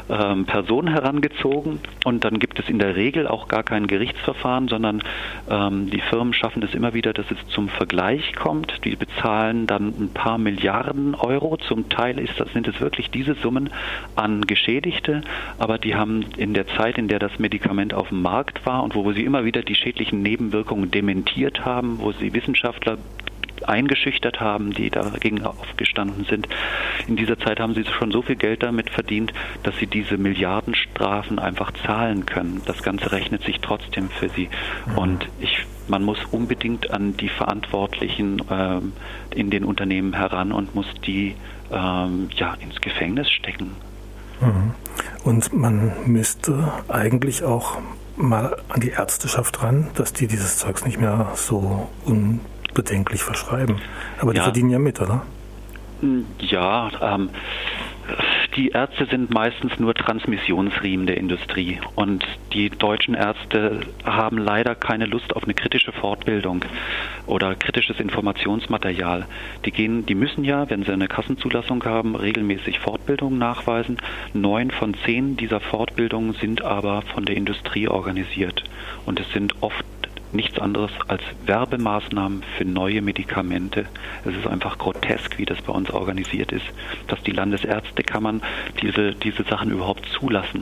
ähm, 0.09 0.45
Person 0.45 0.87
herangezogen 0.87 1.79
und 2.05 2.23
dann 2.23 2.39
gibt 2.39 2.59
es 2.59 2.69
in 2.69 2.79
der 2.79 2.95
Regel 2.95 3.27
auch 3.27 3.47
gar 3.47 3.63
kein 3.63 3.87
Gerichtsverfahren, 3.87 4.67
sondern 4.67 5.03
ähm, 5.49 5.89
die 5.89 6.01
Firmen 6.01 6.33
schaffen 6.33 6.63
es 6.63 6.73
immer 6.73 6.93
wieder, 6.93 7.13
dass 7.13 7.29
es 7.31 7.37
zum 7.49 7.69
Vergleich 7.69 8.33
kommt. 8.35 8.83
Die 8.85 8.95
bezahlen 8.95 9.67
dann 9.67 9.87
ein 9.87 10.09
paar 10.13 10.37
Milliarden 10.37 11.15
Euro. 11.15 11.57
Zum 11.57 11.89
Teil 11.89 12.19
ist 12.19 12.39
das, 12.39 12.51
sind 12.53 12.67
es 12.67 12.79
wirklich 12.79 13.11
diese 13.11 13.35
Summen 13.35 13.69
an 14.15 14.41
Geschädigte, 14.41 15.21
aber 15.57 15.77
die 15.77 15.95
haben 15.95 16.25
in 16.37 16.53
der 16.53 16.67
Zeit, 16.67 16.97
in 16.97 17.07
der 17.07 17.19
das 17.19 17.39
Medikament 17.39 17.93
auf 17.93 18.09
dem 18.09 18.21
Markt 18.21 18.65
war 18.65 18.83
und 18.83 18.95
wo 18.95 19.11
sie 19.11 19.23
immer 19.23 19.45
wieder 19.45 19.61
die 19.61 19.75
schädlichen 19.75 20.21
Nebenwirkungen 20.21 20.91
dementiert 20.91 21.65
haben, 21.65 21.99
wo 21.99 22.11
sie 22.11 22.33
Wissenschaftler 22.33 22.97
eingeschüchtert 23.65 24.39
haben, 24.39 24.71
die 24.71 24.89
dagegen 24.89 25.43
aufgestanden 25.43 26.25
sind. 26.25 26.47
In 27.07 27.15
dieser 27.15 27.37
Zeit 27.39 27.59
haben 27.59 27.73
sie 27.73 27.85
schon 27.85 28.11
so 28.11 28.21
viel 28.21 28.35
Geld 28.35 28.63
damit 28.63 28.89
verdient, 28.89 29.33
dass 29.63 29.77
sie 29.77 29.87
diese 29.87 30.17
Milliardenstrafen 30.17 31.39
einfach 31.39 31.71
zahlen 31.85 32.25
können. 32.25 32.61
Das 32.65 32.83
Ganze 32.83 33.11
rechnet 33.11 33.43
sich 33.43 33.59
trotzdem 33.61 34.09
für 34.09 34.29
sie. 34.29 34.49
Mhm. 34.85 34.97
Und 34.97 35.29
ich, 35.39 35.65
man 35.87 36.03
muss 36.03 36.19
unbedingt 36.31 36.91
an 36.91 37.15
die 37.17 37.29
Verantwortlichen 37.29 38.41
ähm, 38.49 38.93
in 39.33 39.49
den 39.49 39.63
Unternehmen 39.63 40.13
heran 40.13 40.51
und 40.51 40.75
muss 40.75 40.87
die 41.05 41.35
ähm, 41.71 42.29
ja, 42.35 42.55
ins 42.55 42.81
Gefängnis 42.81 43.29
stecken. 43.29 43.75
Mhm. 44.41 44.71
Und 45.23 45.53
man 45.53 45.91
müsste 46.05 46.71
eigentlich 46.87 47.43
auch 47.43 47.77
mal 48.15 48.57
an 48.69 48.81
die 48.81 48.89
Ärzteschaft 48.89 49.61
ran, 49.61 49.89
dass 49.95 50.13
die 50.13 50.27
dieses 50.27 50.57
Zeugs 50.57 50.85
nicht 50.85 50.99
mehr 50.99 51.31
so 51.35 51.87
un 52.05 52.39
bedenklich 52.77 53.23
verschreiben. 53.23 53.81
Aber 54.19 54.31
die 54.31 54.37
ja. 54.37 54.43
verdienen 54.43 54.69
ja 54.69 54.79
mit, 54.79 55.01
oder? 55.01 55.23
Ja, 56.39 56.91
ähm, 57.01 57.31
die 58.55 58.69
Ärzte 58.69 59.05
sind 59.05 59.33
meistens 59.33 59.79
nur 59.79 59.95
Transmissionsriemen 59.95 61.07
der 61.07 61.17
Industrie 61.17 61.79
und 61.95 62.23
die 62.53 62.69
deutschen 62.69 63.15
Ärzte 63.15 63.81
haben 64.05 64.37
leider 64.37 64.75
keine 64.75 65.07
Lust 65.07 65.35
auf 65.35 65.43
eine 65.43 65.55
kritische 65.55 65.91
Fortbildung 65.91 66.63
oder 67.25 67.55
kritisches 67.55 67.99
Informationsmaterial. 67.99 69.25
Die 69.65 69.71
gehen, 69.71 70.05
die 70.05 70.15
müssen 70.15 70.43
ja, 70.43 70.69
wenn 70.69 70.83
sie 70.83 70.91
eine 70.91 71.07
Kassenzulassung 71.07 71.83
haben, 71.83 72.15
regelmäßig 72.15 72.79
Fortbildungen 72.79 73.39
nachweisen. 73.39 73.97
Neun 74.33 74.69
von 74.69 74.95
zehn 75.05 75.35
dieser 75.35 75.59
Fortbildungen 75.59 76.33
sind 76.33 76.61
aber 76.61 77.01
von 77.01 77.25
der 77.25 77.35
Industrie 77.35 77.87
organisiert 77.87 78.63
und 79.05 79.19
es 79.19 79.31
sind 79.33 79.55
oft 79.61 79.83
nichts 80.31 80.59
anderes 80.59 80.91
als 81.07 81.21
Werbemaßnahmen 81.45 82.43
für 82.57 82.65
neue 82.65 83.01
Medikamente. 83.01 83.85
Es 84.25 84.35
ist 84.35 84.47
einfach 84.47 84.77
grotesk, 84.77 85.37
wie 85.37 85.45
das 85.45 85.61
bei 85.61 85.73
uns 85.73 85.89
organisiert 85.91 86.51
ist, 86.51 86.65
dass 87.07 87.21
die 87.23 87.31
Landesärztekammern 87.31 88.41
diese, 88.81 89.13
diese 89.13 89.43
Sachen 89.43 89.71
überhaupt 89.71 90.05
zulassen. 90.07 90.61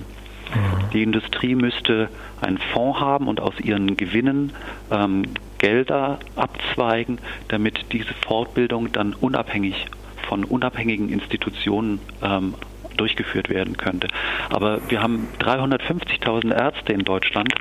Mhm. 0.53 0.89
Die 0.93 1.03
Industrie 1.03 1.55
müsste 1.55 2.09
einen 2.41 2.57
Fonds 2.57 2.99
haben 2.99 3.28
und 3.28 3.39
aus 3.39 3.59
ihren 3.59 3.97
Gewinnen 3.97 4.53
ähm, 4.91 5.24
Gelder 5.57 6.20
abzweigen, 6.36 7.20
damit 7.47 7.91
diese 7.91 8.13
Fortbildung 8.13 8.91
dann 8.91 9.13
unabhängig 9.13 9.88
von 10.28 10.43
unabhängigen 10.43 11.09
Institutionen 11.09 11.99
ähm, 12.22 12.55
durchgeführt 12.96 13.50
werden 13.50 13.78
könnte. 13.78 14.08
Aber 14.50 14.80
wir 14.89 15.02
haben 15.02 15.28
350.000 15.39 16.54
Ärzte 16.54 16.93
in 16.93 17.04
Deutschland 17.04 17.54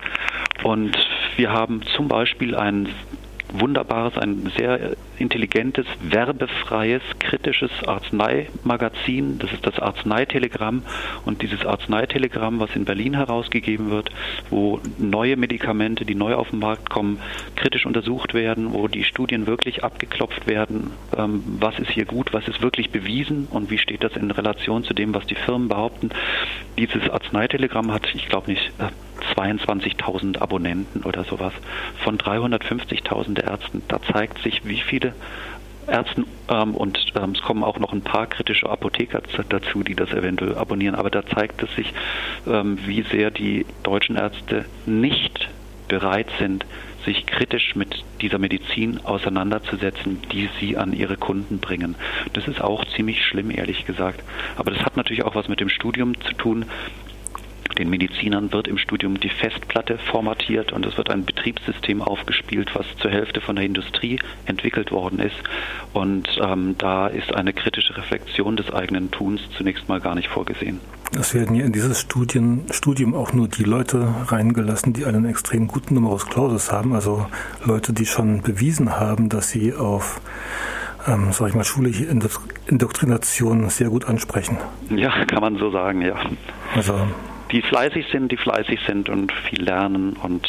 und 0.63 0.97
wir 1.37 1.53
haben 1.53 1.83
zum 1.97 2.09
Beispiel 2.09 2.55
ein 2.55 2.89
wunderbares, 3.61 4.19
ein 4.19 4.51
sehr 4.57 4.97
intelligentes, 5.19 5.87
werbefreies, 6.03 7.03
kritisches 7.19 7.71
Arzneimagazin. 7.87 9.39
Das 9.39 9.53
ist 9.53 9.67
das 9.67 9.79
Arzneitelegramm. 9.79 10.83
Und 11.25 11.43
dieses 11.43 11.65
Arzneitelegramm, 11.65 12.61
was 12.61 12.75
in 12.75 12.85
Berlin 12.85 13.15
herausgegeben 13.15 13.91
wird, 13.91 14.11
wo 14.51 14.81
neue 14.99 15.37
Medikamente, 15.37 16.05
die 16.05 16.15
neu 16.15 16.35
auf 16.35 16.51
den 16.51 16.59
Markt 16.59 16.91
kommen, 16.91 17.21
kritisch 17.57 17.87
untersucht 17.87 18.35
werden, 18.35 18.73
wo 18.73 18.89
die 18.89 19.05
Studien 19.05 19.47
wirklich 19.47 19.85
abgeklopft 19.85 20.47
werden, 20.47 20.91
ähm, 21.17 21.43
was 21.61 21.79
ist 21.79 21.91
hier 21.91 22.05
gut, 22.05 22.33
was 22.33 22.49
ist 22.49 22.63
wirklich 22.63 22.91
bewiesen 22.91 23.47
und 23.51 23.71
wie 23.71 23.79
steht 23.79 24.03
das 24.03 24.17
in 24.17 24.31
Relation 24.31 24.85
zu 24.85 24.95
dem, 24.95 25.15
was 25.15 25.27
die 25.27 25.35
Firmen 25.35 25.69
behaupten. 25.69 26.11
Dieses 26.79 27.09
Arzneitelegramm 27.09 27.93
hat, 27.93 28.07
ich 28.15 28.29
glaube 28.29 28.51
nicht, 28.51 28.73
22.000 29.37 30.37
äh, 30.37 30.39
Abonnenten 30.41 31.03
oder 31.03 31.25
sowas 31.25 31.53
von 32.03 32.19
350.000 32.19 33.43
Ärzten. 33.43 33.83
Da 33.89 34.01
zeigt 34.03 34.39
sich, 34.43 34.65
wie 34.65 34.81
viele 34.81 35.15
Ärzten 35.87 36.27
ähm, 36.49 36.75
und 36.75 36.99
ähm, 37.15 37.33
es 37.33 37.43
kommen 37.43 37.63
auch 37.63 37.79
noch 37.79 37.93
ein 37.93 38.03
paar 38.03 38.27
kritische 38.27 38.69
Apotheker 38.69 39.23
dazu, 39.49 39.83
die 39.83 39.95
das 39.95 40.11
eventuell 40.11 40.57
abonnieren. 40.57 40.95
Aber 40.95 41.11
da 41.11 41.25
zeigt 41.27 41.63
es 41.63 41.75
sich, 41.75 41.93
ähm, 42.47 42.79
wie 42.87 43.03
sehr 43.03 43.31
die 43.31 43.67
deutschen 43.83 44.17
Ärzte 44.17 44.65
nicht 44.87 45.49
bereit 45.89 46.29
sind, 46.39 46.65
sich 47.05 47.27
kritisch 47.27 47.77
mit 47.77 48.03
dieser 48.23 48.39
Medizin 48.39 49.01
auseinanderzusetzen, 49.05 50.23
die 50.33 50.49
sie 50.59 50.77
an 50.77 50.95
ihre 50.95 51.17
Kunden 51.17 51.59
bringen. 51.59 51.97
Das 52.33 52.49
ist 52.49 52.63
auch 52.63 52.85
ziemlich 52.97 53.25
schlimm, 53.25 53.51
ehrlich 53.51 53.85
gesagt. 53.85 54.23
Aber 54.57 54.71
das 54.71 54.83
hat 54.85 54.97
natürlich 54.97 55.25
auch 55.25 55.35
was 55.35 55.49
mit 55.49 55.61
dem 55.61 55.69
Studium 55.69 56.19
zu 56.23 56.33
tun. 56.33 56.65
Den 57.79 57.91
Medizinern 57.91 58.53
wird 58.53 58.69
im 58.69 58.79
Studium 58.79 59.19
die 59.19 59.31
Festplatte 59.31 59.99
formatiert 59.99 60.73
und 60.73 60.87
es 60.87 60.97
wird 60.97 61.11
ein 61.11 61.25
Betriebssystem 61.25 62.03
aufgespielt, 62.03 62.71
was 62.75 62.87
zur 62.99 63.11
Hälfte 63.11 63.41
von 63.41 63.57
der 63.57 63.65
Industrie 63.65 64.21
entwickelt 64.47 64.93
worden 64.93 65.19
ist. 65.19 65.37
Und 65.93 66.29
ähm, 66.41 66.77
da 66.79 67.09
ist 67.09 67.35
eine 67.35 67.53
kritische 67.53 67.97
Reflexion 67.97 68.57
des 68.57 68.73
eigenen 68.73 69.11
Tuns 69.11 69.41
zunächst 69.57 69.89
mal 69.89 70.01
gar 70.01 70.15
nicht 70.15 70.29
vorgesehen. 70.29 70.81
Es 71.19 71.35
werden 71.35 71.55
ja 71.55 71.65
in 71.65 71.73
dieses 71.73 72.01
Studien, 72.01 72.65
Studium 72.71 73.15
auch 73.15 73.33
nur 73.33 73.49
die 73.49 73.65
Leute 73.65 74.15
reingelassen, 74.27 74.93
die 74.93 75.05
einen 75.05 75.25
extrem 75.25 75.69
guten 75.69 75.95
Numerus 75.95 76.27
Clausus 76.27 76.73
haben, 76.73 76.93
also 76.93 77.27
Leute, 77.65 77.93
die 77.93 78.07
schon 78.07 78.43
bewiesen 78.43 78.99
haben, 78.99 79.29
dass 79.29 79.51
sie 79.51 79.75
auf 79.75 80.21
ähm, 81.07 81.33
sag 81.33 81.49
ich 81.49 81.55
mal, 81.55 81.65
schulische 81.65 82.05
Indoktrination 82.67 83.69
sehr 83.69 83.91
gut 83.91 84.07
ansprechen. 84.07 84.57
Ja, 84.91 85.25
kann 85.27 85.41
man 85.41 85.57
so 85.59 85.71
sagen, 85.71 86.01
ja. 86.01 86.17
Also 86.75 86.95
die 87.55 87.63
fleißig 87.63 88.07
sind, 88.11 88.33
die 88.33 88.37
fleißig 88.37 88.81
sind 88.85 89.09
und 89.09 89.33
viel 89.33 89.63
lernen 89.63 90.15
und 90.21 90.45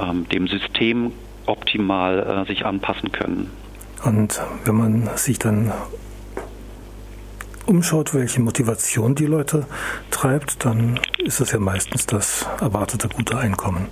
ähm, 0.00 0.26
dem 0.30 0.48
System 0.48 1.12
optimal 1.44 2.42
äh, 2.42 2.46
sich 2.46 2.64
anpassen 2.64 3.12
können. 3.12 3.50
Und 4.02 4.40
wenn 4.64 4.74
man 4.74 5.10
sich 5.16 5.38
dann 5.38 5.72
umschaut, 7.66 8.14
welche 8.14 8.40
Motivation 8.40 9.14
die 9.14 9.26
Leute 9.26 9.66
treibt, 10.10 10.64
dann 10.64 10.98
ist 11.18 11.40
es 11.40 11.52
ja 11.52 11.58
meistens 11.58 12.06
das 12.06 12.48
erwartete 12.60 13.08
gute 13.08 13.36
Einkommen. 13.36 13.88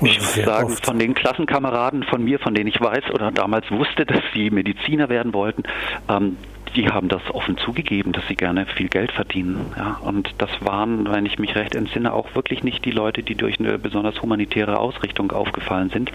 ich 0.00 0.18
muss 0.18 0.34
sagen, 0.34 0.72
oft. 0.72 0.86
von 0.86 0.98
den 0.98 1.12
Klassenkameraden 1.12 2.04
von 2.04 2.24
mir, 2.24 2.38
von 2.38 2.54
denen 2.54 2.68
ich 2.68 2.80
weiß 2.80 3.10
oder 3.12 3.30
damals 3.32 3.70
wusste, 3.70 4.06
dass 4.06 4.22
sie 4.32 4.48
Mediziner 4.48 5.10
werden 5.10 5.34
wollten, 5.34 5.62
ähm, 6.08 6.38
die 6.76 6.90
haben 6.90 7.08
das 7.08 7.22
offen 7.32 7.56
zugegeben, 7.56 8.12
dass 8.12 8.26
sie 8.28 8.36
gerne 8.36 8.66
viel 8.66 8.88
Geld 8.88 9.10
verdienen. 9.12 9.72
Ja, 9.76 9.98
und 10.02 10.34
das 10.38 10.50
waren, 10.60 11.10
wenn 11.10 11.24
ich 11.24 11.38
mich 11.38 11.54
recht 11.54 11.74
entsinne, 11.74 12.12
auch 12.12 12.34
wirklich 12.34 12.62
nicht 12.62 12.84
die 12.84 12.90
Leute, 12.90 13.22
die 13.22 13.34
durch 13.34 13.58
eine 13.58 13.78
besonders 13.78 14.20
humanitäre 14.20 14.78
Ausrichtung 14.78 15.32
aufgefallen 15.32 15.90
sind. 15.90 16.12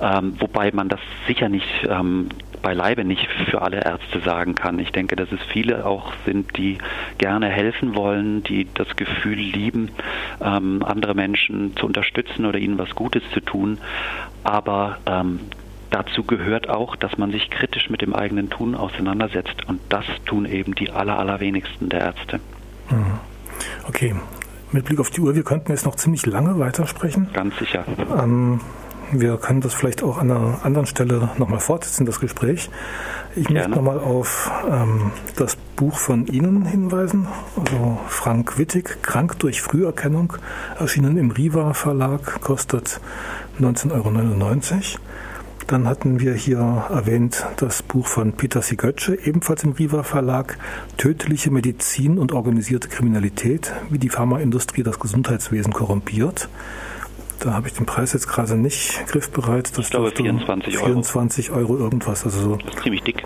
Ähm, 0.00 0.34
wobei 0.38 0.70
man 0.72 0.88
das 0.88 1.00
sicher 1.26 1.48
nicht 1.48 1.66
ähm, 1.88 2.28
beileibe 2.62 3.04
nicht 3.04 3.26
für 3.50 3.62
alle 3.62 3.84
Ärzte 3.84 4.20
sagen 4.20 4.54
kann. 4.54 4.78
Ich 4.78 4.92
denke, 4.92 5.16
dass 5.16 5.30
es 5.32 5.40
viele 5.52 5.84
auch 5.86 6.12
sind, 6.24 6.56
die 6.56 6.78
gerne 7.18 7.48
helfen 7.48 7.94
wollen, 7.94 8.42
die 8.42 8.66
das 8.74 8.96
Gefühl 8.96 9.38
lieben, 9.38 9.90
ähm, 10.40 10.82
andere 10.84 11.14
Menschen 11.14 11.76
zu 11.76 11.86
unterstützen 11.86 12.44
oder 12.46 12.58
ihnen 12.58 12.78
was 12.78 12.94
Gutes 12.94 13.22
zu 13.32 13.40
tun. 13.40 13.78
Aber 14.44 14.98
ähm, 15.06 15.40
dazu 15.90 16.22
gehört 16.24 16.68
auch, 16.68 16.96
dass 16.96 17.18
man 17.18 17.30
sich 17.30 17.50
kritisch 17.50 17.90
mit 17.90 18.00
dem 18.02 18.14
eigenen 18.14 18.50
Tun 18.50 18.74
auseinandersetzt. 18.74 19.66
Und 19.66 19.80
das 19.88 20.04
tun 20.24 20.46
eben 20.46 20.74
die 20.74 20.90
aller, 20.90 21.18
allerwenigsten 21.18 21.88
der 21.88 22.00
Ärzte. 22.00 22.40
Mhm. 22.90 23.18
Okay. 23.88 24.14
Mit 24.72 24.84
Blick 24.84 24.98
auf 24.98 25.10
die 25.10 25.20
Uhr, 25.20 25.34
wir 25.34 25.44
könnten 25.44 25.70
jetzt 25.70 25.86
noch 25.86 25.94
ziemlich 25.94 26.26
lange 26.26 26.58
weitersprechen. 26.58 27.28
Ganz 27.32 27.56
sicher. 27.58 27.84
Ähm, 28.18 28.60
wir 29.12 29.36
können 29.36 29.60
das 29.60 29.72
vielleicht 29.72 30.02
auch 30.02 30.18
an 30.18 30.30
einer 30.30 30.64
anderen 30.64 30.86
Stelle 30.86 31.30
nochmal 31.38 31.60
fortsetzen, 31.60 32.06
das 32.06 32.18
Gespräch. 32.18 32.68
Ich 33.36 33.46
Gerne. 33.46 33.60
möchte 33.60 33.70
nochmal 33.70 34.00
auf 34.00 34.50
ähm, 34.68 35.12
das 35.36 35.56
Buch 35.76 35.96
von 35.96 36.26
Ihnen 36.26 36.64
hinweisen. 36.64 37.28
Also 37.56 37.98
Frank 38.08 38.58
Wittig, 38.58 39.02
Krank 39.02 39.38
durch 39.38 39.62
Früherkennung, 39.62 40.32
erschienen 40.78 41.16
im 41.16 41.30
Riva 41.30 41.72
Verlag, 41.72 42.40
kostet 42.40 43.00
19,99 43.60 43.92
Euro. 43.92 45.05
Dann 45.66 45.88
hatten 45.88 46.20
wir 46.20 46.34
hier 46.34 46.86
erwähnt 46.90 47.44
das 47.56 47.82
Buch 47.82 48.06
von 48.06 48.34
Peter 48.34 48.62
Sigötsche, 48.62 49.18
ebenfalls 49.18 49.64
im 49.64 49.72
Riva 49.72 50.04
Verlag, 50.04 50.58
Tödliche 50.96 51.50
Medizin 51.50 52.18
und 52.18 52.32
organisierte 52.32 52.88
Kriminalität, 52.88 53.72
wie 53.90 53.98
die 53.98 54.08
Pharmaindustrie 54.08 54.84
das 54.84 55.00
Gesundheitswesen 55.00 55.72
korrumpiert. 55.72 56.48
Da 57.40 57.52
habe 57.52 57.66
ich 57.66 57.74
den 57.74 57.84
Preis 57.84 58.12
jetzt 58.12 58.28
gerade 58.28 58.56
nicht 58.56 59.06
griffbereit. 59.08 59.76
Das 59.76 59.86
ich 59.86 59.90
glaube 59.90 60.12
24 60.12 60.78
Euro. 60.78 60.86
24 60.86 61.50
Euro 61.50 61.76
irgendwas. 61.76 62.24
Also 62.24 62.40
so. 62.40 62.58
ziemlich 62.82 63.02
dick. 63.02 63.24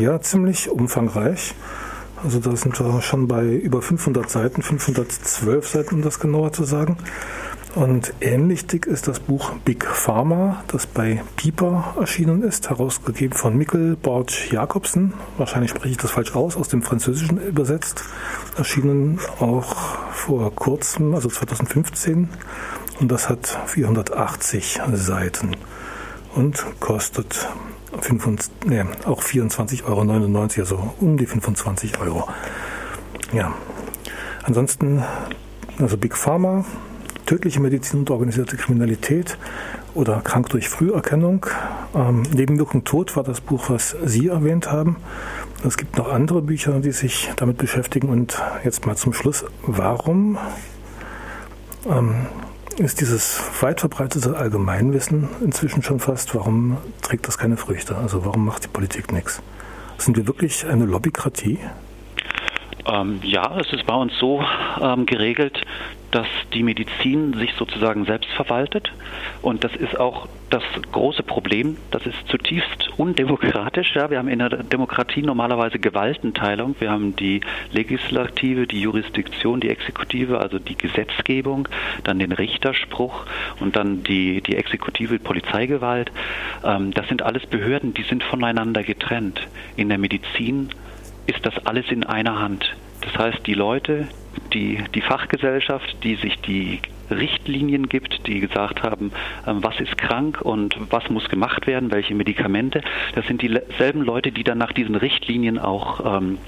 Ja, 0.00 0.20
ziemlich 0.20 0.68
umfangreich. 0.68 1.54
Also 2.22 2.40
da 2.40 2.56
sind 2.56 2.78
wir 2.80 3.00
schon 3.02 3.28
bei 3.28 3.44
über 3.44 3.80
500 3.80 4.28
Seiten, 4.28 4.62
512 4.62 5.68
Seiten, 5.68 5.94
um 5.96 6.02
das 6.02 6.18
genauer 6.18 6.52
zu 6.52 6.64
sagen. 6.64 6.96
Und 7.76 8.14
ähnlich 8.22 8.66
dick 8.66 8.86
ist 8.86 9.06
das 9.06 9.20
Buch 9.20 9.52
Big 9.66 9.84
Pharma, 9.84 10.64
das 10.68 10.86
bei 10.86 11.22
Piper 11.36 11.94
erschienen 12.00 12.42
ist, 12.42 12.70
herausgegeben 12.70 13.36
von 13.36 13.54
Mikkel 13.54 13.96
Borch 13.96 14.50
Jakobsen. 14.50 15.12
Wahrscheinlich 15.36 15.72
spreche 15.72 15.90
ich 15.90 15.96
das 15.98 16.12
falsch 16.12 16.34
aus, 16.34 16.56
aus 16.56 16.68
dem 16.68 16.80
Französischen 16.80 17.38
übersetzt. 17.38 18.02
Erschienen 18.56 19.20
auch 19.40 19.74
vor 20.10 20.54
kurzem, 20.54 21.14
also 21.14 21.28
2015 21.28 22.30
und 22.98 23.12
das 23.12 23.28
hat 23.28 23.46
480 23.66 24.80
Seiten 24.94 25.54
und 26.34 26.64
kostet 26.80 27.46
25, 28.00 28.52
nee, 28.64 28.84
auch 29.04 29.22
24,99 29.22 29.84
Euro, 29.84 30.40
also 30.60 30.94
um 30.98 31.18
die 31.18 31.26
25 31.26 32.00
Euro. 32.00 32.26
Ja. 33.34 33.52
Ansonsten, 34.44 35.04
also 35.78 35.98
Big 35.98 36.16
Pharma, 36.16 36.64
tödliche 37.26 37.60
Medizin 37.60 38.00
und 38.00 38.10
organisierte 38.10 38.56
Kriminalität 38.56 39.36
oder 39.94 40.20
krank 40.22 40.48
durch 40.50 40.68
Früherkennung. 40.68 41.46
Ähm, 41.94 42.22
Nebenwirkung 42.32 42.84
Tod 42.84 43.16
war 43.16 43.24
das 43.24 43.40
Buch, 43.40 43.68
was 43.68 43.96
Sie 44.04 44.28
erwähnt 44.28 44.70
haben. 44.70 44.96
Es 45.64 45.76
gibt 45.76 45.96
noch 45.98 46.10
andere 46.10 46.42
Bücher, 46.42 46.78
die 46.80 46.92
sich 46.92 47.30
damit 47.36 47.58
beschäftigen. 47.58 48.08
Und 48.08 48.40
jetzt 48.64 48.86
mal 48.86 48.96
zum 48.96 49.12
Schluss, 49.12 49.44
warum 49.62 50.38
ähm, 51.90 52.26
ist 52.78 53.00
dieses 53.00 53.40
weit 53.60 53.80
verbreitete 53.80 54.36
Allgemeinwissen 54.36 55.28
inzwischen 55.42 55.82
schon 55.82 55.98
fast, 55.98 56.34
warum 56.34 56.76
trägt 57.02 57.26
das 57.26 57.38
keine 57.38 57.56
Früchte? 57.56 57.96
Also 57.96 58.24
warum 58.24 58.44
macht 58.44 58.64
die 58.64 58.68
Politik 58.68 59.12
nichts? 59.12 59.42
Sind 59.98 60.16
wir 60.16 60.26
wirklich 60.26 60.66
eine 60.66 60.84
Lobbykratie? 60.84 61.58
Ähm, 62.86 63.20
ja, 63.22 63.58
es 63.58 63.72
ist 63.72 63.86
bei 63.86 63.94
uns 63.94 64.12
so 64.20 64.42
ähm, 64.80 65.06
geregelt, 65.06 65.60
dass 66.16 66.26
die 66.54 66.62
Medizin 66.62 67.34
sich 67.34 67.52
sozusagen 67.58 68.06
selbst 68.06 68.30
verwaltet. 68.30 68.90
Und 69.42 69.64
das 69.64 69.76
ist 69.76 70.00
auch 70.00 70.26
das 70.48 70.62
große 70.90 71.22
Problem. 71.22 71.76
Das 71.90 72.06
ist 72.06 72.16
zutiefst 72.26 72.88
undemokratisch. 72.96 73.94
Ja, 73.94 74.08
wir 74.08 74.16
haben 74.16 74.28
in 74.28 74.38
der 74.38 74.62
Demokratie 74.62 75.20
normalerweise 75.20 75.78
Gewaltenteilung. 75.78 76.74
Wir 76.78 76.90
haben 76.90 77.16
die 77.16 77.42
Legislative, 77.70 78.66
die 78.66 78.80
Jurisdiktion, 78.80 79.60
die 79.60 79.68
Exekutive, 79.68 80.40
also 80.40 80.58
die 80.58 80.78
Gesetzgebung, 80.78 81.68
dann 82.04 82.18
den 82.18 82.32
Richterspruch 82.32 83.26
und 83.60 83.76
dann 83.76 84.02
die, 84.02 84.40
die 84.40 84.56
Exekutive 84.56 85.18
Polizeigewalt. 85.18 86.10
Ähm, 86.64 86.92
das 86.92 87.08
sind 87.08 87.20
alles 87.20 87.44
Behörden, 87.44 87.92
die 87.92 88.04
sind 88.04 88.24
voneinander 88.24 88.82
getrennt. 88.82 89.46
In 89.76 89.90
der 89.90 89.98
Medizin 89.98 90.70
ist 91.26 91.44
das 91.44 91.66
alles 91.66 91.90
in 91.90 92.04
einer 92.04 92.38
Hand. 92.38 92.74
Das 93.02 93.18
heißt, 93.18 93.46
die 93.46 93.52
Leute, 93.52 94.08
die, 94.52 94.82
die 94.94 95.00
Fachgesellschaft, 95.00 95.96
die 96.02 96.16
sich 96.16 96.38
die 96.40 96.80
Richtlinien 97.10 97.88
gibt, 97.88 98.26
die 98.26 98.40
gesagt 98.40 98.82
haben, 98.82 99.12
ähm, 99.46 99.62
was 99.62 99.78
ist 99.80 99.96
krank 99.96 100.40
und 100.40 100.76
was 100.90 101.08
muss 101.08 101.28
gemacht 101.28 101.66
werden, 101.66 101.90
welche 101.90 102.14
Medikamente. 102.14 102.82
Das 103.14 103.26
sind 103.26 103.42
dieselben 103.42 104.02
Leute, 104.02 104.32
die 104.32 104.44
dann 104.44 104.58
nach 104.58 104.72
diesen 104.72 104.94
Richtlinien 104.94 105.58
auch 105.58 106.18
ähm, 106.18 106.38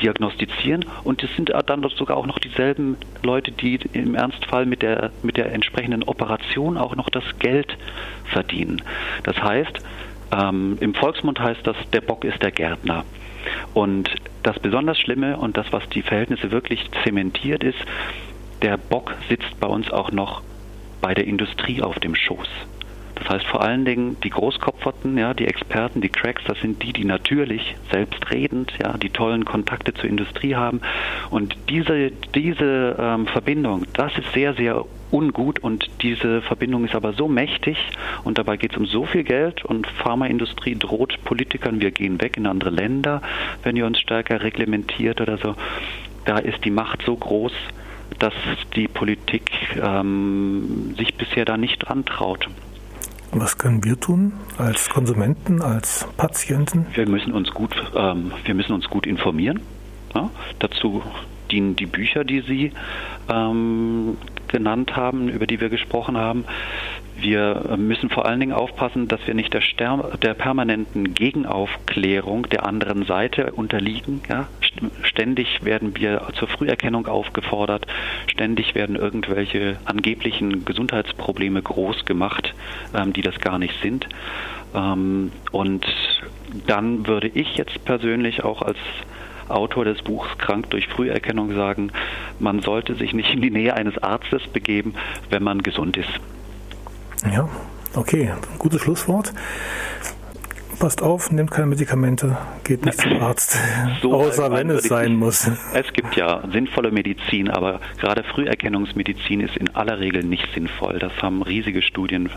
diagnostizieren 0.00 0.84
und 1.02 1.22
es 1.22 1.34
sind 1.36 1.52
dann 1.66 1.82
sogar 1.96 2.16
auch 2.16 2.26
noch 2.26 2.38
dieselben 2.38 2.96
Leute, 3.22 3.50
die 3.50 3.80
im 3.92 4.14
Ernstfall 4.14 4.66
mit 4.66 4.82
der, 4.82 5.10
mit 5.22 5.36
der 5.36 5.52
entsprechenden 5.52 6.02
Operation 6.04 6.78
auch 6.78 6.94
noch 6.96 7.10
das 7.10 7.24
Geld 7.38 7.76
verdienen. 8.24 8.82
Das 9.24 9.40
heißt, 9.42 9.80
ähm, 10.32 10.78
im 10.80 10.94
Volksmund 10.94 11.40
heißt 11.40 11.66
das, 11.66 11.76
der 11.92 12.00
Bock 12.00 12.24
ist 12.24 12.42
der 12.42 12.50
Gärtner. 12.50 13.04
Und 13.72 14.10
das 14.42 14.58
besonders 14.58 14.98
Schlimme 14.98 15.36
und 15.36 15.56
das, 15.56 15.72
was 15.72 15.88
die 15.90 16.02
Verhältnisse 16.02 16.50
wirklich 16.50 16.88
zementiert 17.02 17.64
ist, 17.64 17.78
der 18.62 18.76
Bock 18.76 19.14
sitzt 19.28 19.58
bei 19.60 19.66
uns 19.66 19.90
auch 19.90 20.10
noch 20.10 20.42
bei 21.00 21.14
der 21.14 21.26
Industrie 21.26 21.82
auf 21.82 21.98
dem 21.98 22.14
Schoß. 22.14 22.48
Das 23.14 23.28
heißt 23.28 23.46
vor 23.46 23.62
allen 23.62 23.84
Dingen 23.84 24.16
die 24.24 24.30
Großkopferten, 24.30 25.16
ja, 25.16 25.34
die 25.34 25.46
Experten, 25.46 26.00
die 26.00 26.08
Cracks, 26.08 26.42
das 26.46 26.58
sind 26.60 26.82
die, 26.82 26.92
die 26.92 27.04
natürlich 27.04 27.76
selbstredend, 27.90 28.72
ja, 28.82 28.96
die 28.98 29.10
tollen 29.10 29.44
Kontakte 29.44 29.94
zur 29.94 30.08
Industrie 30.08 30.56
haben. 30.56 30.80
Und 31.30 31.56
diese, 31.68 32.10
diese 32.34 32.96
ähm, 32.98 33.26
Verbindung, 33.26 33.86
das 33.92 34.16
ist 34.18 34.32
sehr, 34.32 34.54
sehr 34.54 34.84
ungut 35.14 35.60
und 35.60 35.88
diese 36.02 36.42
Verbindung 36.42 36.84
ist 36.84 36.94
aber 36.94 37.12
so 37.12 37.28
mächtig 37.28 37.78
und 38.24 38.36
dabei 38.36 38.56
geht 38.56 38.72
es 38.72 38.76
um 38.76 38.86
so 38.86 39.06
viel 39.06 39.22
Geld 39.22 39.64
und 39.64 39.86
Pharmaindustrie 39.86 40.74
droht 40.74 41.22
Politikern, 41.24 41.80
wir 41.80 41.92
gehen 41.92 42.20
weg 42.20 42.36
in 42.36 42.46
andere 42.46 42.70
Länder, 42.70 43.22
wenn 43.62 43.76
ihr 43.76 43.86
uns 43.86 44.00
stärker 44.00 44.42
reglementiert 44.42 45.20
oder 45.20 45.38
so. 45.38 45.54
Da 46.24 46.38
ist 46.38 46.64
die 46.64 46.70
Macht 46.70 47.02
so 47.06 47.16
groß, 47.16 47.52
dass 48.18 48.34
die 48.74 48.88
Politik 48.88 49.50
ähm, 49.80 50.94
sich 50.98 51.14
bisher 51.14 51.44
da 51.44 51.56
nicht 51.56 51.78
dran 51.78 52.04
traut. 52.04 52.48
Was 53.30 53.58
können 53.58 53.84
wir 53.84 53.98
tun 53.98 54.32
als 54.58 54.88
Konsumenten, 54.88 55.62
als 55.62 56.06
Patienten? 56.16 56.86
Wir 56.94 57.08
müssen 57.08 57.32
uns 57.32 57.50
gut, 57.50 57.74
ähm, 57.96 58.32
wir 58.44 58.54
müssen 58.54 58.72
uns 58.72 58.88
gut 58.88 59.06
informieren. 59.06 59.60
Ja? 60.14 60.30
Dazu 60.58 61.02
dienen 61.54 61.76
die 61.76 61.86
Bücher, 61.86 62.24
die 62.24 62.40
Sie 62.40 62.72
ähm, 63.32 64.16
genannt 64.48 64.96
haben, 64.96 65.28
über 65.28 65.46
die 65.46 65.60
wir 65.60 65.68
gesprochen 65.68 66.16
haben. 66.16 66.44
Wir 67.16 67.76
müssen 67.76 68.10
vor 68.10 68.26
allen 68.26 68.40
Dingen 68.40 68.52
aufpassen, 68.52 69.06
dass 69.06 69.24
wir 69.26 69.34
nicht 69.34 69.54
der, 69.54 69.62
der 70.20 70.34
permanenten 70.34 71.14
Gegenaufklärung 71.14 72.48
der 72.48 72.66
anderen 72.66 73.04
Seite 73.04 73.52
unterliegen. 73.52 74.20
Ja? 74.28 74.48
Ständig 75.02 75.64
werden 75.64 75.96
wir 75.96 76.22
zur 76.34 76.48
Früherkennung 76.48 77.06
aufgefordert, 77.06 77.86
ständig 78.26 78.74
werden 78.74 78.96
irgendwelche 78.96 79.76
angeblichen 79.84 80.64
Gesundheitsprobleme 80.64 81.62
groß 81.62 82.04
gemacht, 82.04 82.52
ähm, 82.94 83.12
die 83.12 83.22
das 83.22 83.38
gar 83.38 83.60
nicht 83.60 83.80
sind. 83.80 84.08
Ähm, 84.74 85.30
und 85.52 85.86
dann 86.66 87.06
würde 87.06 87.28
ich 87.28 87.56
jetzt 87.56 87.84
persönlich 87.84 88.42
auch 88.42 88.60
als 88.62 88.78
Autor 89.48 89.84
des 89.84 90.02
Buchs 90.02 90.28
Krank 90.38 90.70
durch 90.70 90.88
Früherkennung 90.88 91.54
sagen, 91.54 91.90
man 92.38 92.60
sollte 92.60 92.94
sich 92.94 93.12
nicht 93.12 93.32
in 93.32 93.42
die 93.42 93.50
Nähe 93.50 93.74
eines 93.74 93.98
Arztes 93.98 94.42
begeben, 94.48 94.94
wenn 95.30 95.42
man 95.42 95.62
gesund 95.62 95.96
ist. 95.96 96.20
Ja, 97.32 97.48
okay, 97.94 98.32
gutes 98.58 98.80
Schlusswort. 98.82 99.32
Passt 100.78 101.02
auf, 101.02 101.30
nehmt 101.30 101.50
keine 101.52 101.66
Medikamente, 101.66 102.36
geht 102.64 102.84
nicht 102.84 103.00
zum 103.00 103.22
Arzt, 103.22 103.56
so 104.02 104.12
außer 104.12 104.50
wenn 104.50 104.70
es 104.70 104.84
sein 104.84 105.16
muss. 105.16 105.48
Es 105.72 105.92
gibt 105.92 106.16
ja 106.16 106.42
sinnvolle 106.50 106.90
Medizin, 106.90 107.48
aber 107.48 107.80
gerade 108.00 108.24
Früherkennungsmedizin 108.24 109.40
ist 109.40 109.56
in 109.56 109.74
aller 109.74 110.00
Regel 110.00 110.24
nicht 110.24 110.46
sinnvoll. 110.52 110.98
Das 110.98 111.12
haben 111.22 111.42
riesige 111.42 111.80
Studien 111.80 112.28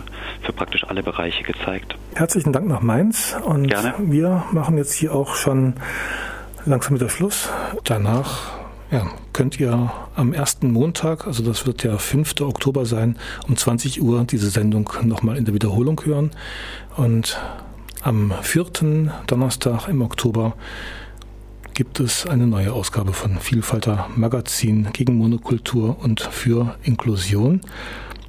für 0.43 0.53
praktisch 0.53 0.83
alle 0.87 1.01
Bereiche 1.01 1.43
gezeigt. 1.43 1.97
Herzlichen 2.15 2.53
Dank 2.53 2.67
nach 2.67 2.81
Mainz 2.81 3.35
und 3.43 3.67
Gerne. 3.67 3.95
wir 3.97 4.43
machen 4.51 4.77
jetzt 4.77 4.93
hier 4.93 5.13
auch 5.15 5.35
schon 5.35 5.73
langsam 6.67 6.95
wieder 6.95 7.09
Schluss. 7.09 7.49
Danach 7.85 8.51
ja, 8.91 9.07
könnt 9.33 9.59
ihr 9.59 9.91
am 10.15 10.33
ersten 10.33 10.71
Montag, 10.71 11.27
also 11.27 11.43
das 11.43 11.65
wird 11.65 11.83
der 11.83 11.99
5. 11.99 12.41
Oktober 12.41 12.85
sein, 12.85 13.17
um 13.47 13.57
20 13.57 14.01
Uhr 14.01 14.23
diese 14.25 14.49
Sendung 14.49 14.91
nochmal 15.03 15.37
in 15.37 15.45
der 15.45 15.53
Wiederholung 15.53 16.01
hören. 16.03 16.31
Und 16.95 17.39
am 18.01 18.33
4. 18.41 19.11
Donnerstag 19.27 19.87
im 19.87 20.01
Oktober 20.01 20.55
gibt 21.73 21.99
es 21.99 22.25
eine 22.25 22.47
neue 22.47 22.73
Ausgabe 22.73 23.13
von 23.13 23.39
Vielfalter 23.39 24.09
Magazin 24.15 24.89
gegen 24.93 25.15
Monokultur 25.15 25.97
und 26.01 26.21
für 26.21 26.75
Inklusion. 26.83 27.61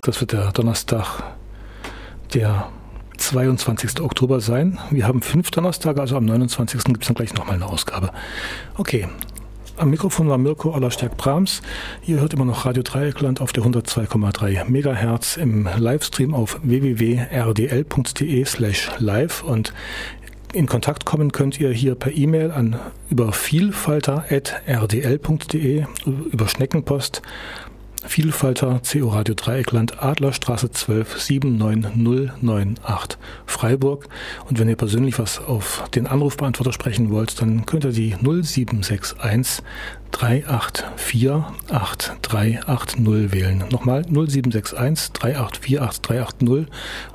Das 0.03 0.21
wird 0.21 0.33
der 0.33 0.53
Donnerstag, 0.53 1.23
der 2.35 2.69
22. 3.19 4.01
Oktober 4.01 4.41
sein. 4.41 4.79
Wir 4.91 5.07
haben 5.07 5.23
fünf 5.23 5.51
Donnerstage, 5.51 6.01
also 6.01 6.17
am 6.17 6.25
29. 6.25 6.85
gibt 6.85 7.03
es 7.03 7.09
dann 7.09 7.15
gleich 7.15 7.35
nochmal 7.35 7.57
eine 7.57 7.67
Ausgabe. 7.67 8.11
Okay, 8.77 9.09
Am 9.79 9.91
Mikrofon 9.91 10.29
war 10.29 10.39
Mirko 10.39 10.73
Allerstärk-Brahms. 10.73 11.63
Ihr 12.05 12.19
hört 12.19 12.35
immer 12.35 12.45
noch 12.45 12.67
Radio 12.67 12.83
Dreieckland 12.83 13.41
auf 13.41 13.53
der 13.53 13.63
102,3 13.63 14.69
Megahertz 14.69 15.37
im 15.37 15.69
Livestream 15.79 16.35
auf 16.35 16.59
www.rdl.de 16.65 18.45
slash 18.45 18.91
live 18.99 19.45
und 19.45 19.73
in 20.53 20.67
Kontakt 20.67 21.05
kommen 21.05 21.31
könnt 21.31 21.61
ihr 21.61 21.71
hier 21.71 21.95
per 21.95 22.11
E-Mail 22.11 22.51
an 22.51 22.81
über 23.09 23.33
vielfalter.rdl.de, 23.33 25.85
über 26.33 26.49
Schneckenpost 26.49 27.23
Vielfalter 28.07 28.81
CO 28.91 29.09
Radio 29.09 29.35
Dreieckland 29.35 30.03
Adlerstraße 30.03 30.71
12 30.71 31.21
79098 31.21 33.19
Freiburg. 33.47 34.09
Und 34.49 34.59
wenn 34.59 34.69
ihr 34.69 34.77
persönlich 34.77 35.19
was 35.19 35.39
auf 35.39 35.85
den 35.95 36.07
Anrufbeantworter 36.07 36.73
sprechen 36.73 37.11
wollt, 37.11 37.41
dann 37.41 37.67
könnt 37.67 37.85
ihr 37.85 37.93
die 37.93 38.15
0761 38.21 39.65
384 40.11 41.45
8380 41.71 43.33
wählen. 43.33 43.65
Nochmal 43.71 44.03
0761 44.03 45.13
384 45.13 45.81
8380. 45.81 46.67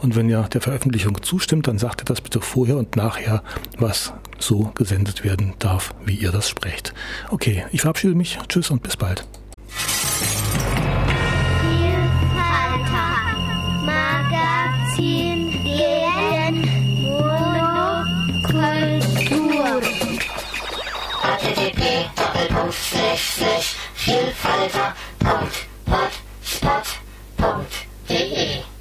Und 0.01 0.15
wenn 0.15 0.29
ihr 0.29 0.43
der 0.43 0.61
Veröffentlichung 0.61 1.21
zustimmt, 1.21 1.67
dann 1.67 1.77
sagt 1.77 2.01
ihr 2.01 2.05
das 2.05 2.21
bitte 2.21 2.41
vorher 2.41 2.77
und 2.77 2.95
nachher, 2.95 3.43
was 3.77 4.13
so 4.39 4.71
gesendet 4.75 5.23
werden 5.23 5.53
darf, 5.59 5.93
wie 6.05 6.15
ihr 6.15 6.31
das 6.31 6.49
sprecht. 6.49 6.93
Okay, 7.29 7.65
ich 7.71 7.81
verabschiede 7.81 8.15
mich. 8.15 8.37
Tschüss 8.47 8.69
und 8.69 8.83
bis 8.83 8.97
bald. 8.97 9.25
slash 23.33 23.75
Vielfalter.podcast. 23.95 26.22